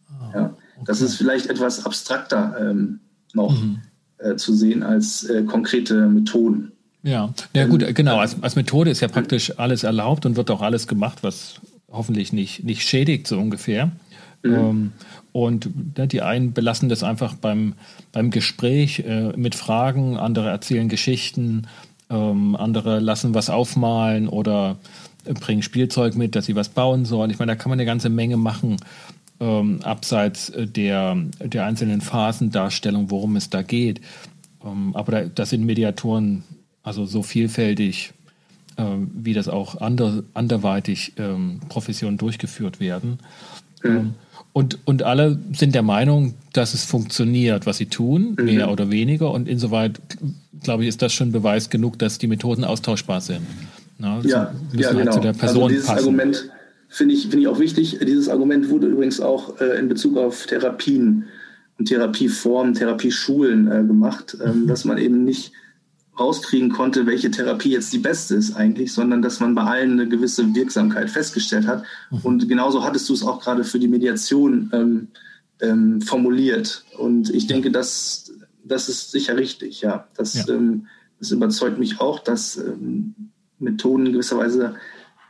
Ah, 0.09 0.31
ja. 0.33 0.45
Okay. 0.45 0.85
Das 0.85 1.01
ist 1.01 1.15
vielleicht 1.15 1.47
etwas 1.47 1.85
abstrakter 1.85 2.55
ähm, 2.59 2.99
noch 3.33 3.51
mhm. 3.51 3.79
äh, 4.17 4.35
zu 4.35 4.53
sehen 4.53 4.83
als 4.83 5.23
äh, 5.23 5.43
konkrete 5.43 6.07
Methoden. 6.07 6.71
Ja, 7.03 7.33
ja 7.53 7.67
gut, 7.67 7.83
ähm, 7.83 7.93
genau. 7.93 8.17
Als, 8.17 8.41
als 8.41 8.55
Methode 8.55 8.91
ist 8.91 9.01
ja 9.01 9.07
praktisch 9.07 9.57
alles 9.59 9.83
erlaubt 9.83 10.25
und 10.25 10.35
wird 10.35 10.51
auch 10.51 10.61
alles 10.61 10.87
gemacht, 10.87 11.19
was 11.21 11.55
hoffentlich 11.97 12.33
nicht, 12.33 12.63
nicht 12.63 12.87
schädigt, 12.87 13.27
so 13.27 13.37
ungefähr. 13.37 13.91
Mhm. 14.43 14.53
Ähm, 14.53 14.91
und 15.31 15.97
ne, 15.97 16.07
die 16.07 16.21
einen 16.21 16.53
belassen 16.53 16.89
das 16.89 17.03
einfach 17.03 17.35
beim, 17.35 17.73
beim 18.11 18.31
Gespräch 18.31 18.99
äh, 18.99 19.33
mit 19.35 19.55
Fragen, 19.55 20.17
andere 20.17 20.49
erzählen 20.49 20.89
Geschichten, 20.89 21.67
ähm, 22.09 22.55
andere 22.55 22.99
lassen 22.99 23.33
was 23.33 23.49
aufmalen 23.49 24.29
oder 24.29 24.77
bringen 25.41 25.61
Spielzeug 25.61 26.15
mit, 26.15 26.35
dass 26.35 26.45
sie 26.45 26.55
was 26.55 26.69
bauen 26.69 27.05
sollen. 27.05 27.29
Ich 27.31 27.39
meine, 27.39 27.51
da 27.51 27.55
kann 27.55 27.69
man 27.69 27.79
eine 27.79 27.85
ganze 27.85 28.09
Menge 28.09 28.37
machen, 28.37 28.77
ähm, 29.39 29.81
abseits 29.83 30.51
der, 30.55 31.17
der 31.39 31.65
einzelnen 31.65 32.01
Phasendarstellung, 32.01 33.11
worum 33.11 33.35
es 33.35 33.49
da 33.49 33.61
geht. 33.61 34.01
Aber 34.93 35.11
da, 35.11 35.21
das 35.25 35.51
sind 35.51 35.65
Mediatoren 35.65 36.43
also 36.87 37.05
so 37.05 37.21
vielfältig, 37.21 38.13
ähm, 38.77 39.11
wie 39.13 39.33
das 39.33 39.47
auch 39.47 39.81
ander, 39.81 40.23
anderweitig 40.33 41.13
ähm, 41.17 41.59
Professionen 41.69 42.17
durchgeführt 42.17 42.79
werden. 42.79 43.19
Mhm. 43.83 44.13
Und, 44.53 44.79
und 44.85 45.03
alle 45.03 45.37
sind 45.53 45.75
der 45.75 45.83
Meinung, 45.83 46.33
dass 46.53 46.73
es 46.73 46.83
funktioniert, 46.83 47.65
was 47.65 47.77
sie 47.77 47.85
tun, 47.85 48.35
mhm. 48.37 48.45
mehr 48.45 48.71
oder 48.71 48.89
weniger. 48.89 49.31
Und 49.31 49.47
insoweit, 49.47 49.99
glaube 50.63 50.83
ich, 50.83 50.89
ist 50.89 51.01
das 51.01 51.13
schon 51.13 51.31
Beweis 51.31 51.69
genug, 51.69 51.99
dass 51.99 52.17
die 52.17 52.27
Methoden 52.27 52.63
austauschbar 52.63 53.21
sind. 53.21 53.41
Na, 53.99 54.19
ja, 54.23 54.53
so, 54.71 54.77
ja, 54.77 54.87
halt 54.87 54.97
genau. 54.97 55.11
Zu 55.11 55.19
der 55.19 55.33
Person 55.33 55.63
also 55.63 55.67
dieses 55.69 55.85
passen. 55.85 55.99
Argument 55.99 56.49
finde 56.89 57.13
ich, 57.13 57.21
finde 57.23 57.39
ich 57.39 57.47
auch 57.47 57.59
wichtig. 57.59 57.99
Dieses 58.01 58.29
Argument 58.29 58.69
wurde 58.69 58.87
übrigens 58.87 59.19
auch 59.19 59.59
äh, 59.59 59.77
in 59.79 59.89
Bezug 59.89 60.17
auf 60.17 60.45
Therapien 60.45 61.25
und 61.77 61.85
Therapieformen, 61.87 62.73
Therapieschulen 62.73 63.67
äh, 63.67 63.83
gemacht, 63.83 64.37
ähm, 64.43 64.63
mhm. 64.63 64.67
dass 64.67 64.85
man 64.85 64.97
eben 64.97 65.23
nicht 65.23 65.51
rauskriegen 66.19 66.71
konnte, 66.71 67.05
welche 67.05 67.31
Therapie 67.31 67.71
jetzt 67.71 67.93
die 67.93 67.99
beste 67.99 68.35
ist 68.35 68.55
eigentlich, 68.55 68.93
sondern 68.93 69.21
dass 69.21 69.39
man 69.39 69.55
bei 69.55 69.63
allen 69.63 69.93
eine 69.93 70.09
gewisse 70.09 70.53
Wirksamkeit 70.55 71.09
festgestellt 71.09 71.67
hat. 71.67 71.83
Mhm. 72.09 72.19
Und 72.23 72.49
genauso 72.49 72.83
hattest 72.83 73.07
du 73.09 73.13
es 73.13 73.23
auch 73.23 73.41
gerade 73.41 73.63
für 73.63 73.79
die 73.79 73.87
Mediation 73.87 74.69
ähm, 74.73 75.07
ähm, 75.61 76.01
formuliert. 76.01 76.85
Und 76.97 77.29
ich 77.29 77.47
denke, 77.47 77.71
das, 77.71 78.31
das 78.63 78.89
ist 78.89 79.11
sicher 79.11 79.37
richtig, 79.37 79.81
ja. 79.81 80.07
Das, 80.15 80.33
ja. 80.33 80.53
Ähm, 80.53 80.87
das 81.19 81.31
überzeugt 81.31 81.79
mich 81.79 81.99
auch, 81.99 82.19
dass 82.19 82.57
ähm, 82.57 83.15
Methoden 83.59 84.07
in 84.07 84.13
gewisser 84.13 84.37
Weise 84.37 84.75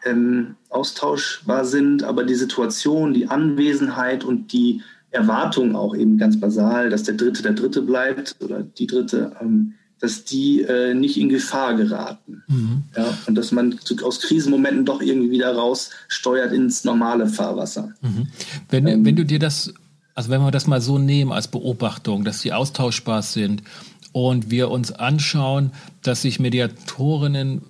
ähm, 0.06 0.56
austauschbar 0.70 1.66
sind, 1.66 2.04
aber 2.04 2.24
die 2.24 2.36
Situation, 2.36 3.14
die 3.14 3.28
Anwesenheit 3.28 4.24
und 4.24 4.54
die 4.54 4.82
Erwartung 5.12 5.76
auch 5.76 5.96
eben 5.96 6.18
ganz 6.18 6.40
basal, 6.40 6.90
dass 6.90 7.04
der 7.04 7.16
Dritte 7.16 7.42
der 7.42 7.54
Dritte 7.54 7.82
bleibt 7.82 8.36
oder 8.42 8.62
die 8.64 8.88
Dritte, 8.88 9.36
ähm, 9.42 9.74
dass 10.00 10.24
die 10.24 10.62
äh, 10.62 10.94
nicht 10.94 11.18
in 11.18 11.28
Gefahr 11.30 11.76
geraten. 11.76 12.44
Mhm. 12.48 12.84
Ja, 12.96 13.18
und 13.26 13.34
dass 13.36 13.52
man 13.52 13.80
aus 14.04 14.22
Krisenmomenten 14.22 14.86
doch 14.86 15.02
irgendwie 15.02 15.32
wieder 15.32 15.56
raussteuert 15.56 16.54
ins 16.54 16.84
normale 16.84 17.28
Fahrwasser. 17.28 17.94
Mhm. 18.02 18.28
Wenn, 18.70 18.88
ähm, 18.88 19.06
wenn 19.06 19.16
du 19.16 19.26
dir 19.26 19.40
das, 19.40 19.74
also 20.14 20.30
wenn 20.30 20.42
wir 20.42 20.52
das 20.52 20.68
mal 20.68 20.82
so 20.82 21.00
nehmen 21.00 21.32
als 21.32 21.48
Beobachtung, 21.48 22.24
dass 22.24 22.42
die 22.42 22.54
austauschbar 22.54 23.24
sind 23.24 23.64
und 24.12 24.52
wir 24.52 24.70
uns 24.70 24.92
anschauen, 24.92 25.72
dass 26.04 26.22
sich 26.22 26.40
Mediatorinnen 26.40 27.64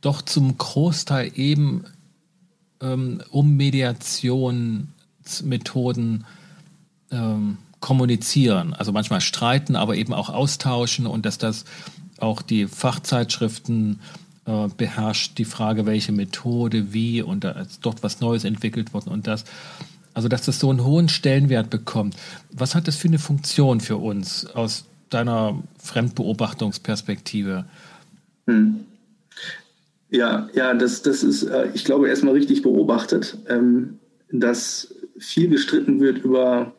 doch 0.00 0.22
zum 0.22 0.58
Großteil 0.58 1.30
eben 1.34 1.84
ähm, 2.80 3.20
um 3.30 3.56
Mediationsmethoden 3.56 6.24
ähm, 7.10 7.58
kommunizieren, 7.86 8.74
also 8.74 8.90
manchmal 8.90 9.20
streiten, 9.20 9.76
aber 9.76 9.94
eben 9.94 10.12
auch 10.12 10.28
austauschen 10.28 11.06
und 11.06 11.24
dass 11.24 11.38
das 11.38 11.64
auch 12.18 12.42
die 12.42 12.66
Fachzeitschriften 12.66 14.00
äh, 14.44 14.66
beherrscht, 14.76 15.38
die 15.38 15.44
Frage, 15.44 15.86
welche 15.86 16.10
Methode, 16.10 16.92
wie 16.92 17.22
und 17.22 17.44
da 17.44 17.52
ist 17.52 17.78
dort 17.82 18.02
was 18.02 18.20
Neues 18.20 18.42
entwickelt 18.42 18.92
worden 18.92 19.10
und 19.10 19.28
das. 19.28 19.44
Also, 20.14 20.26
dass 20.26 20.46
das 20.46 20.58
so 20.58 20.68
einen 20.68 20.82
hohen 20.82 21.08
Stellenwert 21.08 21.70
bekommt. 21.70 22.16
Was 22.50 22.74
hat 22.74 22.88
das 22.88 22.96
für 22.96 23.06
eine 23.06 23.20
Funktion 23.20 23.80
für 23.80 23.98
uns 23.98 24.46
aus 24.46 24.86
deiner 25.08 25.62
Fremdbeobachtungsperspektive? 25.78 27.66
Hm. 28.48 28.80
Ja, 30.10 30.48
ja, 30.54 30.74
das, 30.74 31.02
das 31.02 31.22
ist, 31.22 31.44
äh, 31.44 31.68
ich 31.72 31.84
glaube, 31.84 32.08
erstmal 32.08 32.34
richtig 32.34 32.62
beobachtet, 32.62 33.38
ähm, 33.48 34.00
dass 34.32 34.92
viel 35.18 35.48
gestritten 35.48 36.00
wird 36.00 36.18
über 36.18 36.72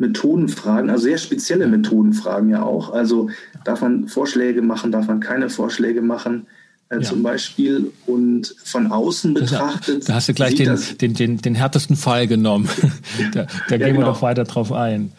Methodenfragen, 0.00 0.88
also 0.88 1.04
sehr 1.04 1.18
spezielle 1.18 1.66
Methodenfragen 1.66 2.48
ja 2.48 2.62
auch. 2.62 2.90
Also 2.92 3.28
darf 3.64 3.82
man 3.82 4.08
Vorschläge 4.08 4.62
machen, 4.62 4.90
darf 4.90 5.06
man 5.06 5.20
keine 5.20 5.50
Vorschläge 5.50 6.00
machen, 6.00 6.46
äh, 6.88 6.96
ja. 6.96 7.02
zum 7.02 7.22
Beispiel. 7.22 7.92
Und 8.06 8.54
von 8.64 8.90
außen 8.90 9.34
betrachtet. 9.34 10.08
Da 10.08 10.14
hast 10.14 10.28
du 10.30 10.34
gleich 10.34 10.54
den, 10.54 10.78
den, 11.00 11.14
den, 11.14 11.36
den, 11.38 11.54
härtesten 11.54 11.96
Fall 11.96 12.26
genommen. 12.26 12.68
da, 13.32 13.42
da 13.42 13.48
ja, 13.68 13.76
gehen 13.76 13.96
genau. 13.96 13.98
wir 13.98 14.04
doch 14.06 14.22
weiter 14.22 14.44
drauf 14.44 14.72
ein. 14.72 15.12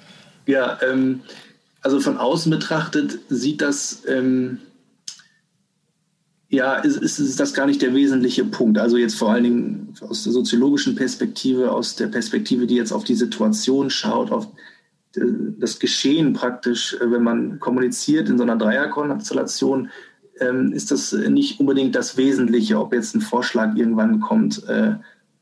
Ja, 0.47 0.79
ähm, 0.91 1.21
also 1.81 1.99
von 1.99 2.17
außen 2.17 2.49
betrachtet 2.49 3.19
sieht 3.29 3.61
das. 3.61 4.01
Ähm, 4.07 4.57
ja, 6.49 6.75
ist, 6.75 6.97
ist, 6.97 7.19
ist 7.19 7.39
das 7.39 7.53
gar 7.53 7.67
nicht 7.67 7.83
der 7.83 7.93
wesentliche 7.93 8.43
Punkt. 8.43 8.77
Also 8.77 8.97
jetzt 8.97 9.15
vor 9.15 9.31
allen 9.31 9.43
Dingen 9.43 9.93
aus 10.01 10.23
der 10.23 10.33
soziologischen 10.33 10.95
Perspektive, 10.95 11.71
aus 11.71 11.95
der 11.95 12.07
Perspektive, 12.07 12.67
die 12.67 12.75
jetzt 12.75 12.91
auf 12.91 13.05
die 13.05 13.15
Situation 13.15 13.89
schaut, 13.89 14.31
auf 14.31 14.47
das 15.13 15.79
Geschehen 15.79 16.33
praktisch, 16.33 16.95
äh, 16.95 17.11
wenn 17.11 17.23
man 17.23 17.59
kommuniziert 17.59 18.29
in 18.29 18.37
so 18.37 18.43
einer 18.43 18.57
Dreierkonstellation, 18.57 19.89
ähm, 20.39 20.71
ist 20.71 20.91
das 20.91 21.11
nicht 21.11 21.59
unbedingt 21.59 21.95
das 21.95 22.17
Wesentliche, 22.17 22.79
ob 22.79 22.93
jetzt 22.93 23.15
ein 23.15 23.21
Vorschlag 23.21 23.75
irgendwann 23.75 24.19
kommt 24.21 24.67
äh, 24.67 24.95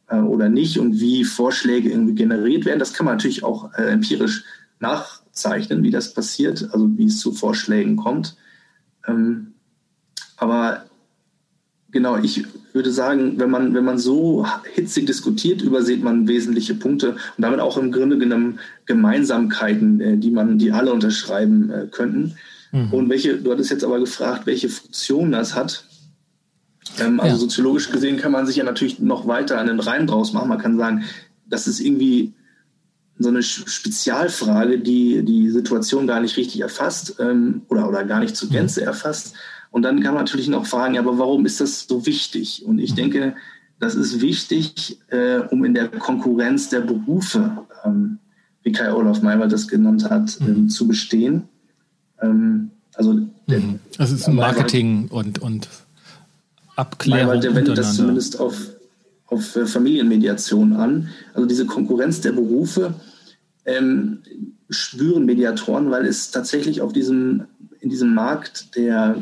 äh, 0.07 0.19
oder 0.19 0.49
nicht 0.49 0.79
und 0.79 0.99
wie 0.99 1.23
Vorschläge 1.23 1.89
irgendwie 1.89 2.15
generiert 2.15 2.65
werden. 2.65 2.79
Das 2.79 2.93
kann 2.93 3.05
man 3.05 3.15
natürlich 3.15 3.43
auch 3.43 3.73
empirisch 3.73 4.43
nachzeichnen, 4.79 5.83
wie 5.83 5.91
das 5.91 6.13
passiert, 6.13 6.69
also 6.71 6.89
wie 6.97 7.05
es 7.05 7.19
zu 7.19 7.31
Vorschlägen 7.31 7.95
kommt. 7.95 8.35
Ähm, 9.07 9.53
aber 10.37 10.85
Genau, 11.91 12.17
ich 12.17 12.45
würde 12.73 12.91
sagen, 12.91 13.39
wenn 13.39 13.49
man, 13.49 13.73
wenn 13.73 13.83
man 13.83 13.97
so 13.97 14.45
hitzig 14.75 15.07
diskutiert, 15.07 15.61
übersieht 15.61 16.03
man 16.03 16.27
wesentliche 16.27 16.75
Punkte 16.75 17.11
und 17.11 17.19
damit 17.39 17.59
auch 17.59 17.77
im 17.77 17.91
Grunde 17.91 18.17
genommen 18.17 18.59
Gemeinsamkeiten, 18.85 19.99
äh, 19.99 20.17
die 20.17 20.29
man, 20.29 20.59
die 20.59 20.71
alle 20.71 20.93
unterschreiben 20.93 21.71
äh, 21.71 21.87
könnten. 21.89 22.35
Mhm. 22.71 22.93
Und 22.93 23.09
welche, 23.09 23.37
du 23.37 23.51
hattest 23.51 23.71
jetzt 23.71 23.83
aber 23.83 23.99
gefragt, 23.99 24.45
welche 24.45 24.69
Funktion 24.69 25.31
das 25.31 25.55
hat. 25.55 25.85
Ähm, 26.99 27.19
also 27.19 27.35
ja. 27.35 27.39
soziologisch 27.39 27.89
gesehen 27.91 28.17
kann 28.17 28.31
man 28.31 28.45
sich 28.45 28.57
ja 28.57 28.63
natürlich 28.63 28.99
noch 28.99 29.27
weiter 29.27 29.59
einen 29.59 29.79
Reim 29.79 30.05
draus 30.05 30.33
machen. 30.33 30.49
Man 30.49 30.59
kann 30.59 30.77
sagen, 30.77 31.05
das 31.47 31.67
ist 31.67 31.79
irgendwie 31.79 32.33
so 33.17 33.29
eine 33.29 33.43
Spezialfrage, 33.43 34.79
die 34.79 35.23
die 35.23 35.49
Situation 35.49 36.07
gar 36.07 36.21
nicht 36.21 36.37
richtig 36.37 36.61
erfasst 36.61 37.15
ähm, 37.19 37.63
oder, 37.67 37.89
oder 37.89 38.05
gar 38.05 38.19
nicht 38.19 38.35
zur 38.35 38.47
mhm. 38.49 38.53
Gänze 38.53 38.83
erfasst. 38.83 39.33
Und 39.71 39.83
dann 39.83 40.01
kann 40.01 40.13
man 40.13 40.23
natürlich 40.23 40.47
noch 40.47 40.65
fragen, 40.65 40.97
aber 40.97 41.17
warum 41.17 41.45
ist 41.45 41.61
das 41.61 41.87
so 41.87 42.05
wichtig? 42.05 42.65
Und 42.65 42.79
ich 42.79 42.91
mhm. 42.91 42.95
denke, 42.95 43.35
das 43.79 43.95
ist 43.95 44.19
wichtig, 44.19 44.99
äh, 45.09 45.39
um 45.49 45.63
in 45.63 45.73
der 45.73 45.87
Konkurrenz 45.87 46.69
der 46.69 46.81
Berufe, 46.81 47.65
ähm, 47.85 48.19
wie 48.63 48.71
Kai 48.71 48.91
Olaf 48.91 49.21
Maywald 49.21 49.51
das 49.51 49.67
genannt 49.67 50.09
hat, 50.09 50.39
mhm. 50.41 50.47
ähm, 50.47 50.69
zu 50.69 50.87
bestehen. 50.87 51.43
Ähm, 52.21 52.71
also, 52.95 53.19
der, 53.47 53.59
mhm. 53.59 53.79
also 53.97 54.15
es 54.15 54.21
ist 54.21 54.27
ein 54.27 54.35
Marketing 54.35 55.07
und, 55.09 55.39
und 55.39 55.69
Abklärung. 56.75 57.25
Maywald, 57.25 57.43
der 57.43 57.55
wendet 57.55 57.77
das 57.77 57.95
zumindest 57.95 58.39
auf, 58.39 58.57
auf 59.27 59.55
äh, 59.55 59.65
Familienmediation 59.65 60.73
an. 60.73 61.09
Also 61.33 61.47
diese 61.47 61.65
Konkurrenz 61.65 62.21
der 62.21 62.33
Berufe 62.33 62.95
ähm, 63.65 64.19
spüren 64.69 65.25
Mediatoren, 65.25 65.89
weil 65.91 66.05
es 66.05 66.31
tatsächlich 66.31 66.81
auf 66.81 66.91
diesem, 66.91 67.45
in 67.79 67.89
diesem 67.89 68.13
Markt 68.13 68.75
der 68.75 69.15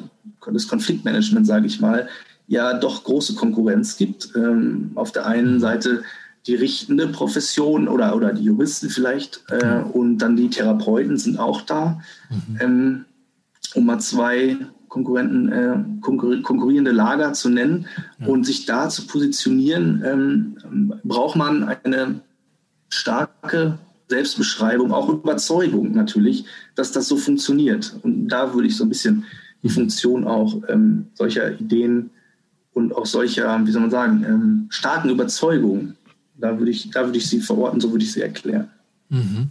des 0.51 0.67
Konfliktmanagements, 0.67 1.47
sage 1.47 1.67
ich 1.67 1.79
mal, 1.79 2.07
ja 2.47 2.73
doch 2.73 3.03
große 3.03 3.35
Konkurrenz 3.35 3.97
gibt. 3.97 4.29
Ähm, 4.35 4.91
auf 4.95 5.11
der 5.11 5.25
einen 5.25 5.55
mhm. 5.55 5.59
Seite 5.59 6.03
die 6.47 6.55
richtende 6.55 7.07
Profession 7.07 7.87
oder, 7.87 8.15
oder 8.15 8.33
die 8.33 8.43
Juristen 8.43 8.89
vielleicht 8.89 9.43
äh, 9.49 9.81
und 9.81 10.19
dann 10.19 10.37
die 10.37 10.49
Therapeuten 10.49 11.17
sind 11.17 11.37
auch 11.37 11.61
da. 11.61 11.99
Mhm. 12.29 12.57
Ähm, 12.59 13.05
um 13.75 13.85
mal 13.85 13.99
zwei 13.99 14.57
Konkurrenten, 14.87 15.51
äh, 15.51 15.75
konkur 16.01 16.41
konkurrierende 16.41 16.91
Lager 16.91 17.33
zu 17.33 17.49
nennen 17.49 17.87
ja. 18.19 18.27
und 18.27 18.45
sich 18.45 18.65
da 18.65 18.87
zu 18.87 19.05
positionieren, 19.05 20.01
ähm, 20.05 20.93
braucht 21.03 21.35
man 21.35 21.63
eine 21.83 22.21
starke 22.89 23.77
Selbstbeschreibung, 24.07 24.93
auch 24.93 25.09
Überzeugung 25.09 25.91
natürlich, 25.91 26.45
dass 26.75 26.93
das 26.93 27.09
so 27.09 27.17
funktioniert. 27.17 27.95
Und 28.03 28.29
da 28.29 28.53
würde 28.53 28.67
ich 28.67 28.77
so 28.77 28.85
ein 28.85 28.89
bisschen 28.89 29.25
die 29.63 29.69
Funktion 29.69 30.25
auch 30.25 30.61
ähm, 30.69 31.07
solcher 31.13 31.59
Ideen 31.59 32.11
und 32.73 32.95
auch 32.95 33.05
solcher, 33.05 33.59
wie 33.65 33.71
soll 33.71 33.81
man 33.81 33.91
sagen, 33.91 34.23
ähm, 34.23 34.67
starken 34.69 35.09
Überzeugungen. 35.09 35.95
Da 36.35 36.59
würde 36.59 36.71
ich, 36.71 36.91
da 36.91 37.09
ich 37.09 37.27
sie 37.27 37.39
verorten, 37.39 37.81
so 37.81 37.91
würde 37.91 38.03
ich 38.03 38.11
sie 38.11 38.21
erklären. 38.21 38.69
Mhm. 39.09 39.49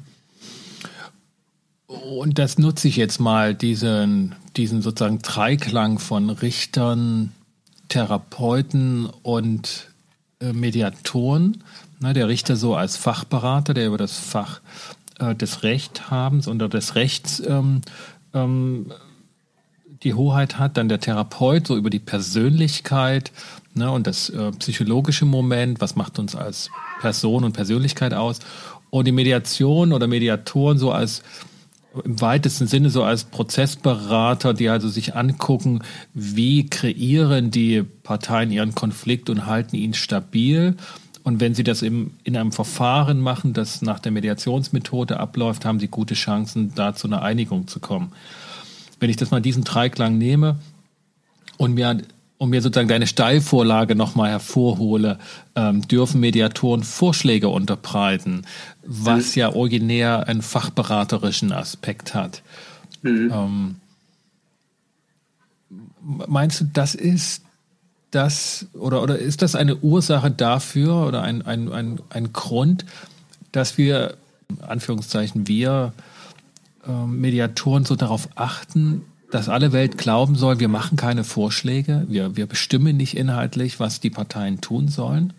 Und 1.87 2.39
das 2.39 2.59
nutze 2.59 2.89
ich 2.89 2.97
jetzt 2.97 3.19
mal, 3.19 3.55
diesen, 3.55 4.35
diesen 4.57 4.83
sozusagen 4.83 5.21
Dreiklang 5.21 5.99
von 5.99 6.31
Richtern, 6.31 7.33
Therapeuten 7.89 9.09
und 9.23 9.89
äh, 10.41 10.53
Mediatoren. 10.53 11.63
Na, 11.99 12.13
der 12.13 12.29
Richter 12.29 12.57
so 12.57 12.75
als 12.75 12.97
Fachberater, 12.97 13.75
der 13.75 13.87
über 13.87 13.99
das 13.99 14.19
Fach 14.19 14.61
äh, 15.19 15.35
des 15.35 15.63
Rechthabens 15.63 16.47
oder 16.47 16.69
des 16.69 16.95
Rechts 16.95 17.43
ähm, 17.47 17.81
ähm, 18.35 18.93
die 20.07 20.15
Hoheit 20.15 20.59
hat, 20.59 20.77
dann 20.77 20.89
der 20.89 21.01
Therapeut 21.01 21.67
so 21.67 21.77
über 21.77 21.91
die 21.91 21.99
Persönlichkeit 21.99 23.33
ne, 23.75 23.91
und 23.91 24.07
das 24.07 24.31
äh, 24.31 24.53
psychologische 24.53 25.25
Moment, 25.25 25.81
was 25.81 25.97
macht 25.97 26.19
uns 26.21 26.37
als 26.37 26.71
Person 27.01 27.43
und 27.43 27.53
Persönlichkeit 27.53 28.15
aus 28.15 28.39
und 28.91 29.07
die 29.07 29.13
Mediation 29.13 29.93
oder 29.93 30.07
Mediatoren 30.07 30.79
so 30.79 30.93
als 30.93 31.23
im 32.05 32.21
weitesten 32.21 32.67
Sinne 32.67 32.91
so 32.91 33.03
als 33.03 33.25
Prozessberater, 33.25 34.53
die 34.55 34.69
also 34.69 34.89
sich 34.89 35.17
angucken, 35.17 35.83
wie 36.13 36.67
kreieren 36.67 37.51
die 37.51 37.83
Parteien 37.83 38.53
ihren 38.53 38.75
Konflikt 38.75 39.31
und 39.31 39.47
halten 39.47 39.77
ihn 39.77 39.95
stabil. 39.95 40.77
Und 41.25 41.41
wenn 41.41 41.55
sie 41.55 41.65
das 41.65 41.81
im, 41.81 42.13
in 42.23 42.37
einem 42.37 42.53
Verfahren 42.53 43.19
machen, 43.19 43.55
das 43.55 43.81
nach 43.81 43.99
der 43.99 44.13
Mediationsmethode 44.13 45.19
abläuft, 45.19 45.65
haben 45.65 45.81
sie 45.81 45.89
gute 45.89 46.15
Chancen, 46.15 46.75
da 46.75 46.95
zu 46.95 47.09
einer 47.09 47.23
Einigung 47.23 47.67
zu 47.67 47.81
kommen 47.81 48.13
wenn 49.01 49.11
ich 49.11 49.17
das 49.17 49.31
mal 49.31 49.41
diesen 49.41 49.65
Dreiklang 49.65 50.19
nehme 50.19 50.59
und 51.57 51.75
mir 51.75 51.99
und 52.39 52.51
mir 52.51 52.61
sozusagen 52.61 52.89
deine 52.89 53.07
Steilvorlage 53.07 53.95
nochmal 53.95 54.31
hervorhole, 54.31 55.19
ähm, 55.55 55.87
dürfen 55.89 56.21
Mediatoren 56.21 56.83
Vorschläge 56.83 57.49
unterbreiten, 57.49 58.43
was 58.85 59.35
mhm. 59.35 59.41
ja 59.41 59.53
originär 59.55 60.29
einen 60.29 60.43
fachberaterischen 60.43 61.53
Aspekt 61.53 62.15
hat. 62.15 62.43
Mhm. 63.03 63.31
Ähm, 63.33 63.77
meinst 66.27 66.61
du, 66.61 66.65
das 66.73 66.95
ist 66.95 67.43
das 68.11 68.67
oder, 68.75 69.03
oder 69.03 69.19
ist 69.19 69.43
das 69.43 69.55
eine 69.55 69.77
Ursache 69.77 70.31
dafür 70.31 71.07
oder 71.07 71.23
ein, 71.23 71.43
ein, 71.43 71.73
ein, 71.73 72.01
ein 72.11 72.33
Grund, 72.33 72.85
dass 73.53 73.79
wir, 73.79 74.17
Anführungszeichen, 74.61 75.49
wir 75.49 75.93
Mediatoren 76.93 77.85
so 77.85 77.97
darauf 77.97 78.29
achten, 78.35 79.03
dass 79.31 79.49
alle 79.49 79.73
Welt 79.73 79.99
glauben 79.99 80.37
soll, 80.37 80.61
wir 80.61 80.69
machen 80.69 80.97
keine 80.97 81.25
Vorschläge, 81.25 82.07
wir, 82.09 82.37
wir 82.37 82.47
bestimmen 82.47 82.97
nicht 82.97 83.17
inhaltlich, 83.17 83.81
was 83.81 84.01
die 84.01 84.11
Parteien 84.11 84.61
tun 84.61 84.89
sollen, 84.89 85.33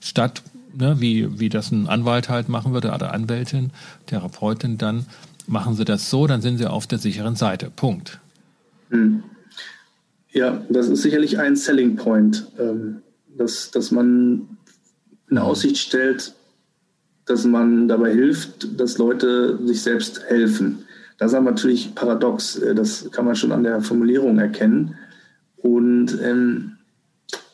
statt, 0.00 0.42
ne, 0.76 1.00
wie, 1.00 1.40
wie 1.40 1.48
das 1.48 1.72
ein 1.72 1.88
Anwalt 1.88 2.28
halt 2.28 2.48
machen 2.48 2.72
würde 2.72 2.92
oder 2.92 3.12
Anwältin, 3.12 3.70
Therapeutin, 4.06 4.78
dann 4.78 5.06
machen 5.46 5.74
sie 5.74 5.84
das 5.84 6.10
so, 6.10 6.26
dann 6.26 6.42
sind 6.42 6.58
sie 6.58 6.70
auf 6.70 6.86
der 6.86 6.98
sicheren 6.98 7.36
Seite. 7.36 7.70
Punkt. 7.74 8.20
Hm. 8.90 9.24
Ja, 10.32 10.62
das 10.68 10.88
ist 10.88 11.02
sicherlich 11.02 11.38
ein 11.38 11.56
Selling 11.56 11.96
Point, 11.96 12.46
ähm, 12.58 13.02
dass, 13.36 13.70
dass 13.70 13.90
man 13.90 14.48
in 15.30 15.38
Aussicht 15.38 15.78
stellt, 15.78 16.34
dass 17.26 17.44
man 17.44 17.88
dabei 17.88 18.12
hilft, 18.12 18.80
dass 18.80 18.98
Leute 18.98 19.58
sich 19.66 19.82
selbst 19.82 20.22
helfen. 20.24 20.83
Das 21.18 21.32
ist 21.32 21.36
aber 21.36 21.50
natürlich 21.50 21.94
paradox. 21.94 22.56
Äh, 22.56 22.74
das 22.74 23.10
kann 23.10 23.24
man 23.24 23.36
schon 23.36 23.52
an 23.52 23.64
der 23.64 23.80
Formulierung 23.80 24.38
erkennen. 24.38 24.96
Und 25.56 26.18
ähm, 26.22 26.72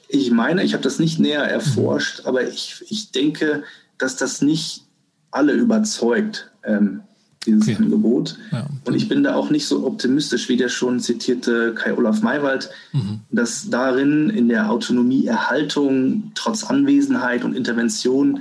ich 0.09 0.31
meine, 0.31 0.65
ich 0.65 0.73
habe 0.73 0.83
das 0.83 0.99
nicht 0.99 1.21
näher 1.21 1.45
erforscht, 1.45 2.23
aber 2.25 2.49
ich, 2.49 2.85
ich 2.89 3.13
denke, 3.13 3.63
dass 3.99 4.17
das 4.17 4.43
nicht 4.43 4.85
alle 5.31 5.53
überzeugt, 5.53 6.51
ähm, 6.65 7.03
dieses 7.47 7.63
okay. 7.63 7.77
Angebot. 7.77 8.37
Ja. 8.53 8.67
Und 8.85 8.95
ich 8.95 9.09
bin 9.09 9.23
da 9.23 9.35
auch 9.35 9.51
nicht 9.51 9.67
so 9.67 9.87
optimistisch 9.87 10.49
wie 10.49 10.57
der 10.57 10.69
schon 10.69 11.01
zitierte 11.01 11.75
Kai-Olaf 11.75 12.23
Maywald, 12.23 12.71
mhm. 12.93 13.21
dass 13.31 13.71
darin 13.71 14.29
in 14.31 14.49
der 14.49 14.71
Autonomieerhaltung 14.71 16.33
trotz 16.35 16.65
Anwesenheit 16.65 17.45
und 17.45 17.57
Intervention 17.57 18.41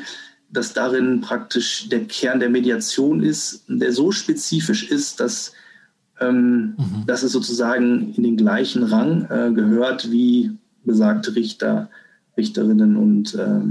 dass 0.51 0.73
darin 0.73 1.21
praktisch 1.21 1.89
der 1.89 2.05
Kern 2.05 2.39
der 2.39 2.49
Mediation 2.49 3.21
ist, 3.21 3.63
der 3.67 3.93
so 3.93 4.11
spezifisch 4.11 4.89
ist, 4.89 5.19
dass 5.19 5.53
ähm, 6.21 6.75
mhm. 6.77 7.05
dass 7.05 7.23
es 7.23 7.31
sozusagen 7.31 8.13
in 8.15 8.23
den 8.23 8.37
gleichen 8.37 8.83
Rang 8.83 9.25
äh, 9.29 9.51
gehört 9.53 10.11
wie 10.11 10.51
besagte 10.83 11.35
Richter, 11.35 11.89
Richterinnen 12.37 12.97
und 12.97 13.35
äh, 13.35 13.61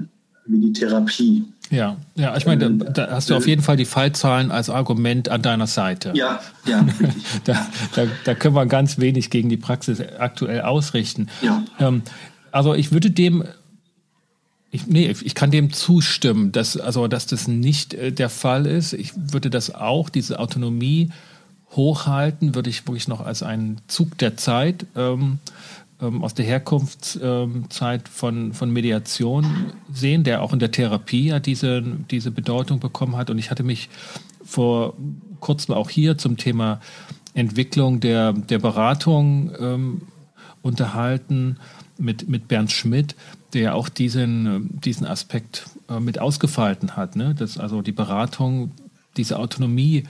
wie 0.47 0.61
die 0.61 0.73
Therapie. 0.73 1.45
Ja, 1.71 1.99
ja, 2.15 2.35
ich 2.37 2.47
meine, 2.47 2.71
da, 2.71 2.91
da 2.91 3.11
hast 3.11 3.29
du 3.29 3.35
auf 3.35 3.47
jeden 3.47 3.61
Fall 3.63 3.77
die 3.77 3.85
Fallzahlen 3.85 4.51
als 4.51 4.71
Argument 4.71 5.29
an 5.29 5.43
deiner 5.43 5.67
Seite. 5.67 6.13
Ja, 6.15 6.41
ja. 6.65 6.87
da, 7.45 7.67
da, 7.95 8.07
da, 8.25 8.35
können 8.35 8.55
wir 8.55 8.65
ganz 8.65 8.99
wenig 8.99 9.29
gegen 9.29 9.51
die 9.51 9.59
Praxis 9.59 10.01
aktuell 10.19 10.63
ausrichten. 10.63 11.29
Ja. 11.43 11.63
Ähm, 11.79 12.03
also 12.53 12.75
ich 12.75 12.93
würde 12.93 13.11
dem, 13.11 13.45
ich, 14.71 14.87
nee, 14.87 15.15
ich 15.23 15.35
kann 15.35 15.51
dem 15.51 15.73
zustimmen, 15.73 16.53
dass, 16.53 16.77
also, 16.77 17.09
dass 17.09 17.27
das 17.27 17.49
nicht 17.49 17.95
äh, 17.95 18.13
der 18.13 18.29
Fall 18.29 18.67
ist. 18.67 18.93
Ich 18.93 19.13
würde 19.17 19.51
das 19.51 19.75
auch, 19.75 20.11
diese 20.11 20.39
Autonomie 20.39 21.11
hochhalten, 21.73 22.55
würde 22.55 22.71
ich 22.71 22.87
wirklich 22.87 23.09
noch 23.09 23.21
als 23.21 23.43
einen 23.43 23.81
Zug 23.89 24.19
der 24.19 24.37
Zeit 24.37 24.87
ähm, 24.95 25.39
ähm, 26.01 26.23
aus 26.23 26.35
der 26.35 26.45
Herkunftszeit 26.45 28.09
von, 28.09 28.53
von 28.53 28.71
Mediation 28.71 29.73
sehen, 29.93 30.25
der 30.25 30.43
auch 30.43 30.53
in 30.53 30.59
der 30.59 30.71
Therapie 30.71 31.27
ja 31.29 31.41
diese, 31.41 31.83
diese 32.11 32.31
Bedeutung 32.31 32.79
bekommen 32.79 33.17
hat. 33.17 33.31
Und 33.31 33.39
ich 33.39 33.51
hatte 33.51 33.63
mich 33.63 33.89
vor 34.45 34.95
kurzem 35.41 35.75
auch 35.75 35.91
hier 35.91 36.19
zum 36.19 36.37
Thema 36.37 36.81
Entwicklung 37.35 38.01
der, 38.01 38.33
der 38.33 38.59
Beratung 38.59 39.53
ähm, 39.59 40.03
unterhalten 40.63 41.59
mit, 41.99 42.29
mit 42.29 42.49
Bernd 42.49 42.73
Schmidt, 42.73 43.15
der 43.53 43.75
auch 43.75 43.89
diesen, 43.89 44.81
diesen 44.81 45.07
Aspekt 45.07 45.67
äh, 45.89 46.01
mit 46.01 46.19
ausgefalten 46.19 46.97
hat, 46.97 47.17
ne? 47.17 47.35
dass 47.35 47.59
also 47.59 47.83
die 47.83 47.93
Beratung 47.93 48.73
diese 49.17 49.39
Autonomie 49.39 50.05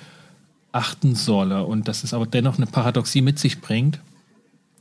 achten 0.73 1.15
solle 1.15 1.65
und 1.65 1.89
dass 1.89 2.05
es 2.05 2.13
aber 2.13 2.27
dennoch 2.27 2.57
eine 2.57 2.67
Paradoxie 2.67 3.23
mit 3.23 3.39
sich 3.39 3.61
bringt, 3.61 3.99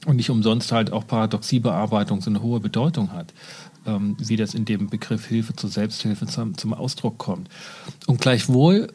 und 0.05 0.15
nicht 0.15 0.29
umsonst 0.29 0.71
halt 0.71 0.93
auch 0.93 1.07
Paradoxiebearbeitung 1.07 2.21
so 2.21 2.29
eine 2.29 2.41
hohe 2.41 2.59
Bedeutung 2.59 3.11
hat, 3.11 3.33
ähm, 3.85 4.15
wie 4.19 4.35
das 4.35 4.53
in 4.53 4.65
dem 4.65 4.89
Begriff 4.89 5.25
Hilfe 5.25 5.55
zur 5.55 5.69
Selbsthilfe 5.69 6.27
zum, 6.27 6.57
zum 6.57 6.73
Ausdruck 6.73 7.17
kommt. 7.17 7.49
Und 8.05 8.21
gleichwohl 8.21 8.93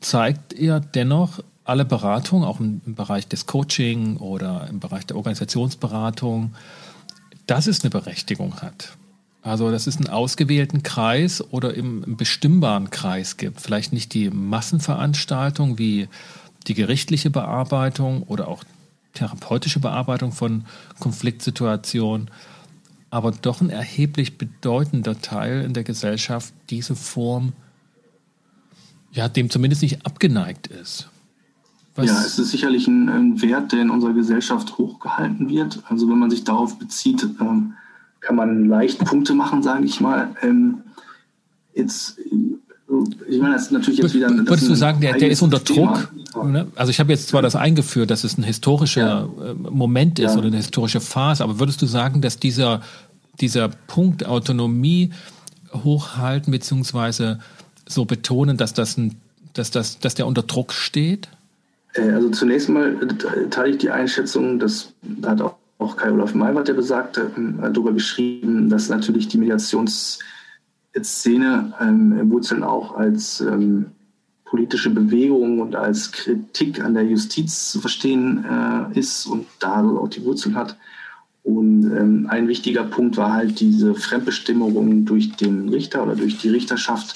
zeigt 0.00 0.52
er 0.52 0.80
dennoch 0.80 1.40
alle 1.64 1.84
Beratung, 1.84 2.44
auch 2.44 2.60
im, 2.60 2.80
im, 2.84 2.94
Bereich 2.94 3.28
des 3.28 3.46
Coaching 3.46 4.16
oder 4.16 4.66
im 4.68 4.80
Bereich 4.80 5.06
der 5.06 5.16
Organisationsberatung, 5.16 6.54
dass 7.50 7.66
es 7.66 7.82
eine 7.82 7.90
Berechtigung 7.90 8.62
hat. 8.62 8.96
Also, 9.42 9.72
dass 9.72 9.88
es 9.88 9.96
einen 9.96 10.08
ausgewählten 10.08 10.84
Kreis 10.84 11.42
oder 11.50 11.74
im, 11.74 12.04
im 12.04 12.16
bestimmbaren 12.16 12.90
Kreis 12.90 13.38
gibt. 13.38 13.60
Vielleicht 13.60 13.92
nicht 13.92 14.14
die 14.14 14.30
Massenveranstaltung 14.30 15.76
wie 15.76 16.08
die 16.68 16.74
gerichtliche 16.74 17.28
Bearbeitung 17.30 18.22
oder 18.22 18.46
auch 18.46 18.62
therapeutische 19.14 19.80
Bearbeitung 19.80 20.30
von 20.30 20.64
Konfliktsituationen, 21.00 22.30
aber 23.10 23.32
doch 23.32 23.60
ein 23.60 23.70
erheblich 23.70 24.38
bedeutender 24.38 25.20
Teil 25.20 25.62
in 25.62 25.72
der 25.72 25.82
Gesellschaft 25.82 26.54
diese 26.68 26.94
Form 26.94 27.54
ja 29.10 29.28
dem 29.28 29.50
zumindest 29.50 29.82
nicht 29.82 30.06
abgeneigt 30.06 30.68
ist. 30.68 31.08
Was 31.96 32.06
ja, 32.06 32.20
es 32.20 32.38
ist 32.38 32.50
sicherlich 32.50 32.86
ein, 32.86 33.08
ein, 33.08 33.42
Wert, 33.42 33.72
der 33.72 33.82
in 33.82 33.90
unserer 33.90 34.12
Gesellschaft 34.12 34.78
hochgehalten 34.78 35.48
wird. 35.48 35.82
Also 35.88 36.08
wenn 36.08 36.18
man 36.18 36.30
sich 36.30 36.44
darauf 36.44 36.78
bezieht, 36.78 37.26
ähm, 37.40 37.74
kann 38.20 38.36
man 38.36 38.66
leicht 38.66 39.04
Punkte 39.04 39.34
machen, 39.34 39.62
sage 39.62 39.84
ich 39.84 40.00
mal. 40.00 40.34
Ähm, 40.42 40.82
jetzt 41.74 42.18
ich 43.28 43.40
meine, 43.40 43.54
das 43.54 43.64
ist 43.64 43.72
natürlich 43.72 44.00
jetzt 44.00 44.14
wieder. 44.14 44.28
Würdest 44.30 44.68
du 44.68 44.74
sagen, 44.74 45.00
der, 45.00 45.16
der 45.16 45.30
ist 45.30 45.42
unter 45.42 45.60
Druck? 45.60 46.12
Ne? 46.44 46.66
Also 46.74 46.90
ich 46.90 46.98
habe 46.98 47.12
jetzt 47.12 47.28
zwar 47.28 47.42
das 47.42 47.54
eingeführt, 47.54 48.10
dass 48.10 48.24
es 48.24 48.36
ein 48.36 48.42
historischer 48.42 49.28
ja. 49.38 49.50
Äh, 49.50 49.54
Moment 49.54 50.18
ist 50.18 50.32
ja. 50.32 50.38
oder 50.38 50.48
eine 50.48 50.56
historische 50.56 51.00
Phase, 51.00 51.44
aber 51.44 51.60
würdest 51.60 51.82
du 51.82 51.86
sagen, 51.86 52.20
dass 52.20 52.38
dieser, 52.38 52.82
dieser 53.40 53.68
Punkt 53.68 54.26
Autonomie 54.26 55.10
hochhalten 55.72 56.50
beziehungsweise 56.50 57.38
so 57.86 58.04
betonen, 58.04 58.56
dass 58.56 58.74
das 58.74 58.96
ein, 58.96 59.16
dass 59.52 59.70
das, 59.70 60.00
dass 60.00 60.14
der 60.14 60.26
unter 60.26 60.42
Druck 60.42 60.72
steht? 60.72 61.28
Äh, 61.94 62.10
also 62.10 62.30
zunächst 62.30 62.68
mal 62.68 62.96
teile 63.50 63.70
ich 63.70 63.78
die 63.78 63.90
Einschätzung, 63.90 64.58
dass 64.58 64.92
da 65.02 65.30
hat 65.30 65.40
auch, 65.42 65.96
Kai 65.96 66.12
Olaf 66.12 66.34
Maywald, 66.34 66.68
der 66.68 66.74
besagte, 66.74 67.30
äh, 67.36 67.72
darüber 67.72 67.92
geschrieben, 67.92 68.68
dass 68.68 68.88
natürlich 68.88 69.28
die 69.28 69.38
Mediations 69.38 70.18
Szene 71.02 71.72
ähm, 71.80 72.30
Wurzeln 72.30 72.64
auch 72.64 72.96
als 72.96 73.40
ähm, 73.40 73.86
politische 74.44 74.90
Bewegung 74.90 75.60
und 75.60 75.76
als 75.76 76.10
Kritik 76.10 76.82
an 76.82 76.94
der 76.94 77.04
Justiz 77.04 77.70
zu 77.70 77.80
verstehen 77.80 78.44
äh, 78.44 78.98
ist 78.98 79.26
und 79.26 79.46
da 79.60 79.84
auch 79.84 80.08
die 80.08 80.24
Wurzeln 80.24 80.56
hat. 80.56 80.76
Und 81.44 81.84
ähm, 81.96 82.26
ein 82.28 82.48
wichtiger 82.48 82.84
Punkt 82.84 83.16
war 83.16 83.32
halt 83.32 83.60
diese 83.60 83.94
Fremdbestimmung 83.94 85.04
durch 85.06 85.32
den 85.36 85.68
Richter 85.68 86.02
oder 86.02 86.16
durch 86.16 86.38
die 86.38 86.50
Richterschaft. 86.50 87.14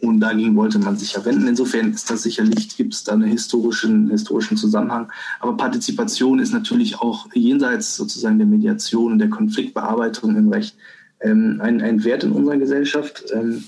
Und 0.00 0.20
dagegen 0.20 0.56
wollte 0.56 0.78
man 0.78 0.96
sich 0.96 1.12
ja 1.12 1.24
wenden. 1.24 1.46
Insofern 1.46 1.92
ist 1.92 2.10
das 2.10 2.22
sicherlich, 2.22 2.76
gibt 2.76 2.94
es 2.94 3.04
da 3.04 3.12
einen 3.12 3.24
historischen, 3.24 4.10
historischen 4.10 4.56
Zusammenhang. 4.56 5.10
Aber 5.40 5.56
Partizipation 5.56 6.38
ist 6.38 6.52
natürlich 6.52 6.98
auch 7.00 7.28
jenseits 7.34 7.96
sozusagen 7.96 8.38
der 8.38 8.46
Mediation 8.46 9.12
und 9.12 9.18
der 9.18 9.30
Konfliktbearbeitung 9.30 10.36
im 10.36 10.48
Recht 10.48 10.76
ähm, 11.20 11.60
ein, 11.62 11.82
ein 11.82 12.04
Wert 12.04 12.24
in 12.24 12.32
unserer 12.32 12.56
Gesellschaft. 12.56 13.24
Ähm, 13.32 13.64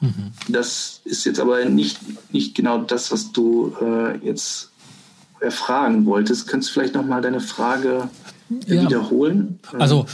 mhm. 0.00 0.32
Das 0.48 1.00
ist 1.04 1.24
jetzt 1.24 1.40
aber 1.40 1.64
nicht, 1.64 1.98
nicht 2.32 2.54
genau 2.54 2.78
das, 2.78 3.10
was 3.10 3.32
du 3.32 3.74
äh, 3.80 4.18
jetzt 4.24 4.70
erfragen 5.40 6.06
wolltest. 6.06 6.46
Könntest 6.46 6.70
du 6.70 6.80
vielleicht 6.80 6.94
nochmal 6.94 7.20
deine 7.20 7.40
Frage 7.40 8.08
ja. 8.66 8.82
wiederholen? 8.82 9.58
Also 9.78 10.06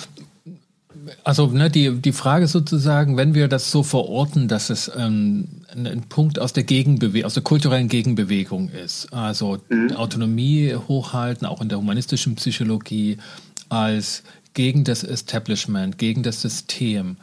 also 1.24 1.46
ne, 1.46 1.70
die, 1.70 2.00
die 2.00 2.12
Frage 2.12 2.46
sozusagen, 2.46 3.16
wenn 3.16 3.34
wir 3.34 3.48
das 3.48 3.70
so 3.70 3.82
verorten, 3.82 4.48
dass 4.48 4.70
es 4.70 4.90
ähm, 4.96 5.48
ein, 5.72 5.86
ein, 5.86 6.02
Punkt 6.02 6.38
aus 6.38 6.52
der 6.52 6.64
Gegenbewegung, 6.64 7.26
aus 7.26 7.34
der 7.34 7.42
kulturellen 7.42 7.88
Gegenbewegung 7.88 8.70
ist, 8.70 9.12
also 9.12 9.58
mhm. 9.68 9.92
Autonomie 9.92 10.74
hochhalten, 10.74 11.46
auch 11.46 11.60
in 11.60 11.68
der 11.68 11.78
humanistischen 11.78 12.34
Psychologie, 12.36 13.18
als 13.68 14.22
gegen 14.54 14.84
das 14.84 15.04
Establishment, 15.04 15.98
gegen 15.98 16.22
das 16.22 16.42
System, 16.42 17.16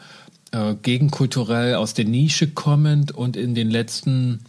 äh, 0.52 0.76
gegen 0.82 1.12
kulturell 1.12 1.76
aus 1.76 1.94
der 1.94 2.06
Nische 2.06 2.48
kommend 2.48 3.12
und 3.12 3.36
in 3.36 3.56
den 3.56 3.70
letzten 3.70 4.42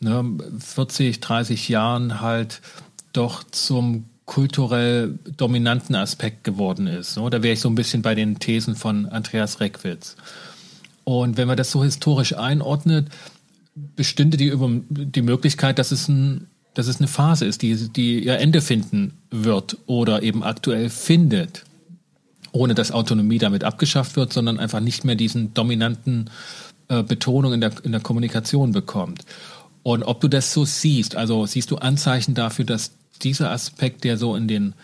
ne, 0.00 0.24
40, 0.58 1.20
30 1.20 1.68
Jahren 1.68 2.20
halt 2.20 2.60
doch 3.12 3.42
zum 3.44 4.04
kulturell 4.26 5.18
dominanten 5.36 5.94
Aspekt 5.94 6.44
geworden 6.44 6.86
ist. 6.86 7.16
Da 7.16 7.42
wäre 7.42 7.54
ich 7.54 7.60
so 7.60 7.68
ein 7.68 7.74
bisschen 7.74 8.02
bei 8.02 8.14
den 8.14 8.38
Thesen 8.38 8.74
von 8.76 9.06
Andreas 9.06 9.60
Reckwitz. 9.60 10.16
Und 11.04 11.36
wenn 11.36 11.46
man 11.46 11.56
das 11.56 11.70
so 11.70 11.84
historisch 11.84 12.36
einordnet, 12.36 13.08
bestünde 13.74 14.36
die, 14.36 14.52
die 14.90 15.22
Möglichkeit, 15.22 15.78
dass 15.78 15.92
es, 15.92 16.08
ein, 16.08 16.48
dass 16.74 16.88
es 16.88 16.98
eine 16.98 17.08
Phase 17.08 17.46
ist, 17.46 17.62
die, 17.62 17.88
die 17.88 18.24
ihr 18.24 18.38
Ende 18.38 18.60
finden 18.60 19.14
wird 19.30 19.78
oder 19.86 20.22
eben 20.22 20.42
aktuell 20.42 20.90
findet 20.90 21.64
ohne 22.56 22.74
dass 22.74 22.90
Autonomie 22.90 23.38
damit 23.38 23.64
abgeschafft 23.64 24.16
wird, 24.16 24.32
sondern 24.32 24.58
einfach 24.58 24.80
nicht 24.80 25.04
mehr 25.04 25.14
diesen 25.14 25.52
dominanten 25.52 26.30
äh, 26.88 27.02
Betonung 27.02 27.52
in 27.52 27.60
der, 27.60 27.72
in 27.82 27.92
der 27.92 28.00
Kommunikation 28.00 28.72
bekommt. 28.72 29.24
Und 29.82 30.02
ob 30.02 30.20
du 30.20 30.28
das 30.28 30.52
so 30.52 30.64
siehst, 30.64 31.14
also 31.14 31.46
siehst 31.46 31.70
du 31.70 31.76
Anzeichen 31.76 32.34
dafür, 32.34 32.64
dass 32.64 32.92
dieser 33.18 33.50
Aspekt, 33.50 34.04
der 34.04 34.16
so 34.16 34.36
in 34.36 34.48
den 34.48 34.74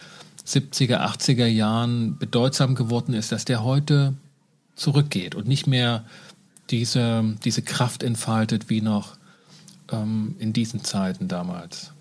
70er, 0.47 1.01
80er 1.01 1.47
Jahren 1.47 2.19
bedeutsam 2.19 2.75
geworden 2.75 3.15
ist, 3.15 3.33
dass 3.33 3.45
der 3.45 3.63
heute 3.63 4.15
zurückgeht 4.75 5.35
und 5.35 5.47
nicht 5.47 5.67
mehr 5.67 6.05
diese, 6.71 7.37
diese 7.45 7.63
Kraft 7.63 8.03
entfaltet 8.03 8.71
wie 8.71 8.81
noch 8.81 9.17
ähm, 9.91 10.35
in 10.39 10.53
diesen 10.53 10.83
Zeiten 10.83 11.29
damals? 11.29 11.92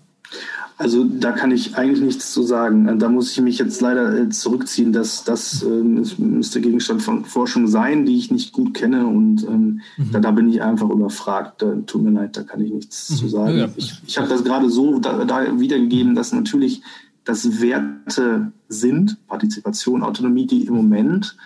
Also 0.78 1.04
da 1.04 1.32
kann 1.32 1.52
ich 1.52 1.76
eigentlich 1.76 2.00
nichts 2.00 2.32
zu 2.32 2.42
sagen. 2.42 2.98
Da 2.98 3.08
muss 3.08 3.30
ich 3.30 3.40
mich 3.40 3.58
jetzt 3.58 3.80
leider 3.80 4.18
äh, 4.18 4.28
zurückziehen. 4.30 4.92
Das, 4.92 5.22
das 5.22 5.62
äh, 5.62 5.66
müsste 5.68 6.60
Gegenstand 6.60 7.02
von 7.02 7.24
Forschung 7.24 7.68
sein, 7.68 8.04
die 8.04 8.18
ich 8.18 8.30
nicht 8.30 8.52
gut 8.52 8.74
kenne. 8.74 9.06
Und 9.06 9.44
ähm, 9.44 9.80
mhm. 9.96 10.12
da, 10.12 10.20
da, 10.20 10.30
bin 10.32 10.50
ich 10.50 10.62
einfach 10.62 10.90
überfragt. 10.90 11.62
Da, 11.62 11.74
tut 11.86 12.02
mir 12.02 12.10
leid, 12.10 12.36
da 12.36 12.42
kann 12.42 12.60
ich 12.60 12.72
nichts 12.72 13.10
mhm. 13.10 13.14
zu 13.14 13.28
sagen. 13.28 13.58
Ja. 13.58 13.68
Ich, 13.76 13.94
ich 14.06 14.18
habe 14.18 14.28
das 14.28 14.42
gerade 14.42 14.70
so 14.70 14.98
da, 14.98 15.24
da 15.24 15.60
wiedergegeben, 15.60 16.14
dass 16.14 16.32
natürlich 16.32 16.82
das 17.24 17.60
Werte 17.60 18.50
sind, 18.68 19.24
Partizipation, 19.28 20.02
Autonomie, 20.02 20.46
die 20.46 20.66
im 20.66 20.74
Moment 20.74 21.36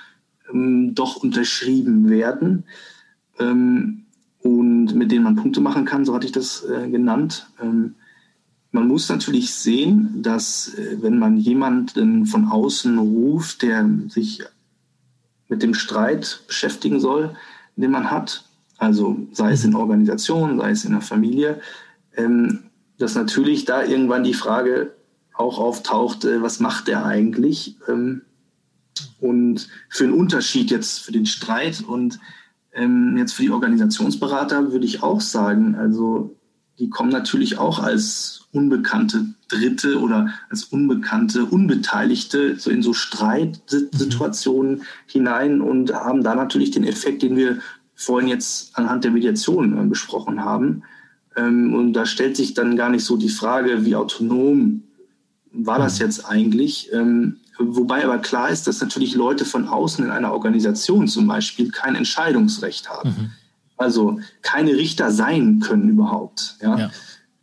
ähm, 0.50 0.94
doch 0.94 1.16
unterschrieben 1.16 2.08
werden 2.08 2.64
ähm, 3.38 4.04
und 4.40 4.94
mit 4.94 5.12
denen 5.12 5.24
man 5.24 5.36
Punkte 5.36 5.60
machen 5.60 5.84
kann, 5.84 6.04
so 6.04 6.14
hatte 6.14 6.26
ich 6.26 6.32
das 6.32 6.64
äh, 6.64 6.88
genannt. 6.88 7.48
Ähm, 7.60 7.96
man 8.76 8.88
muss 8.88 9.08
natürlich 9.08 9.54
sehen, 9.54 10.22
dass 10.22 10.74
äh, 10.74 10.98
wenn 11.00 11.18
man 11.18 11.38
jemanden 11.38 12.26
von 12.26 12.46
außen 12.48 12.98
ruft, 12.98 13.62
der 13.62 13.88
sich 14.08 14.42
mit 15.48 15.62
dem 15.62 15.72
Streit 15.72 16.42
beschäftigen 16.46 17.00
soll, 17.00 17.34
den 17.76 17.90
man 17.90 18.10
hat, 18.10 18.44
also 18.76 19.16
sei 19.32 19.52
es 19.52 19.64
in 19.64 19.74
Organisationen, 19.74 20.58
sei 20.58 20.70
es 20.72 20.84
in 20.84 20.92
der 20.92 21.00
Familie, 21.00 21.60
ähm, 22.16 22.64
dass 22.98 23.14
natürlich 23.14 23.64
da 23.64 23.82
irgendwann 23.82 24.24
die 24.24 24.34
Frage 24.34 24.92
auch 25.32 25.58
auftaucht, 25.58 26.26
äh, 26.26 26.42
was 26.42 26.60
macht 26.60 26.86
der 26.88 27.06
eigentlich? 27.06 27.76
Ähm, 27.88 28.22
und 29.20 29.68
für 29.88 30.04
einen 30.04 30.12
Unterschied 30.12 30.70
jetzt 30.70 30.98
für 30.98 31.12
den 31.12 31.24
Streit 31.24 31.82
und 31.82 32.18
ähm, 32.74 33.16
jetzt 33.16 33.32
für 33.32 33.42
die 33.42 33.50
Organisationsberater 33.50 34.70
würde 34.70 34.84
ich 34.84 35.02
auch 35.02 35.22
sagen, 35.22 35.76
also 35.76 36.36
die 36.78 36.90
kommen 36.90 37.10
natürlich 37.10 37.58
auch 37.58 37.78
als 37.78 38.46
unbekannte 38.52 39.26
Dritte 39.48 40.00
oder 40.00 40.30
als 40.50 40.64
unbekannte 40.64 41.44
Unbeteiligte 41.44 42.58
so 42.58 42.70
in 42.70 42.82
so 42.82 42.92
Streitsituationen 42.92 44.76
mhm. 44.76 44.82
hinein 45.06 45.60
und 45.60 45.92
haben 45.92 46.22
da 46.22 46.34
natürlich 46.34 46.70
den 46.70 46.84
Effekt, 46.84 47.22
den 47.22 47.36
wir 47.36 47.58
vorhin 47.94 48.28
jetzt 48.28 48.76
anhand 48.76 49.04
der 49.04 49.10
Mediation 49.10 49.78
äh, 49.78 49.86
besprochen 49.86 50.44
haben. 50.44 50.82
Ähm, 51.36 51.74
und 51.74 51.92
da 51.92 52.06
stellt 52.06 52.36
sich 52.36 52.54
dann 52.54 52.76
gar 52.76 52.90
nicht 52.90 53.04
so 53.04 53.16
die 53.16 53.28
Frage, 53.28 53.84
wie 53.84 53.96
autonom 53.96 54.82
war 55.52 55.78
das 55.78 55.98
mhm. 55.98 56.06
jetzt 56.06 56.26
eigentlich? 56.26 56.90
Ähm, 56.92 57.38
wobei 57.58 58.04
aber 58.04 58.18
klar 58.18 58.50
ist, 58.50 58.66
dass 58.66 58.80
natürlich 58.80 59.14
Leute 59.14 59.44
von 59.44 59.68
außen 59.68 60.04
in 60.04 60.10
einer 60.10 60.32
Organisation 60.32 61.08
zum 61.08 61.26
Beispiel 61.26 61.70
kein 61.70 61.94
Entscheidungsrecht 61.94 62.90
haben. 62.90 63.08
Mhm. 63.10 63.30
Also 63.76 64.20
keine 64.42 64.72
Richter 64.72 65.10
sein 65.10 65.60
können 65.60 65.88
überhaupt. 65.88 66.56
Ja. 66.62 66.78
ja. 66.78 66.90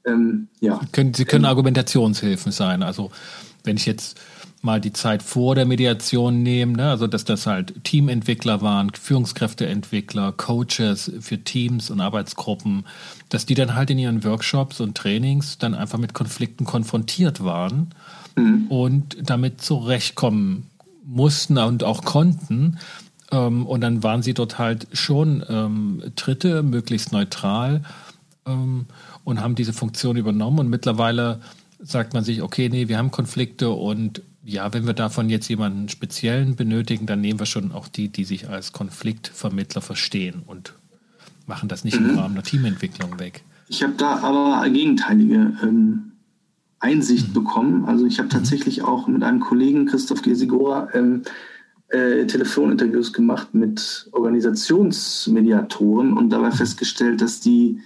Ähm, 0.05 0.47
ja. 0.59 0.81
Sie 1.15 1.25
können 1.25 1.45
Argumentationshilfen 1.45 2.51
sein. 2.51 2.83
Also 2.83 3.11
wenn 3.63 3.77
ich 3.77 3.85
jetzt 3.85 4.19
mal 4.63 4.79
die 4.79 4.93
Zeit 4.93 5.21
vor 5.21 5.55
der 5.55 5.65
Mediation 5.65 6.41
nehme, 6.41 6.73
ne? 6.73 6.89
also 6.89 7.05
dass 7.05 7.25
das 7.25 7.45
halt 7.45 7.83
Teamentwickler 7.83 8.61
waren, 8.61 8.91
Führungskräfteentwickler, 8.93 10.31
Coaches 10.31 11.11
für 11.19 11.43
Teams 11.43 11.89
und 11.89 11.99
Arbeitsgruppen, 11.99 12.85
dass 13.27 13.45
die 13.45 13.55
dann 13.55 13.75
halt 13.75 13.89
in 13.89 13.99
ihren 13.99 14.23
Workshops 14.23 14.79
und 14.79 14.95
Trainings 14.95 15.57
dann 15.57 15.75
einfach 15.75 15.99
mit 15.99 16.13
Konflikten 16.13 16.63
konfrontiert 16.63 17.43
waren 17.43 17.93
mhm. 18.37 18.67
und 18.69 19.17
damit 19.21 19.61
zurechtkommen 19.61 20.69
mussten 21.05 21.57
und 21.57 21.83
auch 21.83 22.05
konnten. 22.05 22.79
Ähm, 23.33 23.65
und 23.65 23.81
dann 23.81 24.03
waren 24.03 24.21
sie 24.21 24.33
dort 24.33 24.59
halt 24.59 24.87
schon 24.93 25.43
ähm, 25.49 26.03
Dritte, 26.15 26.61
möglichst 26.61 27.11
neutral 27.11 27.81
ähm, 28.45 28.85
und 29.23 29.41
haben 29.41 29.55
diese 29.55 29.73
Funktion 29.73 30.17
übernommen. 30.17 30.59
Und 30.59 30.69
mittlerweile 30.69 31.41
sagt 31.79 32.13
man 32.13 32.23
sich, 32.23 32.43
okay, 32.43 32.69
nee, 32.69 32.87
wir 32.87 32.97
haben 32.97 33.11
Konflikte 33.11 33.71
und 33.71 34.21
ja, 34.45 34.71
wenn 34.73 34.85
wir 34.85 34.93
davon 34.93 35.29
jetzt 35.29 35.47
jemanden 35.47 35.89
speziellen 35.89 36.55
benötigen, 36.55 37.05
dann 37.05 37.21
nehmen 37.21 37.39
wir 37.39 37.45
schon 37.45 37.71
auch 37.71 37.87
die, 37.87 38.09
die 38.09 38.25
sich 38.25 38.49
als 38.49 38.71
Konfliktvermittler 38.71 39.81
verstehen 39.81 40.43
und 40.45 40.73
machen 41.47 41.69
das 41.69 41.83
nicht 41.83 41.99
mhm. 41.99 42.11
im 42.11 42.19
Rahmen 42.19 42.35
der 42.35 42.43
Teamentwicklung 42.43 43.19
weg. 43.19 43.43
Ich 43.67 43.81
habe 43.81 43.93
da 43.97 44.17
aber 44.19 44.69
gegenteilige 44.69 45.53
ähm, 45.63 46.11
Einsicht 46.79 47.29
mhm. 47.29 47.33
bekommen. 47.33 47.85
Also 47.85 48.05
ich 48.05 48.19
habe 48.19 48.27
mhm. 48.27 48.31
tatsächlich 48.31 48.83
auch 48.83 49.07
mit 49.07 49.23
einem 49.23 49.39
Kollegen, 49.39 49.85
Christoph 49.85 50.21
Gesigora, 50.21 50.89
ähm, 50.93 51.23
äh, 51.93 52.25
Telefoninterviews 52.25 53.13
gemacht 53.13 53.53
mit 53.53 54.09
Organisationsmediatoren 54.11 56.17
und 56.17 56.31
dabei 56.31 56.49
mhm. 56.49 56.53
festgestellt, 56.53 57.21
dass 57.21 57.39
die 57.39 57.81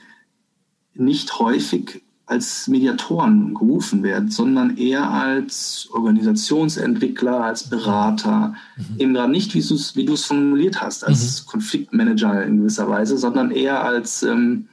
nicht 0.94 1.38
häufig 1.40 2.04
als 2.26 2.68
Mediatoren 2.68 3.54
gerufen 3.54 4.04
werden, 4.04 4.30
sondern 4.30 4.78
eher 4.78 5.10
als 5.10 5.90
Organisationsentwickler, 5.92 7.44
als 7.44 7.70
Berater, 7.70 8.56
mhm. 8.78 9.00
eben 9.00 9.14
gerade 9.14 9.32
nicht, 9.32 9.54
wie 9.54 9.62
du 9.62 9.76
es 9.76 9.96
wie 9.96 10.18
formuliert 10.18 10.82
hast, 10.82 11.06
als 11.06 11.44
mhm. 11.44 11.50
Konfliktmanager 11.50 12.44
in 12.44 12.58
gewisser 12.60 12.90
Weise, 12.90 13.18
sondern 13.18 13.52
eher 13.52 13.84
als 13.84 14.24
ähm, 14.24 14.68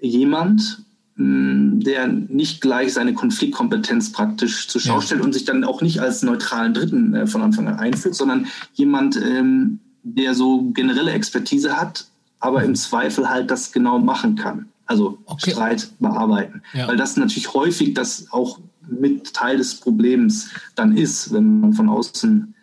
jemand, 0.00 0.84
der 1.18 2.06
nicht 2.06 2.60
gleich 2.60 2.92
seine 2.92 3.12
Konfliktkompetenz 3.12 4.12
praktisch 4.12 4.68
zur 4.68 4.80
Schau 4.80 5.00
stellt 5.00 5.20
und 5.20 5.32
sich 5.32 5.44
dann 5.44 5.64
auch 5.64 5.82
nicht 5.82 6.00
als 6.00 6.22
neutralen 6.22 6.74
Dritten 6.74 7.14
äh, 7.14 7.26
von 7.26 7.42
Anfang 7.42 7.66
an 7.66 7.78
einführt, 7.78 8.14
sondern 8.14 8.46
jemand, 8.74 9.16
ähm, 9.16 9.80
der 10.04 10.34
so 10.34 10.70
generelle 10.70 11.10
Expertise 11.10 11.76
hat, 11.76 12.06
aber 12.38 12.62
im 12.62 12.76
Zweifel 12.76 13.28
halt 13.28 13.50
das 13.50 13.72
genau 13.72 13.98
machen 13.98 14.36
kann 14.36 14.66
also 14.88 15.18
okay. 15.26 15.52
Streit 15.52 15.90
bearbeiten. 16.00 16.62
Ja. 16.72 16.88
Weil 16.88 16.96
das 16.96 17.16
natürlich 17.16 17.54
häufig 17.54 17.94
das 17.94 18.32
auch 18.32 18.58
mit 18.88 19.34
Teil 19.34 19.58
des 19.58 19.76
Problems 19.76 20.48
dann 20.74 20.96
ist, 20.96 21.32
wenn 21.32 21.60
man 21.60 21.74
von 21.74 21.88
außen 21.88 22.54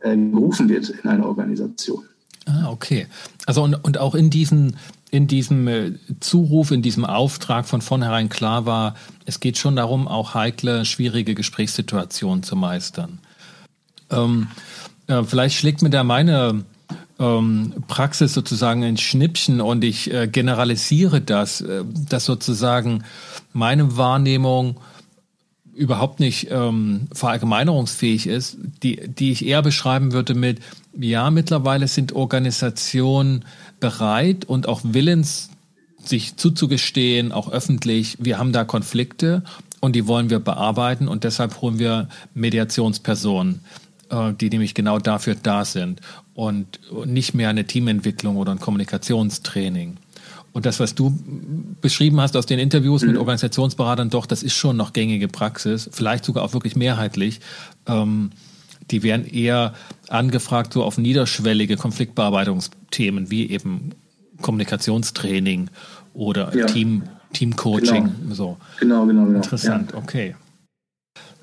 äh, 0.00 0.16
gerufen 0.16 0.68
wird 0.68 0.90
in 0.90 1.08
einer 1.08 1.24
Organisation. 1.24 2.04
Ah, 2.46 2.68
okay. 2.68 3.06
Also 3.46 3.62
und, 3.62 3.76
und 3.76 3.98
auch 3.98 4.16
in 4.16 4.28
diesen 4.28 4.76
in 5.12 5.26
diesem 5.26 5.68
äh, 5.68 5.92
Zuruf, 6.20 6.70
in 6.72 6.82
diesem 6.82 7.04
Auftrag 7.04 7.66
von 7.66 7.82
vornherein 7.82 8.30
klar 8.30 8.66
war, 8.66 8.96
es 9.26 9.38
geht 9.38 9.58
schon 9.58 9.76
darum, 9.76 10.08
auch 10.08 10.34
heikle, 10.34 10.84
schwierige 10.86 11.34
Gesprächssituationen 11.34 12.42
zu 12.42 12.56
meistern. 12.56 13.18
Ähm, 14.10 14.48
äh, 15.06 15.22
vielleicht 15.22 15.56
schlägt 15.56 15.82
mir 15.82 15.90
da 15.90 16.02
meine 16.02 16.64
ähm, 17.18 17.74
Praxis 17.88 18.32
sozusagen 18.32 18.82
ein 18.84 18.96
Schnippchen 18.96 19.60
und 19.60 19.84
ich 19.84 20.10
äh, 20.10 20.28
generalisiere 20.28 21.20
das, 21.20 21.60
äh, 21.60 21.84
dass 22.08 22.24
sozusagen 22.24 23.04
meine 23.52 23.98
Wahrnehmung 23.98 24.80
überhaupt 25.74 26.20
nicht 26.20 26.48
ähm, 26.50 27.08
verallgemeinerungsfähig 27.12 28.26
ist, 28.26 28.56
die, 28.82 29.08
die 29.08 29.32
ich 29.32 29.44
eher 29.44 29.60
beschreiben 29.60 30.12
würde 30.12 30.34
mit, 30.34 30.60
ja, 30.98 31.30
mittlerweile 31.30 31.88
sind 31.88 32.12
Organisationen 32.12 33.44
bereit 33.80 34.44
und 34.44 34.68
auch 34.68 34.80
willens, 34.84 35.50
sich 36.04 36.36
zuzugestehen, 36.36 37.30
auch 37.30 37.50
öffentlich, 37.52 38.16
wir 38.20 38.38
haben 38.38 38.52
da 38.52 38.64
Konflikte 38.64 39.44
und 39.80 39.94
die 39.94 40.08
wollen 40.08 40.30
wir 40.30 40.40
bearbeiten 40.40 41.06
und 41.06 41.22
deshalb 41.22 41.62
holen 41.62 41.78
wir 41.78 42.08
Mediationspersonen 42.34 43.60
äh, 44.12 44.34
die 44.34 44.50
nämlich 44.50 44.74
genau 44.74 44.98
dafür 44.98 45.34
da 45.34 45.64
sind 45.64 46.00
und 46.34 46.80
nicht 47.06 47.34
mehr 47.34 47.48
eine 47.48 47.66
Teamentwicklung 47.66 48.36
oder 48.36 48.52
ein 48.52 48.60
Kommunikationstraining. 48.60 49.96
Und 50.52 50.66
das, 50.66 50.80
was 50.80 50.94
du 50.94 51.18
beschrieben 51.80 52.20
hast 52.20 52.36
aus 52.36 52.44
den 52.44 52.58
Interviews 52.58 53.02
mhm. 53.02 53.08
mit 53.08 53.16
Organisationsberatern, 53.16 54.10
doch, 54.10 54.26
das 54.26 54.42
ist 54.42 54.54
schon 54.54 54.76
noch 54.76 54.92
gängige 54.92 55.28
Praxis, 55.28 55.88
vielleicht 55.92 56.26
sogar 56.26 56.44
auch 56.44 56.52
wirklich 56.52 56.76
mehrheitlich. 56.76 57.40
Die 58.92 59.02
werden 59.02 59.26
eher 59.26 59.74
angefragt 60.08 60.72
so 60.72 60.84
auf 60.84 60.98
niederschwellige 60.98 61.76
Konfliktbearbeitungsthemen 61.76 63.30
wie 63.30 63.50
eben 63.50 63.90
Kommunikationstraining 64.40 65.70
oder 66.14 66.54
ja. 66.54 66.66
Team, 66.66 67.04
Teamcoaching. 67.32 68.12
Genau. 68.22 68.34
So. 68.34 68.56
genau, 68.78 69.06
genau, 69.06 69.24
genau. 69.24 69.36
Interessant, 69.36 69.92
ja. 69.92 69.98
okay. 69.98 70.34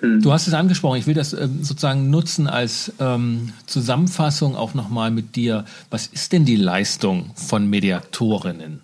Mhm. 0.01 0.21
Du 0.21 0.31
hast 0.31 0.47
es 0.47 0.53
angesprochen, 0.53 0.97
ich 0.97 1.07
will 1.07 1.13
das 1.13 1.33
ähm, 1.33 1.63
sozusagen 1.63 2.09
nutzen 2.09 2.47
als 2.47 2.93
ähm, 2.99 3.53
Zusammenfassung 3.65 4.55
auch 4.55 4.73
nochmal 4.73 5.11
mit 5.11 5.35
dir. 5.35 5.65
Was 5.89 6.07
ist 6.07 6.31
denn 6.31 6.45
die 6.45 6.55
Leistung 6.55 7.31
von 7.35 7.69
Mediatorinnen? 7.69 8.81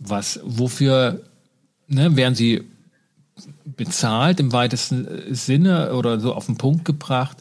Was, 0.00 0.40
wofür 0.44 1.20
ne, 1.88 2.16
werden 2.16 2.34
sie 2.34 2.62
bezahlt 3.64 4.40
im 4.40 4.52
weitesten 4.52 5.06
äh, 5.06 5.34
Sinne 5.34 5.94
oder 5.94 6.20
so 6.20 6.34
auf 6.34 6.46
den 6.46 6.56
Punkt 6.56 6.84
gebracht? 6.84 7.38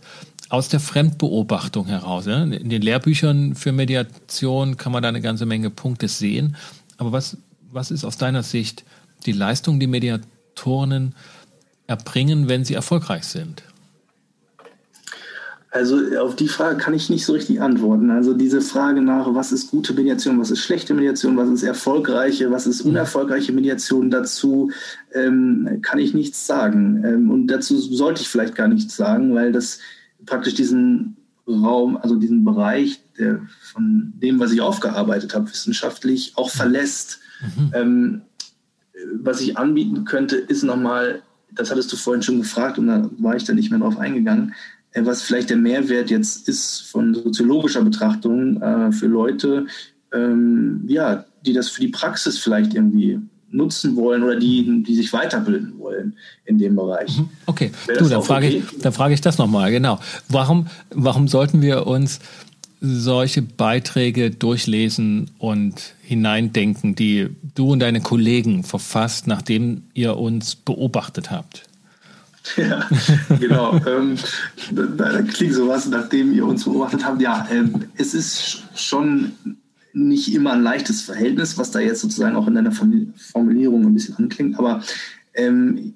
Aus 0.53 0.69
der 0.69 0.79
Fremdbeobachtung 0.79 1.87
heraus. 1.87 2.27
Ne? 2.27 2.55
In 2.57 2.69
den 2.69 2.83
Lehrbüchern 2.83 3.55
für 3.55 3.71
Mediation 3.71 4.77
kann 4.77 4.91
man 4.91 5.01
da 5.01 5.09
eine 5.09 5.19
ganze 5.19 5.47
Menge 5.47 5.71
Punkte 5.71 6.07
sehen. 6.07 6.55
Aber 6.97 7.11
was, 7.11 7.37
was 7.71 7.89
ist 7.89 8.05
aus 8.05 8.19
deiner 8.19 8.43
Sicht 8.43 8.83
die 9.25 9.31
Leistung, 9.31 9.79
die 9.79 9.87
Mediatorinnen 9.87 11.15
erbringen, 11.87 12.49
wenn 12.49 12.65
sie 12.65 12.75
erfolgreich 12.75 13.23
sind? 13.23 13.63
Also 15.71 15.97
auf 16.21 16.35
die 16.35 16.47
Frage 16.47 16.77
kann 16.77 16.93
ich 16.93 17.09
nicht 17.09 17.25
so 17.25 17.33
richtig 17.33 17.59
antworten. 17.59 18.11
Also 18.11 18.35
diese 18.35 18.61
Frage 18.61 19.01
nach, 19.01 19.33
was 19.33 19.51
ist 19.51 19.71
gute 19.71 19.93
Mediation, 19.93 20.39
was 20.39 20.51
ist 20.51 20.59
schlechte 20.59 20.93
Mediation, 20.93 21.35
was 21.35 21.49
ist 21.49 21.63
erfolgreiche, 21.63 22.51
was 22.51 22.67
ist 22.67 22.81
unerfolgreiche 22.81 23.53
Mediation, 23.53 24.11
dazu 24.11 24.69
ähm, 25.15 25.79
kann 25.81 25.97
ich 25.97 26.13
nichts 26.13 26.45
sagen. 26.45 27.03
Ähm, 27.03 27.31
und 27.31 27.47
dazu 27.47 27.75
sollte 27.79 28.21
ich 28.21 28.29
vielleicht 28.29 28.53
gar 28.53 28.67
nichts 28.67 28.95
sagen, 28.95 29.33
weil 29.33 29.51
das 29.51 29.79
praktisch 30.26 30.55
diesen 30.55 31.17
Raum, 31.47 31.97
also 31.97 32.15
diesen 32.15 32.45
Bereich 32.45 33.01
der, 33.17 33.41
von 33.74 34.13
dem, 34.15 34.39
was 34.39 34.51
ich 34.51 34.61
aufgearbeitet 34.61 35.36
habe, 35.36 35.49
wissenschaftlich 35.49 36.34
auch 36.36 36.49
verlässt. 36.49 37.19
Mhm. 37.41 37.71
Ähm, 37.74 38.21
was 39.15 39.41
ich 39.41 39.57
anbieten 39.57 40.05
könnte, 40.05 40.38
ist 40.38 40.63
nochmal 40.63 41.21
das 41.55 41.71
hattest 41.71 41.91
du 41.91 41.97
vorhin 41.97 42.24
schon 42.24 42.39
gefragt 42.39 42.78
und 42.78 42.88
da 42.88 43.09
war 43.17 43.36
ich 43.36 43.43
da 43.43 43.53
nicht 43.53 43.69
mehr 43.69 43.80
drauf 43.80 43.97
eingegangen, 43.97 44.53
äh, 44.91 45.05
was 45.05 45.21
vielleicht 45.21 45.49
der 45.49 45.57
Mehrwert 45.57 46.09
jetzt 46.09 46.47
ist 46.47 46.82
von 46.82 47.13
soziologischer 47.13 47.84
Betrachtung 47.84 48.61
äh, 48.61 48.91
für 48.91 49.07
Leute, 49.07 49.67
ähm, 50.13 50.84
ja, 50.88 51.26
die 51.45 51.53
das 51.53 51.69
für 51.69 51.82
die 51.82 51.89
Praxis 51.89 52.38
vielleicht 52.38 52.74
irgendwie 52.74 53.19
nutzen 53.53 53.95
wollen 53.95 54.23
oder 54.23 54.35
die, 54.35 54.83
die 54.83 54.95
sich 54.95 55.13
weiterbilden 55.13 55.77
wollen 55.79 56.17
in 56.45 56.57
dem 56.57 56.75
Bereich. 56.75 57.17
Mhm. 57.17 57.29
Okay, 57.45 57.71
du, 57.87 58.09
dann 58.09 58.23
frage, 58.23 58.47
okay? 58.47 58.63
ich, 58.71 58.79
dann 58.79 58.93
frage 58.93 59.13
ich 59.13 59.21
das 59.21 59.37
nochmal, 59.37 59.71
genau. 59.71 59.99
Warum, 60.27 60.67
warum 60.89 61.27
sollten 61.27 61.61
wir 61.61 61.87
uns 61.87 62.19
solche 62.81 63.41
Beiträge 63.41 64.29
durchlesen 64.29 65.31
und 65.37 65.95
hineindenken, 66.01 66.95
die 66.95 67.29
du 67.55 67.71
und 67.71 67.79
deine 67.79 68.01
Kollegen 68.01 68.63
verfasst, 68.63 69.25
nachdem 69.25 69.83
ihr 69.93 70.17
uns 70.17 70.55
beobachtet 70.55 71.31
habt? 71.31 71.63
Ja, 72.57 72.89
genau. 73.39 73.73
ähm, 73.87 74.17
da, 74.71 74.83
da, 74.83 75.21
klingt 75.21 75.53
sowas, 75.53 75.87
nachdem 75.87 76.33
ihr 76.33 76.45
uns 76.45 76.65
beobachtet 76.65 77.05
habt. 77.05 77.21
Ja, 77.21 77.47
ähm, 77.49 77.85
es 77.95 78.13
ist 78.13 78.63
schon 78.75 79.31
nicht 79.93 80.33
immer 80.33 80.53
ein 80.53 80.63
leichtes 80.63 81.01
Verhältnis, 81.01 81.57
was 81.57 81.71
da 81.71 81.79
jetzt 81.79 82.01
sozusagen 82.01 82.35
auch 82.35 82.47
in 82.47 82.55
deiner 82.55 82.71
Formulierung 82.71 83.85
ein 83.85 83.93
bisschen 83.93 84.17
anklingt, 84.17 84.57
aber 84.57 84.81
ähm, 85.33 85.93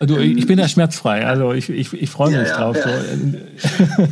Du, 0.00 0.16
ich 0.18 0.46
bin 0.46 0.58
da 0.58 0.68
schmerzfrei, 0.68 1.26
also 1.26 1.52
ich, 1.52 1.68
ich, 1.70 1.92
ich 1.92 2.08
freue 2.08 2.30
mich 2.30 2.48
ja, 2.48 2.56
drauf. 2.56 2.76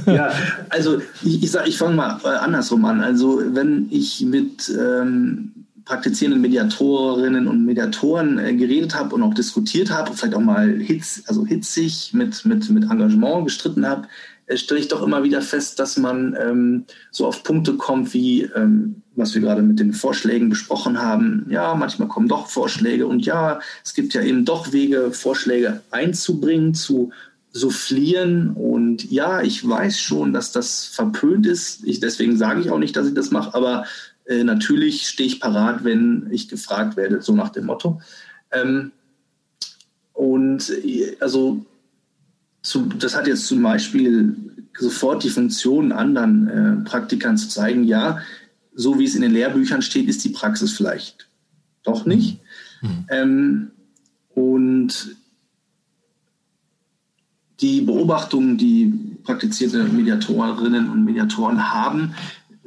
Ja, 0.07 0.13
ja 0.13 0.33
also 0.69 1.01
ich, 1.23 1.45
ich, 1.45 1.55
ich 1.55 1.79
fange 1.79 1.95
mal 1.95 2.19
äh, 2.25 2.29
andersrum 2.29 2.85
an. 2.85 3.01
Also 3.01 3.41
wenn 3.53 3.87
ich 3.91 4.21
mit 4.23 4.69
ähm, 4.69 5.53
praktizierenden 5.87 6.43
Mediatorinnen 6.43 7.47
und 7.47 7.65
Mediatoren 7.65 8.39
äh, 8.39 8.55
geredet 8.55 8.95
habe 8.95 9.15
und 9.15 9.23
auch 9.23 9.35
diskutiert 9.35 9.91
habe, 9.91 10.13
vielleicht 10.13 10.35
auch 10.35 10.41
mal 10.41 10.79
hitz, 10.79 11.23
also 11.27 11.47
hitzig 11.47 12.13
mit, 12.13 12.45
mit, 12.45 12.69
mit 12.69 12.85
Engagement 12.91 13.45
gestritten 13.47 13.87
habe, 13.87 14.09
äh, 14.47 14.57
stelle 14.57 14.81
ich 14.81 14.89
doch 14.89 15.03
immer 15.03 15.23
wieder 15.23 15.41
fest, 15.41 15.79
dass 15.79 15.97
man 15.97 16.37
ähm, 16.39 16.85
so 17.11 17.27
auf 17.27 17.43
Punkte 17.45 17.75
kommt 17.75 18.13
wie 18.13 18.43
ähm, 18.43 19.03
was 19.17 19.35
wir 19.35 19.41
gerade 19.41 19.63
mit 19.63 19.81
den 19.81 19.93
Vorschlägen 19.93 20.51
besprochen 20.51 21.01
haben. 21.01 21.47
Ja, 21.49 21.75
manchmal 21.75 22.09
kommen 22.09 22.29
doch 22.29 22.49
Vorschläge 22.49 23.07
und 23.07 23.25
ja, 23.25 23.61
es 23.83 23.95
gibt 23.95 24.13
ja 24.13 24.23
eben 24.23 24.45
doch 24.45 24.73
Wege, 24.73 25.11
Vorschläge 25.13 25.81
einzubringen, 25.91 26.75
zu 26.75 27.13
soufflieren. 27.53 28.51
Und 28.51 29.11
ja, 29.11 29.41
ich 29.41 29.67
weiß 29.67 29.99
schon, 29.99 30.33
dass 30.33 30.53
das 30.53 30.85
verpönt 30.85 31.47
ist. 31.47 31.85
Ich, 31.85 32.01
deswegen 32.01 32.37
sage 32.37 32.61
ich 32.61 32.71
auch 32.71 32.79
nicht, 32.79 32.95
dass 32.95 33.09
ich 33.09 33.15
das 33.15 33.31
mache, 33.31 33.55
aber 33.55 33.87
äh, 34.27 34.45
natürlich 34.45 35.09
stehe 35.09 35.29
ich 35.29 35.41
parat, 35.41 35.85
wenn 35.85 36.29
ich 36.31 36.49
gefragt 36.49 36.97
werde, 36.97 37.23
so 37.23 37.33
nach 37.35 37.51
dem 37.51 37.67
Motto. 37.67 38.01
Ähm, 38.51 38.93
und 40.13 40.71
äh, 40.85 41.17
also 41.21 41.65
zu, 42.63 42.87
das 42.87 43.15
hat 43.17 43.27
jetzt 43.27 43.47
zum 43.47 43.63
Beispiel 43.63 44.37
sofort 44.79 45.23
die 45.23 45.31
Funktion, 45.31 45.93
anderen 45.93 46.49
äh, 46.49 46.89
Praktikern 46.89 47.39
zu 47.39 47.49
zeigen, 47.49 47.85
ja, 47.85 48.19
so 48.75 48.99
wie 48.99 49.05
es 49.05 49.15
in 49.15 49.23
den 49.23 49.33
Lehrbüchern 49.33 49.83
steht, 49.83 50.09
ist 50.09 50.25
die 50.25 50.31
Praxis 50.31 50.73
vielleicht 50.73 51.29
doch 51.83 52.05
nicht. 52.05 52.41
Mhm. 52.83 53.07
Ähm, 53.09 53.71
und 54.35 55.17
die 57.61 57.81
Beobachtungen, 57.81 58.59
die 58.59 59.17
praktizierte 59.23 59.85
Mediatorinnen 59.85 60.91
und 60.91 61.05
Mediatoren 61.05 61.73
haben, 61.73 62.15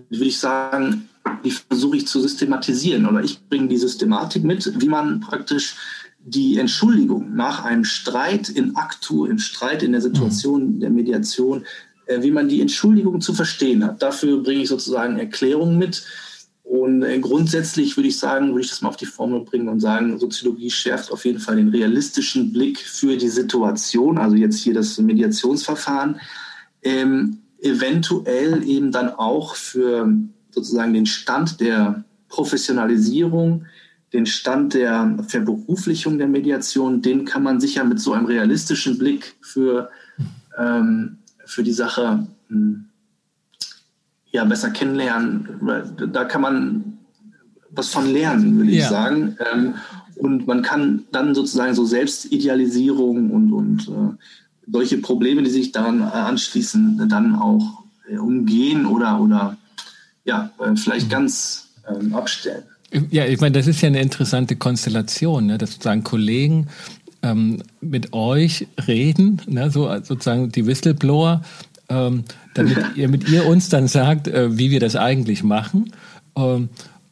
würde 0.10 0.26
ich 0.26 0.40
sagen, 0.40 1.10
die 1.44 1.52
versuche 1.52 1.98
ich 1.98 2.08
zu 2.08 2.22
systematisieren 2.22 3.06
oder 3.06 3.24
ich 3.24 3.48
bringe 3.48 3.68
die 3.68 3.78
Systematik 3.78 4.44
mit, 4.44 4.82
wie 4.82 4.90
man 4.90 5.20
praktisch 5.20 5.76
die 6.22 6.58
Entschuldigung 6.58 7.36
nach 7.36 7.64
einem 7.64 7.86
Streit 7.86 8.50
in 8.50 8.76
Aktu, 8.76 9.26
im 9.26 9.40
Streit 9.40 9.84
in 9.84 9.94
der 9.94 10.02
Situation 10.02 10.80
der 10.80 10.90
Mediation 10.90 11.66
äh, 12.10 12.24
wie 12.24 12.32
man 12.32 12.50
die 12.50 12.60
Entschuldigung 12.60 13.22
zu 13.22 13.34
verstehen 13.34 13.86
hat. 13.86 14.02
Dafür 14.02 14.42
bringe 14.42 14.64
ich 14.64 14.70
sozusagen 14.70 15.20
Erklärungen 15.20 15.78
mit. 15.78 16.04
Und 16.64 17.04
äh, 17.04 17.20
grundsätzlich 17.20 17.98
würde 17.98 18.10
ich 18.10 18.18
sagen, 18.18 18.50
würde 18.50 18.62
ich 18.62 18.70
das 18.70 18.82
mal 18.82 18.90
auf 18.90 18.98
die 18.98 19.06
Formel 19.06 19.42
bringen 19.42 19.70
und 19.70 19.80
sagen, 19.80 20.18
Soziologie 20.18 20.72
schärft 20.72 21.12
auf 21.12 21.26
jeden 21.26 21.40
Fall 21.40 21.58
den 21.58 21.70
realistischen 21.70 22.52
Blick 22.52 22.80
für 22.80 23.16
die 23.16 23.30
Situation, 23.30 24.18
also 24.18 24.36
jetzt 24.36 24.60
hier 24.60 24.74
das 24.74 24.98
Mediationsverfahren, 24.98 26.20
ähm, 26.82 27.40
eventuell 27.62 28.68
eben 28.68 28.92
dann 28.92 29.10
auch 29.10 29.56
für 29.56 30.12
sozusagen 30.52 30.94
den 30.94 31.06
Stand 31.06 31.60
der 31.60 32.04
Professionalisierung, 32.28 33.66
den 34.14 34.26
Stand 34.26 34.74
der 34.74 35.18
Verberuflichung 35.28 36.18
der 36.18 36.28
Mediation, 36.28 37.02
den 37.02 37.26
kann 37.26 37.44
man 37.44 37.60
sicher 37.60 37.84
mit 37.84 38.00
so 38.00 38.14
einem 38.14 38.26
realistischen 38.26 38.98
Blick 38.98 39.36
für 39.42 39.90
ähm, 40.58 41.18
für 41.46 41.64
die 41.64 41.74
Sache 41.74 42.28
hm, 42.48 42.86
ja, 44.32 44.46
besser 44.46 44.70
kennenlernen. 44.70 45.48
Da 46.14 46.26
kann 46.26 46.42
man 46.42 46.98
was 47.72 47.90
von 47.90 48.12
lernen, 48.12 48.58
würde 48.58 48.72
ja. 48.72 48.84
ich 48.84 48.90
sagen. 48.90 49.38
Ähm, 49.52 49.76
und 50.16 50.48
man 50.48 50.62
kann 50.62 51.06
dann 51.12 51.34
sozusagen 51.34 51.74
so 51.74 51.86
Selbstidealisierung 51.86 53.32
und, 53.32 53.54
und 53.54 53.88
äh, 53.88 54.72
solche 54.72 54.98
Probleme, 54.98 55.44
die 55.44 55.50
sich 55.50 55.72
daran 55.72 56.02
anschließen, 56.02 57.08
dann 57.10 57.36
auch 57.36 57.84
äh, 58.08 58.18
umgehen 58.18 58.86
oder, 58.86 59.20
oder 59.20 59.58
ja, 60.30 60.50
äh, 60.60 60.76
vielleicht 60.76 61.08
mhm. 61.08 61.12
ganz 61.12 61.70
ähm, 61.90 62.14
abstellen. 62.16 62.64
Ja, 63.12 63.26
ich 63.26 63.40
meine, 63.40 63.58
das 63.58 63.68
ist 63.68 63.82
ja 63.82 63.88
eine 63.88 64.02
interessante 64.02 64.56
Konstellation, 64.56 65.46
ne? 65.46 65.58
dass 65.58 65.74
sozusagen 65.74 66.04
Kollegen 66.04 66.68
ähm, 67.22 67.62
mit 67.82 68.14
euch 68.14 68.68
reden, 68.88 69.42
ne, 69.48 69.70
so 69.70 69.94
sozusagen 70.02 70.52
die 70.52 70.66
Whistleblower, 70.66 71.42
ähm, 71.90 72.24
damit 72.56 72.78
ihr 72.96 73.10
mit 73.10 73.30
ihr 73.30 73.46
uns 73.46 73.70
dann 73.70 73.88
sagt, 73.88 74.28
äh, 74.28 74.58
wie 74.58 74.72
wir 74.72 74.80
das 74.80 74.96
eigentlich 74.96 75.44
machen. 75.44 75.92
Ähm, 76.36 76.70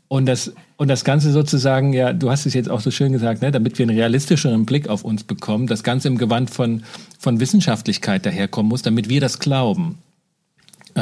und 0.08 0.26
das 0.26 0.54
und 0.78 0.88
das 0.90 1.04
Ganze 1.04 1.32
sozusagen, 1.32 1.92
ja, 1.92 2.14
du 2.14 2.30
hast 2.30 2.46
es 2.46 2.54
jetzt 2.54 2.70
auch 2.70 2.80
so 2.80 2.92
schön 2.92 3.12
gesagt, 3.12 3.42
ne, 3.42 3.52
damit 3.52 3.78
wir 3.78 3.84
einen 3.84 3.98
realistischeren 3.98 4.66
Blick 4.66 4.88
auf 4.88 5.04
uns 5.04 5.24
bekommen, 5.24 5.68
das 5.68 5.84
Ganze 5.84 6.08
im 6.08 6.18
Gewand 6.20 6.52
von, 6.52 6.84
von 7.20 7.40
Wissenschaftlichkeit 7.40 8.26
daherkommen 8.26 8.70
muss, 8.70 8.84
damit 8.84 9.10
wir 9.10 9.20
das 9.20 9.40
glauben. 9.40 9.98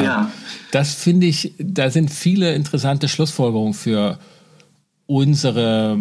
Ja. 0.03 0.31
Das 0.71 0.93
finde 0.93 1.27
ich, 1.27 1.53
da 1.57 1.89
sind 1.89 2.11
viele 2.11 2.53
interessante 2.53 3.07
Schlussfolgerungen 3.07 3.73
für 3.73 4.19
unsere 5.07 5.99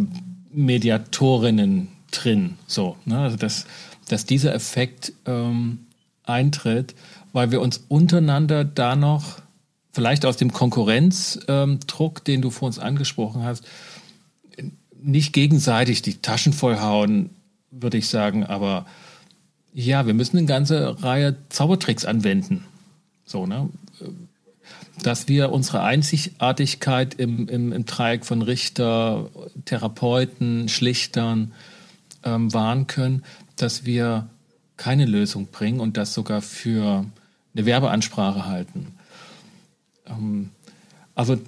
Mediatorinnen 0.52 1.88
drin. 2.10 2.56
So, 2.66 2.96
ne? 3.04 3.18
Also 3.18 3.36
dass, 3.36 3.66
dass 4.08 4.26
dieser 4.26 4.54
Effekt 4.54 5.12
ähm, 5.26 5.80
eintritt, 6.24 6.94
weil 7.32 7.50
wir 7.50 7.60
uns 7.60 7.84
untereinander 7.88 8.64
da 8.64 8.96
noch 8.96 9.40
vielleicht 9.92 10.26
aus 10.26 10.36
dem 10.36 10.52
Konkurrenzdruck, 10.52 12.18
ähm, 12.18 12.24
den 12.26 12.42
du 12.42 12.50
vor 12.50 12.66
uns 12.66 12.78
angesprochen 12.78 13.44
hast, 13.44 13.64
nicht 15.00 15.32
gegenseitig 15.32 16.02
die 16.02 16.14
Taschen 16.14 16.52
vollhauen, 16.52 17.30
würde 17.70 17.98
ich 17.98 18.08
sagen, 18.08 18.44
aber 18.44 18.86
ja, 19.72 20.06
wir 20.06 20.14
müssen 20.14 20.38
eine 20.38 20.46
ganze 20.46 21.02
Reihe 21.02 21.36
Zaubertricks 21.48 22.04
anwenden. 22.04 22.64
So, 23.24 23.46
ne? 23.46 23.68
Dass 25.02 25.28
wir 25.28 25.52
unsere 25.52 25.82
Einzigartigkeit 25.82 27.14
im, 27.14 27.48
im, 27.48 27.72
im 27.72 27.84
Dreieck 27.84 28.24
von 28.24 28.42
Richter, 28.42 29.30
Therapeuten, 29.64 30.68
Schlichtern, 30.68 31.52
ähm, 32.24 32.52
wahren 32.52 32.86
können, 32.86 33.24
dass 33.56 33.84
wir 33.84 34.28
keine 34.76 35.06
Lösung 35.06 35.46
bringen 35.46 35.80
und 35.80 35.96
das 35.96 36.14
sogar 36.14 36.42
für 36.42 37.04
eine 37.54 37.66
Werbeansprache 37.66 38.46
halten. 38.46 38.94
Ähm, 40.06 40.50
also 41.14 41.38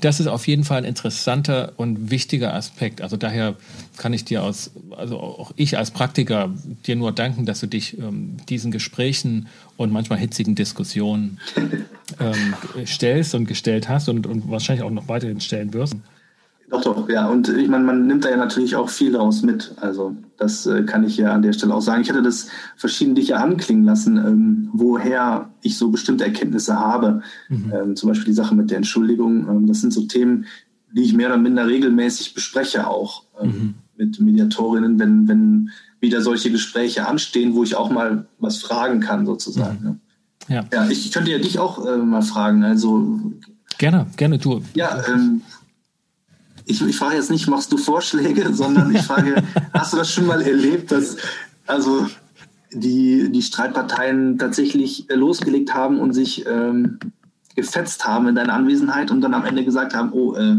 das 0.00 0.20
ist 0.20 0.26
auf 0.26 0.46
jeden 0.46 0.64
Fall 0.64 0.78
ein 0.78 0.84
interessanter 0.84 1.72
und 1.76 2.10
wichtiger 2.10 2.54
Aspekt. 2.54 3.02
Also 3.02 3.16
daher 3.16 3.56
kann 3.96 4.12
ich 4.12 4.24
dir 4.24 4.42
aus, 4.42 4.70
also 4.96 5.18
auch 5.18 5.52
ich 5.56 5.76
als 5.76 5.90
Praktiker 5.90 6.50
dir 6.86 6.96
nur 6.96 7.12
danken, 7.12 7.46
dass 7.46 7.60
du 7.60 7.66
dich 7.66 7.98
ähm, 7.98 8.36
diesen 8.48 8.70
Gesprächen 8.70 9.48
und 9.76 9.92
manchmal 9.92 10.18
hitzigen 10.18 10.54
Diskussionen 10.54 11.38
ähm, 12.20 12.54
stellst 12.86 13.34
und 13.34 13.46
gestellt 13.46 13.88
hast 13.88 14.08
und, 14.08 14.26
und 14.26 14.50
wahrscheinlich 14.50 14.84
auch 14.84 14.90
noch 14.90 15.08
weiterhin 15.08 15.40
stellen 15.40 15.72
wirst. 15.72 15.96
Doch, 16.70 16.82
doch, 16.82 17.08
ja. 17.08 17.28
Und 17.28 17.48
ich 17.48 17.68
meine, 17.68 17.84
man 17.84 18.06
nimmt 18.06 18.24
da 18.24 18.30
ja 18.30 18.36
natürlich 18.36 18.76
auch 18.76 18.90
viel 18.90 19.12
daraus 19.12 19.42
mit. 19.42 19.72
Also 19.80 20.14
das 20.36 20.66
äh, 20.66 20.82
kann 20.82 21.02
ich 21.04 21.16
ja 21.16 21.32
an 21.32 21.40
der 21.40 21.54
Stelle 21.54 21.74
auch 21.74 21.80
sagen. 21.80 22.02
Ich 22.02 22.10
hatte 22.10 22.22
das 22.22 22.48
verschiedentlich 22.76 23.28
ja 23.28 23.38
anklingen 23.38 23.84
lassen, 23.84 24.18
ähm, 24.18 24.68
woher 24.72 25.48
ich 25.62 25.78
so 25.78 25.90
bestimmte 25.90 26.24
Erkenntnisse 26.24 26.78
habe. 26.78 27.22
Mhm. 27.48 27.72
Ähm, 27.74 27.96
zum 27.96 28.10
Beispiel 28.10 28.26
die 28.26 28.34
Sache 28.34 28.54
mit 28.54 28.70
der 28.70 28.76
Entschuldigung. 28.78 29.48
Ähm, 29.48 29.66
das 29.66 29.80
sind 29.80 29.94
so 29.94 30.02
Themen, 30.02 30.44
die 30.92 31.02
ich 31.02 31.14
mehr 31.14 31.28
oder 31.28 31.38
minder 31.38 31.66
regelmäßig 31.66 32.34
bespreche 32.34 32.86
auch 32.86 33.24
ähm, 33.40 33.48
mhm. 33.48 33.74
mit 33.96 34.20
Mediatorinnen, 34.20 34.98
wenn, 34.98 35.26
wenn 35.26 35.70
wieder 36.00 36.20
solche 36.20 36.50
Gespräche 36.50 37.08
anstehen, 37.08 37.54
wo 37.54 37.62
ich 37.62 37.76
auch 37.76 37.90
mal 37.90 38.26
was 38.38 38.58
fragen 38.58 39.00
kann 39.00 39.24
sozusagen. 39.24 39.84
Mhm. 39.84 40.00
Ja. 40.54 40.64
ja, 40.72 40.88
ich 40.88 41.12
könnte 41.12 41.30
ja 41.30 41.38
dich 41.38 41.58
auch 41.58 41.84
äh, 41.84 41.96
mal 41.96 42.22
fragen. 42.22 42.62
Also 42.62 43.32
gerne, 43.78 44.06
gerne 44.16 44.38
du. 44.38 44.62
Ja, 44.74 45.02
ähm, 45.08 45.42
ich, 46.68 46.82
ich 46.82 46.96
frage 46.96 47.16
jetzt 47.16 47.30
nicht, 47.30 47.48
machst 47.48 47.72
du 47.72 47.76
Vorschläge, 47.76 48.52
sondern 48.52 48.94
ich 48.94 49.02
frage, 49.02 49.42
hast 49.72 49.92
du 49.92 49.96
das 49.96 50.12
schon 50.12 50.26
mal 50.26 50.42
erlebt, 50.42 50.92
dass 50.92 51.16
also 51.66 52.06
die, 52.72 53.30
die 53.30 53.42
Streitparteien 53.42 54.38
tatsächlich 54.38 55.06
losgelegt 55.08 55.74
haben 55.74 55.98
und 55.98 56.12
sich 56.12 56.44
ähm, 56.46 56.98
gefetzt 57.56 58.06
haben 58.06 58.28
in 58.28 58.34
deiner 58.34 58.52
Anwesenheit 58.52 59.10
und 59.10 59.20
dann 59.20 59.34
am 59.34 59.44
Ende 59.44 59.64
gesagt 59.64 59.94
haben, 59.94 60.12
oh, 60.12 60.34
äh, 60.34 60.56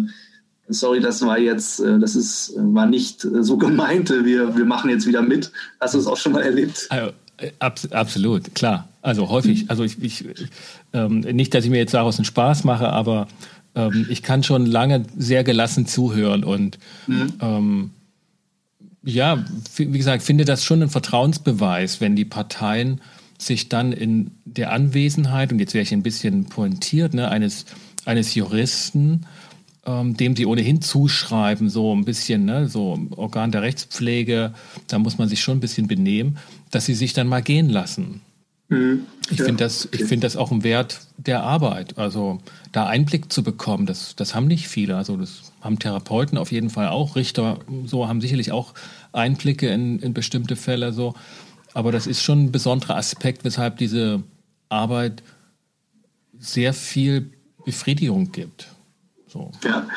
sorry, 0.67 0.99
das 0.99 1.21
war 1.25 1.37
jetzt, 1.37 1.79
äh, 1.79 1.99
das 1.99 2.15
ist, 2.15 2.53
war 2.57 2.87
nicht 2.87 3.23
äh, 3.25 3.43
so 3.43 3.57
gemeint, 3.57 4.09
wir, 4.09 4.57
wir 4.57 4.65
machen 4.65 4.89
jetzt 4.89 5.05
wieder 5.05 5.21
mit. 5.21 5.51
Hast 5.79 5.93
du 5.93 5.99
das 5.99 6.07
auch 6.07 6.17
schon 6.17 6.33
mal 6.33 6.41
erlebt? 6.41 6.87
Also, 6.89 7.11
äh, 7.37 7.51
ab, 7.59 7.79
absolut, 7.91 8.53
klar. 8.55 8.89
Also 9.01 9.29
häufig. 9.29 9.69
Also 9.69 9.83
ich, 9.83 10.01
ich 10.03 10.25
ähm, 10.91 11.21
nicht, 11.21 11.53
dass 11.53 11.63
ich 11.63 11.71
mir 11.71 11.77
jetzt 11.77 11.93
daraus 11.93 12.17
einen 12.17 12.25
Spaß 12.25 12.65
mache, 12.65 12.89
aber 12.89 13.27
ähm, 13.75 14.07
ich 14.09 14.23
kann 14.23 14.43
schon 14.43 14.65
lange 14.65 15.03
sehr 15.17 15.43
gelassen 15.43 15.85
zuhören 15.85 16.43
und 16.43 16.79
mhm. 17.07 17.33
ähm, 17.41 17.91
ja, 19.03 19.45
wie 19.77 19.97
gesagt, 19.97 20.23
finde 20.23 20.45
das 20.45 20.65
schon 20.65 20.83
ein 20.83 20.89
Vertrauensbeweis, 20.89 22.01
wenn 22.01 22.15
die 22.15 22.25
Parteien 22.25 23.01
sich 23.37 23.69
dann 23.69 23.93
in 23.93 24.31
der 24.43 24.71
Anwesenheit, 24.73 25.51
und 25.51 25.59
jetzt 25.59 25.73
wäre 25.73 25.83
ich 25.83 25.93
ein 25.93 26.03
bisschen 26.03 26.45
pointiert, 26.45 27.13
ne, 27.13 27.29
eines, 27.29 27.65
eines 28.05 28.35
Juristen, 28.35 29.25
ähm, 29.85 30.17
dem 30.17 30.35
sie 30.35 30.45
ohnehin 30.45 30.81
zuschreiben, 30.81 31.69
so 31.69 31.95
ein 31.95 32.03
bisschen, 32.03 32.43
ne, 32.43 32.67
so 32.67 32.99
Organ 33.15 33.51
der 33.51 33.61
Rechtspflege, 33.61 34.53
da 34.87 34.99
muss 34.99 35.17
man 35.17 35.29
sich 35.29 35.41
schon 35.41 35.57
ein 35.57 35.61
bisschen 35.61 35.87
benehmen, 35.87 36.37
dass 36.69 36.85
sie 36.85 36.95
sich 36.95 37.13
dann 37.13 37.27
mal 37.27 37.41
gehen 37.41 37.69
lassen. 37.69 38.21
Mhm. 38.69 39.05
Ich 39.29 39.39
ja, 39.39 39.45
finde 39.45 39.63
das, 39.63 39.87
okay. 39.87 40.03
ich 40.09 40.19
das 40.19 40.37
auch 40.37 40.51
ein 40.51 40.63
Wert 40.63 41.01
der 41.17 41.43
Arbeit. 41.43 41.97
Also 41.97 42.39
da 42.71 42.85
Einblick 42.87 43.31
zu 43.31 43.43
bekommen, 43.43 43.85
das, 43.85 44.15
das 44.15 44.33
haben 44.33 44.47
nicht 44.47 44.67
viele. 44.67 44.95
Also 44.95 45.17
das 45.17 45.51
haben 45.61 45.79
Therapeuten 45.79 46.37
auf 46.37 46.51
jeden 46.51 46.69
Fall 46.69 46.87
auch, 46.87 47.15
Richter 47.15 47.59
so 47.85 48.07
haben 48.07 48.21
sicherlich 48.21 48.51
auch 48.51 48.73
Einblicke 49.11 49.67
in, 49.67 49.99
in 49.99 50.13
bestimmte 50.13 50.55
Fälle 50.55 50.93
so. 50.93 51.15
Aber 51.73 51.91
das 51.91 52.07
ist 52.07 52.23
schon 52.23 52.45
ein 52.45 52.51
besonderer 52.51 52.95
Aspekt, 52.95 53.43
weshalb 53.43 53.77
diese 53.77 54.23
Arbeit 54.69 55.23
sehr 56.37 56.73
viel 56.73 57.31
Befriedigung 57.65 58.31
gibt. 58.31 58.67
So. 59.27 59.51
Ja, 59.63 59.87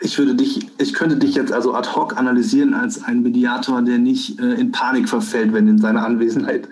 ich 0.00 0.18
würde 0.18 0.34
dich, 0.34 0.66
ich 0.78 0.94
könnte 0.94 1.16
dich 1.16 1.34
jetzt 1.36 1.52
also 1.52 1.74
ad 1.74 1.88
hoc 1.94 2.16
analysieren 2.16 2.74
als 2.74 3.02
ein 3.04 3.22
Mediator, 3.22 3.82
der 3.82 3.98
nicht 3.98 4.40
äh, 4.40 4.54
in 4.54 4.72
Panik 4.72 5.08
verfällt, 5.08 5.52
wenn 5.52 5.68
in 5.68 5.78
seiner 5.78 6.04
Anwesenheit 6.04 6.68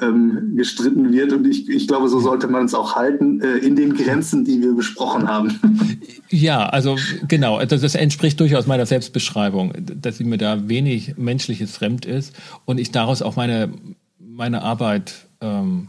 ähm, 0.00 0.56
gestritten 0.56 1.12
wird. 1.12 1.32
Und 1.32 1.46
ich, 1.46 1.68
ich 1.68 1.88
glaube, 1.88 2.08
so 2.08 2.20
sollte 2.20 2.48
man 2.48 2.64
es 2.64 2.74
auch 2.74 2.96
halten, 2.96 3.40
äh, 3.40 3.58
in 3.58 3.76
den 3.76 3.94
Grenzen, 3.94 4.44
die 4.44 4.60
wir 4.60 4.74
besprochen 4.74 5.28
haben. 5.28 5.58
Ja, 6.28 6.68
also 6.68 6.96
genau, 7.28 7.64
das, 7.64 7.82
das 7.82 7.94
entspricht 7.94 8.40
durchaus 8.40 8.66
meiner 8.66 8.84
Selbstbeschreibung, 8.84 9.72
dass 9.78 10.18
mir 10.18 10.38
da 10.38 10.68
wenig 10.68 11.16
menschliches 11.16 11.76
fremd 11.76 12.04
ist 12.04 12.34
und 12.64 12.78
ich 12.80 12.90
daraus 12.90 13.22
auch 13.22 13.36
meine, 13.36 13.72
meine 14.18 14.62
Arbeit 14.62 15.14
ähm, 15.40 15.86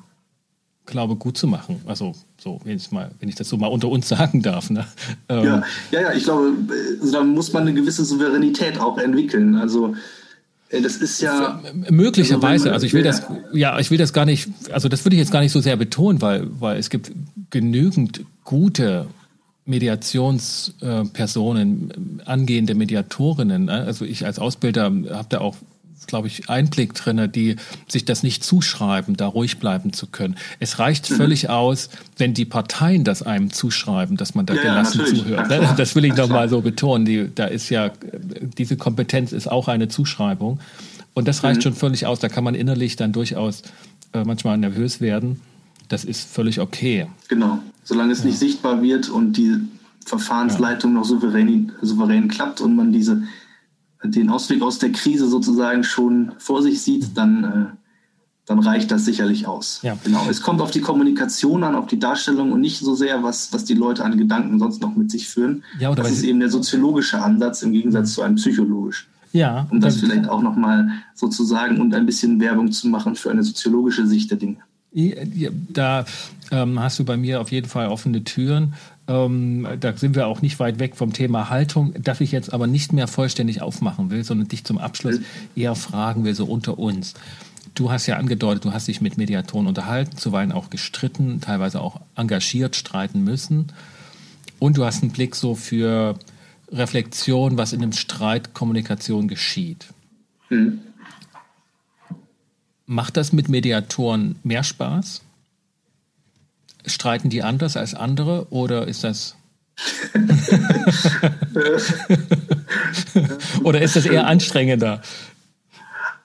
glaube, 0.86 1.16
gut 1.16 1.38
zu 1.38 1.48
machen. 1.48 1.82
Also 1.86 2.14
so, 2.38 2.60
wenn 2.64 2.78
ich, 2.78 2.92
mal, 2.92 3.12
wenn 3.20 3.30
ich 3.30 3.36
das 3.36 3.50
so 3.50 3.58
mal 3.58 3.68
unter 3.68 3.90
uns 3.90 4.08
sagen 4.08 4.42
darf. 4.42 4.70
Ne? 4.70 4.86
Ähm, 5.30 5.44
ja, 5.44 5.64
ja, 5.92 6.02
ja, 6.02 6.14
ich 6.14 6.24
glaube, 6.24 6.54
also 7.00 7.12
da 7.12 7.24
muss 7.24 7.54
man 7.54 7.64
eine 7.64 7.74
gewisse 7.74 8.06
Souveränität 8.06 8.80
auch 8.80 8.98
entwickeln. 8.98 9.56
Also 9.56 9.90
äh, 9.90 9.96
das 10.70 10.98
ist 10.98 11.22
ja 11.22 11.62
möglicherweise. 11.90 12.74
Also 12.74 12.86
ich 12.86 12.92
will 12.94 13.04
das, 13.04 13.24
ja, 13.54 13.80
ich 13.80 13.90
will 13.90 13.98
das 13.98 14.12
gar 14.14 14.26
nicht. 14.26 14.50
Also 14.72 14.90
das 14.90 15.06
würde 15.06 15.16
ich 15.16 15.20
jetzt 15.20 15.32
gar 15.32 15.40
nicht 15.42 15.54
so 15.54 15.62
sehr 15.62 15.78
betonen, 15.78 16.22
weil 16.22 16.48
weil 16.60 16.78
es 16.78 16.90
gibt 16.90 17.14
genügend 17.50 18.26
gute 18.44 19.08
Mediationspersonen, 19.66 22.22
angehende 22.26 22.76
Mediatorinnen. 22.76 23.66
Ne? 23.66 23.86
Also 23.86 24.06
ich 24.06 24.26
als 24.26 24.40
Ausbilder 24.40 24.86
habe 24.86 25.28
da 25.30 25.40
auch 25.40 25.56
glaube 26.08 26.28
ich, 26.28 26.50
Einblick 26.50 26.94
drin, 26.94 27.32
die 27.32 27.58
sich 27.88 28.06
das 28.06 28.24
nicht 28.24 28.44
zuschreiben, 28.44 29.16
da 29.16 29.28
ruhig 29.28 29.60
bleiben 29.60 29.94
zu 29.94 30.08
können. 30.08 30.36
Es 30.60 30.80
reicht 30.80 31.10
mhm. 31.12 31.16
völlig 31.16 31.50
aus, 31.50 31.90
wenn 32.18 32.34
die 32.34 32.46
Parteien 32.46 33.04
das 33.04 33.22
einem 33.22 33.52
zuschreiben, 33.52 34.18
dass 34.18 34.34
man 34.36 34.46
da 34.46 34.56
ja, 34.56 34.62
gelassen 34.62 35.02
ja, 35.02 35.06
zuhört. 35.06 35.52
Ja, 35.52 35.74
das 35.74 35.96
will 35.96 36.06
ich 36.06 36.16
nochmal 36.16 36.50
so 36.50 36.62
betonen. 36.62 37.06
Die, 37.06 37.30
da 37.34 37.46
ist 37.46 37.70
ja, 37.70 37.92
diese 38.58 38.78
Kompetenz 38.78 39.32
ist 39.32 39.50
auch 39.50 39.68
eine 39.68 39.88
Zuschreibung. 39.88 40.60
Und 41.14 41.28
das 41.28 41.44
reicht 41.44 41.60
mhm. 41.60 41.64
schon 41.64 41.74
völlig 41.74 42.06
aus. 42.06 42.20
Da 42.20 42.30
kann 42.30 42.44
man 42.44 42.56
innerlich 42.56 42.96
dann 42.96 43.12
durchaus 43.12 43.64
äh, 44.14 44.24
manchmal 44.24 44.58
nervös 44.58 45.02
werden. 45.02 45.42
Das 45.90 46.06
ist 46.06 46.30
völlig 46.30 46.60
okay. 46.60 47.08
Genau. 47.28 47.60
Solange 47.84 48.12
es 48.12 48.24
nicht 48.24 48.38
sichtbar 48.38 48.82
wird 48.82 49.10
und 49.10 49.34
die 49.34 49.56
Verfahrensleitung 50.06 50.94
noch 50.94 51.06
souverän, 51.06 51.72
souverän 51.82 52.28
klappt 52.28 52.62
und 52.62 52.76
man 52.76 52.92
diese 52.92 53.24
den 54.04 54.30
Ausweg 54.30 54.62
aus 54.62 54.80
der 54.80 54.92
Krise 54.92 55.28
sozusagen 55.28 55.84
schon 55.84 56.34
vor 56.38 56.62
sich 56.62 56.82
sieht, 56.82 57.18
dann, 57.18 57.44
äh, 57.44 57.66
dann 58.46 58.60
reicht 58.60 58.92
das 58.92 59.06
sicherlich 59.06 59.48
aus. 59.48 59.80
Ja. 59.84 59.98
Genau. 60.04 60.26
Es 60.30 60.42
kommt 60.42 60.62
auf 60.62 60.72
die 60.72 60.82
Kommunikation 60.82 61.64
an, 61.64 61.76
auf 61.76 61.88
die 61.88 62.00
Darstellung 62.00 62.52
und 62.52 62.62
nicht 62.62 62.80
so 62.80 62.96
sehr, 62.96 63.24
was, 63.24 63.52
was 63.54 63.66
die 63.66 63.74
Leute 63.74 64.04
an 64.06 64.18
Gedanken 64.18 64.60
sonst 64.60 64.82
noch 64.82 64.96
mit 64.96 65.12
sich 65.12 65.28
führen. 65.28 65.64
Ja, 65.80 65.90
oder 65.90 66.04
das 66.04 66.12
ist 66.12 66.24
eben 66.24 66.40
der 66.40 66.50
soziologische 66.50 67.22
Ansatz 67.22 67.64
im 67.64 67.72
Gegensatz 67.72 68.14
zu 68.14 68.22
einem 68.22 68.36
psychologischen. 68.36 69.08
Ja. 69.34 69.68
Um 69.70 69.82
das 69.82 69.98
vielleicht 69.98 70.30
auch 70.30 70.42
nochmal 70.42 70.90
sozusagen 71.14 71.82
und 71.82 71.94
ein 71.94 72.06
bisschen 72.06 72.40
Werbung 72.40 72.72
zu 72.72 72.88
machen 72.88 73.16
für 73.16 73.30
eine 73.30 73.44
soziologische 73.44 74.08
Sicht 74.08 74.32
der 74.32 74.38
Dinge. 74.38 74.58
Da 75.70 76.06
ähm, 76.52 76.80
hast 76.80 76.98
du 76.98 77.06
bei 77.06 77.18
mir 77.18 77.42
auf 77.42 77.52
jeden 77.52 77.68
Fall 77.68 77.88
offene 77.88 78.24
Türen. 78.24 78.74
Ähm, 79.08 79.68
da 79.80 79.96
sind 79.96 80.16
wir 80.16 80.28
auch 80.28 80.42
nicht 80.42 80.60
weit 80.60 80.80
weg 80.80 80.96
vom 80.96 81.14
Thema 81.14 81.50
Haltung, 81.50 81.94
das 81.98 82.20
ich 82.20 82.32
jetzt 82.32 82.54
aber 82.54 82.68
nicht 82.68 82.92
mehr 82.92 83.08
vollständig 83.08 83.62
aufmachen 83.62 84.10
will, 84.10 84.24
sondern 84.24 84.48
dich 84.48 84.66
zum 84.66 84.78
Abschluss 84.78 85.20
eher 85.56 85.76
fragen 85.76 86.26
will, 86.26 86.36
so 86.36 86.46
unter 86.46 86.78
uns. 86.78 87.14
Du 87.74 87.92
hast 87.92 88.08
ja 88.08 88.18
angedeutet, 88.18 88.66
du 88.66 88.74
hast 88.74 88.88
dich 88.88 89.02
mit 89.02 89.18
Mediatoren 89.18 89.68
unterhalten, 89.68 90.18
zuweilen 90.18 90.52
auch 90.52 90.70
gestritten, 90.70 91.42
teilweise 91.42 91.80
auch 91.80 92.02
engagiert 92.16 92.76
streiten 92.76 93.24
müssen. 93.24 93.68
Und 94.60 94.78
du 94.78 94.86
hast 94.86 95.04
einen 95.04 95.12
Blick 95.12 95.36
so 95.36 95.56
für 95.56 96.18
Reflexion, 96.72 97.58
was 97.58 97.74
in 97.74 97.84
einem 97.84 97.94
Streit 97.94 98.54
Kommunikation 98.54 99.28
geschieht. 99.28 99.88
Hm. 100.50 100.80
Macht 102.88 103.18
das 103.18 103.32
mit 103.32 103.48
Mediatoren 103.48 104.38
mehr 104.44 104.64
Spaß? 104.64 105.22
Streiten 106.88 107.30
die 107.30 107.44
anders 107.44 107.78
als 107.78 107.94
andere 107.94 108.48
oder 108.50 108.88
ist 108.88 109.04
das 109.04 109.36
oder 113.64 113.82
ist 113.82 113.96
das 113.96 114.06
eher 114.06 114.26
anstrengender? 114.26 115.02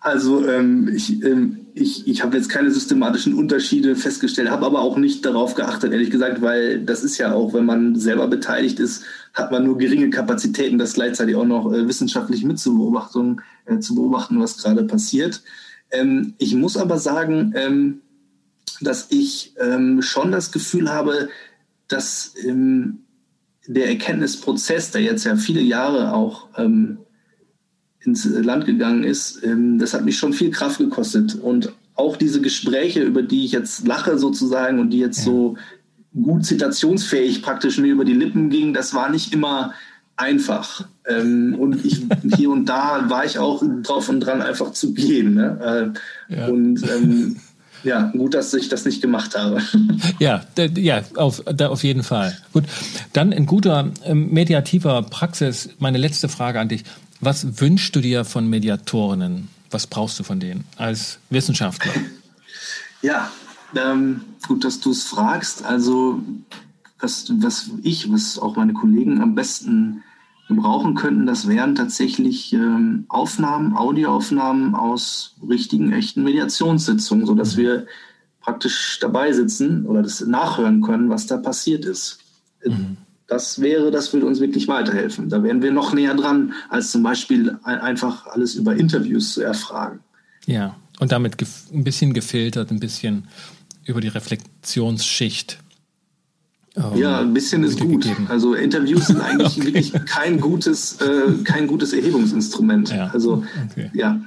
Also 0.00 0.48
ähm, 0.48 0.90
ich, 0.92 1.22
ähm, 1.22 1.58
ich, 1.74 2.08
ich 2.08 2.24
habe 2.24 2.36
jetzt 2.36 2.48
keine 2.48 2.72
systematischen 2.72 3.34
Unterschiede 3.34 3.94
festgestellt, 3.94 4.50
habe 4.50 4.66
aber 4.66 4.80
auch 4.80 4.96
nicht 4.96 5.24
darauf 5.24 5.54
geachtet, 5.54 5.92
ehrlich 5.92 6.10
gesagt, 6.10 6.42
weil 6.42 6.80
das 6.80 7.04
ist 7.04 7.18
ja 7.18 7.32
auch, 7.32 7.54
wenn 7.54 7.64
man 7.64 7.94
selber 7.94 8.26
beteiligt 8.26 8.80
ist, 8.80 9.04
hat 9.32 9.52
man 9.52 9.64
nur 9.64 9.78
geringe 9.78 10.10
Kapazitäten, 10.10 10.78
das 10.78 10.94
gleichzeitig 10.94 11.36
auch 11.36 11.44
noch 11.44 11.72
äh, 11.72 11.86
wissenschaftlich 11.86 12.42
mitzubeobachten, 12.42 13.42
äh, 13.66 13.78
zu 13.78 13.94
beobachten, 13.94 14.40
was 14.40 14.58
gerade 14.58 14.82
passiert. 14.84 15.42
Ähm, 15.92 16.34
ich 16.38 16.56
muss 16.56 16.76
aber 16.76 16.98
sagen, 16.98 17.52
ähm, 17.54 18.00
dass 18.82 19.06
ich 19.10 19.54
ähm, 19.60 20.02
schon 20.02 20.32
das 20.32 20.52
Gefühl 20.52 20.90
habe, 20.90 21.28
dass 21.88 22.34
ähm, 22.44 23.00
der 23.66 23.88
Erkenntnisprozess, 23.88 24.90
der 24.90 25.02
jetzt 25.02 25.24
ja 25.24 25.36
viele 25.36 25.60
Jahre 25.60 26.12
auch 26.14 26.48
ähm, 26.56 26.98
ins 28.00 28.24
Land 28.24 28.66
gegangen 28.66 29.04
ist, 29.04 29.42
ähm, 29.44 29.78
das 29.78 29.94
hat 29.94 30.04
mich 30.04 30.18
schon 30.18 30.32
viel 30.32 30.50
Kraft 30.50 30.78
gekostet. 30.78 31.34
Und 31.36 31.72
auch 31.94 32.16
diese 32.16 32.40
Gespräche, 32.40 33.02
über 33.02 33.22
die 33.22 33.44
ich 33.44 33.52
jetzt 33.52 33.86
lache 33.86 34.18
sozusagen 34.18 34.80
und 34.80 34.90
die 34.90 34.98
jetzt 34.98 35.22
so 35.22 35.56
gut 36.14 36.44
zitationsfähig 36.44 37.42
praktisch 37.42 37.78
mir 37.78 37.92
über 37.92 38.04
die 38.04 38.14
Lippen 38.14 38.50
gingen, 38.50 38.74
das 38.74 38.94
war 38.94 39.08
nicht 39.08 39.32
immer 39.32 39.72
einfach. 40.16 40.88
Ähm, 41.06 41.54
und 41.58 41.84
ich, 41.84 42.04
hier 42.36 42.50
und 42.50 42.66
da 42.66 43.08
war 43.08 43.24
ich 43.24 43.38
auch 43.38 43.62
drauf 43.82 44.08
und 44.08 44.20
dran, 44.20 44.42
einfach 44.42 44.72
zu 44.72 44.92
gehen. 44.94 45.34
Ne? 45.34 45.92
Äh, 46.28 46.34
ja. 46.34 46.46
Und 46.48 46.82
ähm, 46.90 47.36
ja, 47.84 48.12
gut, 48.12 48.34
dass 48.34 48.52
ich 48.54 48.68
das 48.68 48.84
nicht 48.84 49.00
gemacht 49.00 49.36
habe. 49.36 49.60
Ja, 50.18 50.44
ja, 50.76 51.02
auf, 51.16 51.42
auf 51.46 51.84
jeden 51.84 52.02
Fall. 52.02 52.36
Gut, 52.52 52.64
dann 53.12 53.32
in 53.32 53.46
guter 53.46 53.90
ähm, 54.04 54.30
mediativer 54.32 55.02
Praxis 55.02 55.70
meine 55.78 55.98
letzte 55.98 56.28
Frage 56.28 56.60
an 56.60 56.68
dich. 56.68 56.84
Was 57.20 57.60
wünschst 57.60 57.94
du 57.96 58.00
dir 58.00 58.24
von 58.24 58.48
Mediatorinnen? 58.48 59.48
Was 59.70 59.86
brauchst 59.86 60.18
du 60.18 60.22
von 60.22 60.38
denen 60.40 60.64
als 60.76 61.18
Wissenschaftler? 61.30 61.92
Ja, 63.04 63.32
ähm, 63.74 64.20
gut, 64.46 64.64
dass 64.64 64.78
du 64.78 64.92
es 64.92 65.02
fragst. 65.02 65.64
Also, 65.64 66.22
was, 67.00 67.32
was 67.40 67.68
ich, 67.82 68.12
was 68.12 68.38
auch 68.38 68.54
meine 68.54 68.74
Kollegen 68.74 69.20
am 69.20 69.34
besten 69.34 70.04
gebrauchen 70.54 70.94
könnten, 70.94 71.26
das 71.26 71.48
wären 71.48 71.74
tatsächlich 71.74 72.52
ähm, 72.52 73.04
Aufnahmen, 73.08 73.76
Audioaufnahmen 73.76 74.74
aus 74.74 75.36
richtigen, 75.48 75.92
echten 75.92 76.22
Mediationssitzungen, 76.22 77.26
sodass 77.26 77.56
mhm. 77.56 77.60
wir 77.60 77.86
praktisch 78.40 78.98
dabei 79.00 79.32
sitzen 79.32 79.86
oder 79.86 80.02
das 80.02 80.20
nachhören 80.20 80.82
können, 80.82 81.08
was 81.08 81.26
da 81.26 81.36
passiert 81.36 81.84
ist. 81.84 82.18
Mhm. 82.64 82.96
Das 83.26 83.60
wäre, 83.60 83.90
das 83.90 84.12
würde 84.12 84.26
uns 84.26 84.40
wirklich 84.40 84.68
weiterhelfen. 84.68 85.28
Da 85.30 85.42
wären 85.42 85.62
wir 85.62 85.72
noch 85.72 85.94
näher 85.94 86.14
dran, 86.14 86.52
als 86.68 86.90
zum 86.90 87.02
Beispiel 87.02 87.56
einfach 87.62 88.26
alles 88.26 88.54
über 88.54 88.76
Interviews 88.76 89.32
zu 89.34 89.42
erfragen. 89.42 90.00
Ja, 90.46 90.76
und 91.00 91.12
damit 91.12 91.36
ein 91.72 91.84
bisschen 91.84 92.12
gefiltert, 92.12 92.70
ein 92.70 92.80
bisschen 92.80 93.28
über 93.84 94.00
die 94.00 94.08
Reflexionsschicht 94.08 95.58
ähm, 96.76 96.96
ja, 96.96 97.20
ein 97.20 97.34
bisschen 97.34 97.64
ist 97.64 97.80
gut. 97.80 98.02
Gegeben. 98.02 98.26
Also 98.28 98.54
Interviews 98.54 99.08
sind 99.08 99.20
eigentlich 99.22 99.58
okay. 99.58 99.66
wirklich 99.66 99.92
kein 100.06 100.40
gutes, 100.40 101.00
äh, 101.00 101.44
kein 101.44 101.66
gutes 101.66 101.92
Erhebungsinstrument. 101.92 102.90
Ja. 102.90 103.10
Also 103.12 103.44
okay. 103.70 103.90
ja. 103.92 104.20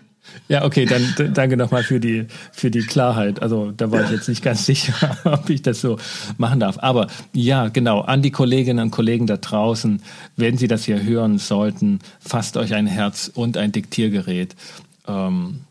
Ja, 0.47 0.65
okay, 0.65 0.85
dann 0.85 1.33
danke 1.33 1.55
nochmal 1.57 1.83
für 1.83 1.99
die, 1.99 2.25
für 2.51 2.71
die 2.71 2.81
Klarheit. 2.81 3.41
Also 3.41 3.71
da 3.71 3.91
war 3.91 4.03
ich 4.03 4.11
jetzt 4.11 4.27
nicht 4.27 4.43
ganz 4.43 4.65
sicher, 4.65 5.17
ob 5.23 5.49
ich 5.49 5.61
das 5.61 5.81
so 5.81 5.97
machen 6.37 6.59
darf. 6.59 6.77
Aber 6.79 7.07
ja, 7.33 7.67
genau, 7.69 8.01
an 8.01 8.21
die 8.21 8.31
Kolleginnen 8.31 8.85
und 8.85 8.91
Kollegen 8.91 9.27
da 9.27 9.37
draußen, 9.37 10.01
wenn 10.35 10.57
Sie 10.57 10.67
das 10.67 10.85
hier 10.85 11.03
hören 11.03 11.37
sollten, 11.37 11.99
fasst 12.19 12.57
euch 12.57 12.73
ein 12.73 12.87
Herz 12.87 13.31
und 13.33 13.57
ein 13.57 13.71
Diktiergerät 13.71 14.55
ähm, 15.07 15.61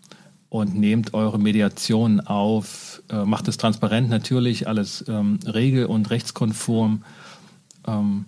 und 0.49 0.75
nehmt 0.77 1.15
eure 1.15 1.39
Mediation 1.39 2.21
auf, 2.21 2.94
äh, 3.11 3.25
macht 3.25 3.49
es 3.49 3.57
transparent 3.57 4.09
natürlich, 4.09 4.69
alles 4.69 5.05
ähm, 5.09 5.39
regel- 5.47 5.87
und 5.87 6.11
rechtskonform. 6.11 7.03
Ähm, 7.87 8.25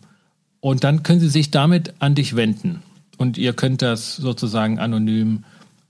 und 0.60 0.84
dann 0.84 1.02
können 1.02 1.20
Sie 1.20 1.28
sich 1.28 1.50
damit 1.50 1.94
an 1.98 2.14
dich 2.14 2.36
wenden. 2.36 2.82
Und 3.18 3.38
ihr 3.38 3.52
könnt 3.52 3.82
das 3.82 4.16
sozusagen 4.16 4.78
anonym 4.78 5.44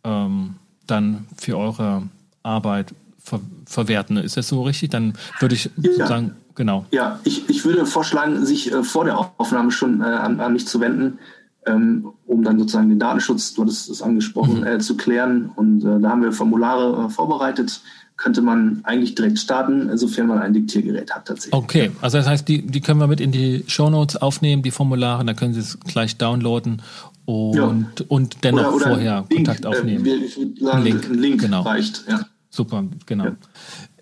ähm, 0.05 0.57
dann 0.87 1.27
für 1.37 1.59
eure 1.59 2.03
Arbeit 2.43 2.95
ver 3.19 3.41
verwerten. 3.67 4.17
Ist 4.17 4.37
das 4.37 4.47
so 4.47 4.63
richtig? 4.63 4.91
Dann 4.91 5.15
würde 5.41 5.57
ich 5.57 5.71
ja. 5.77 6.07
sagen, 6.07 6.37
genau. 6.55 6.87
Ja, 6.93 7.19
ich, 7.25 7.49
ich 7.51 7.65
würde 7.65 7.85
vorschlagen, 7.85 8.47
sich 8.47 8.73
äh, 8.73 8.85
vor 8.85 9.05
der 9.05 9.19
Aufnahme 9.19 9.73
schon 9.73 10.01
äh, 10.01 10.05
an, 10.05 10.39
an, 10.39 10.53
mich 10.53 10.69
zu 10.69 10.79
wenden, 10.79 11.19
ähm, 11.67 12.13
um 12.27 12.45
dann 12.45 12.59
sozusagen 12.61 12.89
den 12.89 13.01
Datenschutz, 13.01 13.55
du 13.55 13.63
hattest 13.63 13.91
es 13.91 14.03
angesprochen, 14.03 14.61
mhm. 14.61 14.67
äh, 14.67 14.79
zu 14.79 14.97
klären. 14.97 15.51
Und 15.57 15.85
äh, 15.85 15.99
da 15.99 16.11
haben 16.11 16.23
wir 16.23 16.33
Formulare 16.33 17.07
äh, 17.07 17.11
vorbereitet 17.11 17.81
könnte 18.17 18.41
man 18.41 18.81
eigentlich 18.85 19.15
direkt 19.15 19.39
starten, 19.39 19.97
sofern 19.97 20.27
man 20.29 20.39
ein 20.39 20.55
Diktiergerät 20.55 21.11
hat 21.11 21.27
tatsächlich. 21.27 21.53
Okay, 21.53 21.91
also 22.01 22.19
das 22.19 22.27
heißt, 22.27 22.49
die, 22.49 22.67
die 22.67 22.81
können 22.81 22.99
wir 22.99 23.07
mit 23.07 23.21
in 23.21 23.31
die 23.31 23.65
Shownotes 23.67 24.17
aufnehmen, 24.17 24.63
die 24.63 24.71
Formulare, 24.71 25.25
dann 25.25 25.37
können 25.37 25.53
Sie 25.53 25.61
es 25.61 25.79
gleich 25.81 26.17
downloaden 26.17 26.83
und, 27.27 27.57
ja. 28.01 28.07
und 28.09 28.45
dennoch 28.45 28.73
oder, 28.73 28.75
oder 28.75 28.87
vorher 28.87 29.25
Link, 29.29 29.47
Kontakt 29.47 29.65
äh, 29.65 29.69
aufnehmen. 29.69 30.07
Äh, 30.07 30.29
sagen, 30.63 30.79
ein 30.79 30.85
Link, 30.85 31.05
ein 31.05 31.19
Link 31.19 31.41
genau. 31.43 31.63
reicht. 31.63 32.05
Ja. 32.09 32.21
Super, 32.49 32.85
genau. 33.05 33.25
Ja. 33.25 33.37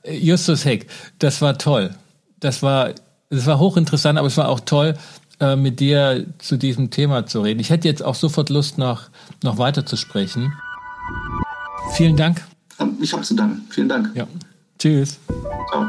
Äh, 0.03 0.19
Justus 0.19 0.65
Heck, 0.65 0.87
das 1.19 1.43
war 1.43 1.59
toll. 1.59 1.91
Das 2.39 2.63
war, 2.63 2.91
das 3.31 3.47
war 3.47 3.59
hochinteressant, 3.59 4.19
aber 4.19 4.29
es 4.29 4.37
war 4.37 4.49
auch 4.49 4.61
toll, 4.61 4.95
äh, 5.41 5.57
mit 5.57 5.81
dir 5.81 6.27
zu 6.39 6.57
diesem 6.57 6.91
Thema 6.91 7.27
zu 7.27 7.41
reden. 7.41 7.59
Ich 7.59 7.71
hätte 7.71 7.89
jetzt 7.89 8.03
auch 8.05 8.15
sofort 8.15 8.51
Lust, 8.51 8.79
noch, 8.79 9.09
noch 9.43 9.59
weiter 9.59 9.85
zu 9.85 9.97
sprechen. 9.97 10.53
Vielen 11.93 12.17
Dank. 12.17 12.43
Ich 13.01 13.13
habe 13.13 13.23
zu 13.23 13.35
danken. 13.35 13.67
Vielen 13.71 13.89
Dank. 13.89 14.11
Ja. 14.15 14.27
Tschüss. 14.79 15.19
Ciao. 15.71 15.87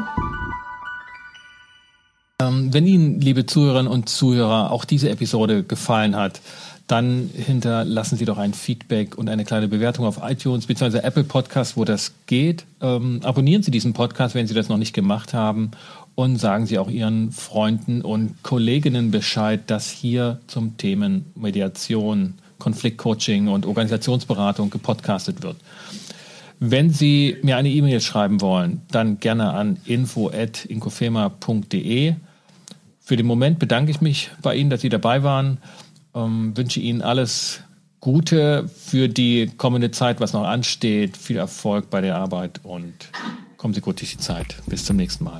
Ähm, 2.40 2.72
wenn 2.72 2.86
Ihnen, 2.86 3.20
liebe 3.20 3.46
Zuhörerinnen 3.46 3.90
und 3.90 4.08
Zuhörer, 4.08 4.70
auch 4.70 4.84
diese 4.84 5.08
Episode 5.08 5.62
gefallen 5.62 6.16
hat, 6.16 6.40
dann 6.86 7.30
hinterlassen 7.34 8.16
Sie 8.16 8.26
doch 8.26 8.38
ein 8.38 8.54
Feedback 8.54 9.18
und 9.18 9.28
eine 9.28 9.44
kleine 9.44 9.66
Bewertung 9.68 10.04
auf 10.04 10.20
iTunes 10.22 10.66
bzw. 10.66 10.98
Apple 10.98 11.24
Podcast, 11.24 11.76
wo 11.76 11.84
das 11.84 12.12
geht. 12.26 12.64
Ähm, 12.80 13.20
abonnieren 13.24 13.62
Sie 13.62 13.70
diesen 13.70 13.92
Podcast, 13.92 14.34
wenn 14.34 14.46
Sie 14.46 14.54
das 14.54 14.68
noch 14.68 14.76
nicht 14.76 14.92
gemacht 14.92 15.34
haben. 15.34 15.72
Und 16.14 16.36
sagen 16.36 16.66
Sie 16.66 16.78
auch 16.78 16.88
Ihren 16.88 17.32
Freunden 17.32 18.00
und 18.02 18.42
Kolleginnen 18.42 19.10
Bescheid, 19.10 19.62
dass 19.66 19.90
hier 19.90 20.40
zum 20.46 20.76
Themen 20.78 21.26
Mediation, 21.34 22.34
Konfliktcoaching 22.58 23.48
und 23.48 23.66
Organisationsberatung 23.66 24.70
gepodcastet 24.70 25.42
wird. 25.42 25.56
Wenn 26.58 26.90
Sie 26.90 27.36
mir 27.42 27.56
eine 27.56 27.68
E-Mail 27.68 28.00
schreiben 28.00 28.40
wollen, 28.40 28.82
dann 28.90 29.20
gerne 29.20 29.52
an 29.52 29.78
info.inkofema.de. 29.84 32.14
Für 33.00 33.16
den 33.16 33.26
Moment 33.26 33.58
bedanke 33.58 33.90
ich 33.90 34.00
mich 34.00 34.30
bei 34.42 34.56
Ihnen, 34.56 34.70
dass 34.70 34.80
Sie 34.80 34.88
dabei 34.88 35.22
waren. 35.22 35.58
Ähm, 36.14 36.56
wünsche 36.56 36.80
Ihnen 36.80 37.02
alles 37.02 37.60
Gute 38.00 38.68
für 38.68 39.08
die 39.08 39.50
kommende 39.56 39.90
Zeit, 39.90 40.20
was 40.20 40.32
noch 40.32 40.44
ansteht. 40.44 41.16
Viel 41.16 41.36
Erfolg 41.36 41.90
bei 41.90 42.00
der 42.00 42.16
Arbeit 42.16 42.60
und 42.62 42.94
kommen 43.56 43.74
Sie 43.74 43.80
gut 43.80 44.00
durch 44.00 44.12
die 44.12 44.18
Zeit. 44.18 44.56
Bis 44.66 44.84
zum 44.84 44.96
nächsten 44.96 45.24
Mal. 45.24 45.38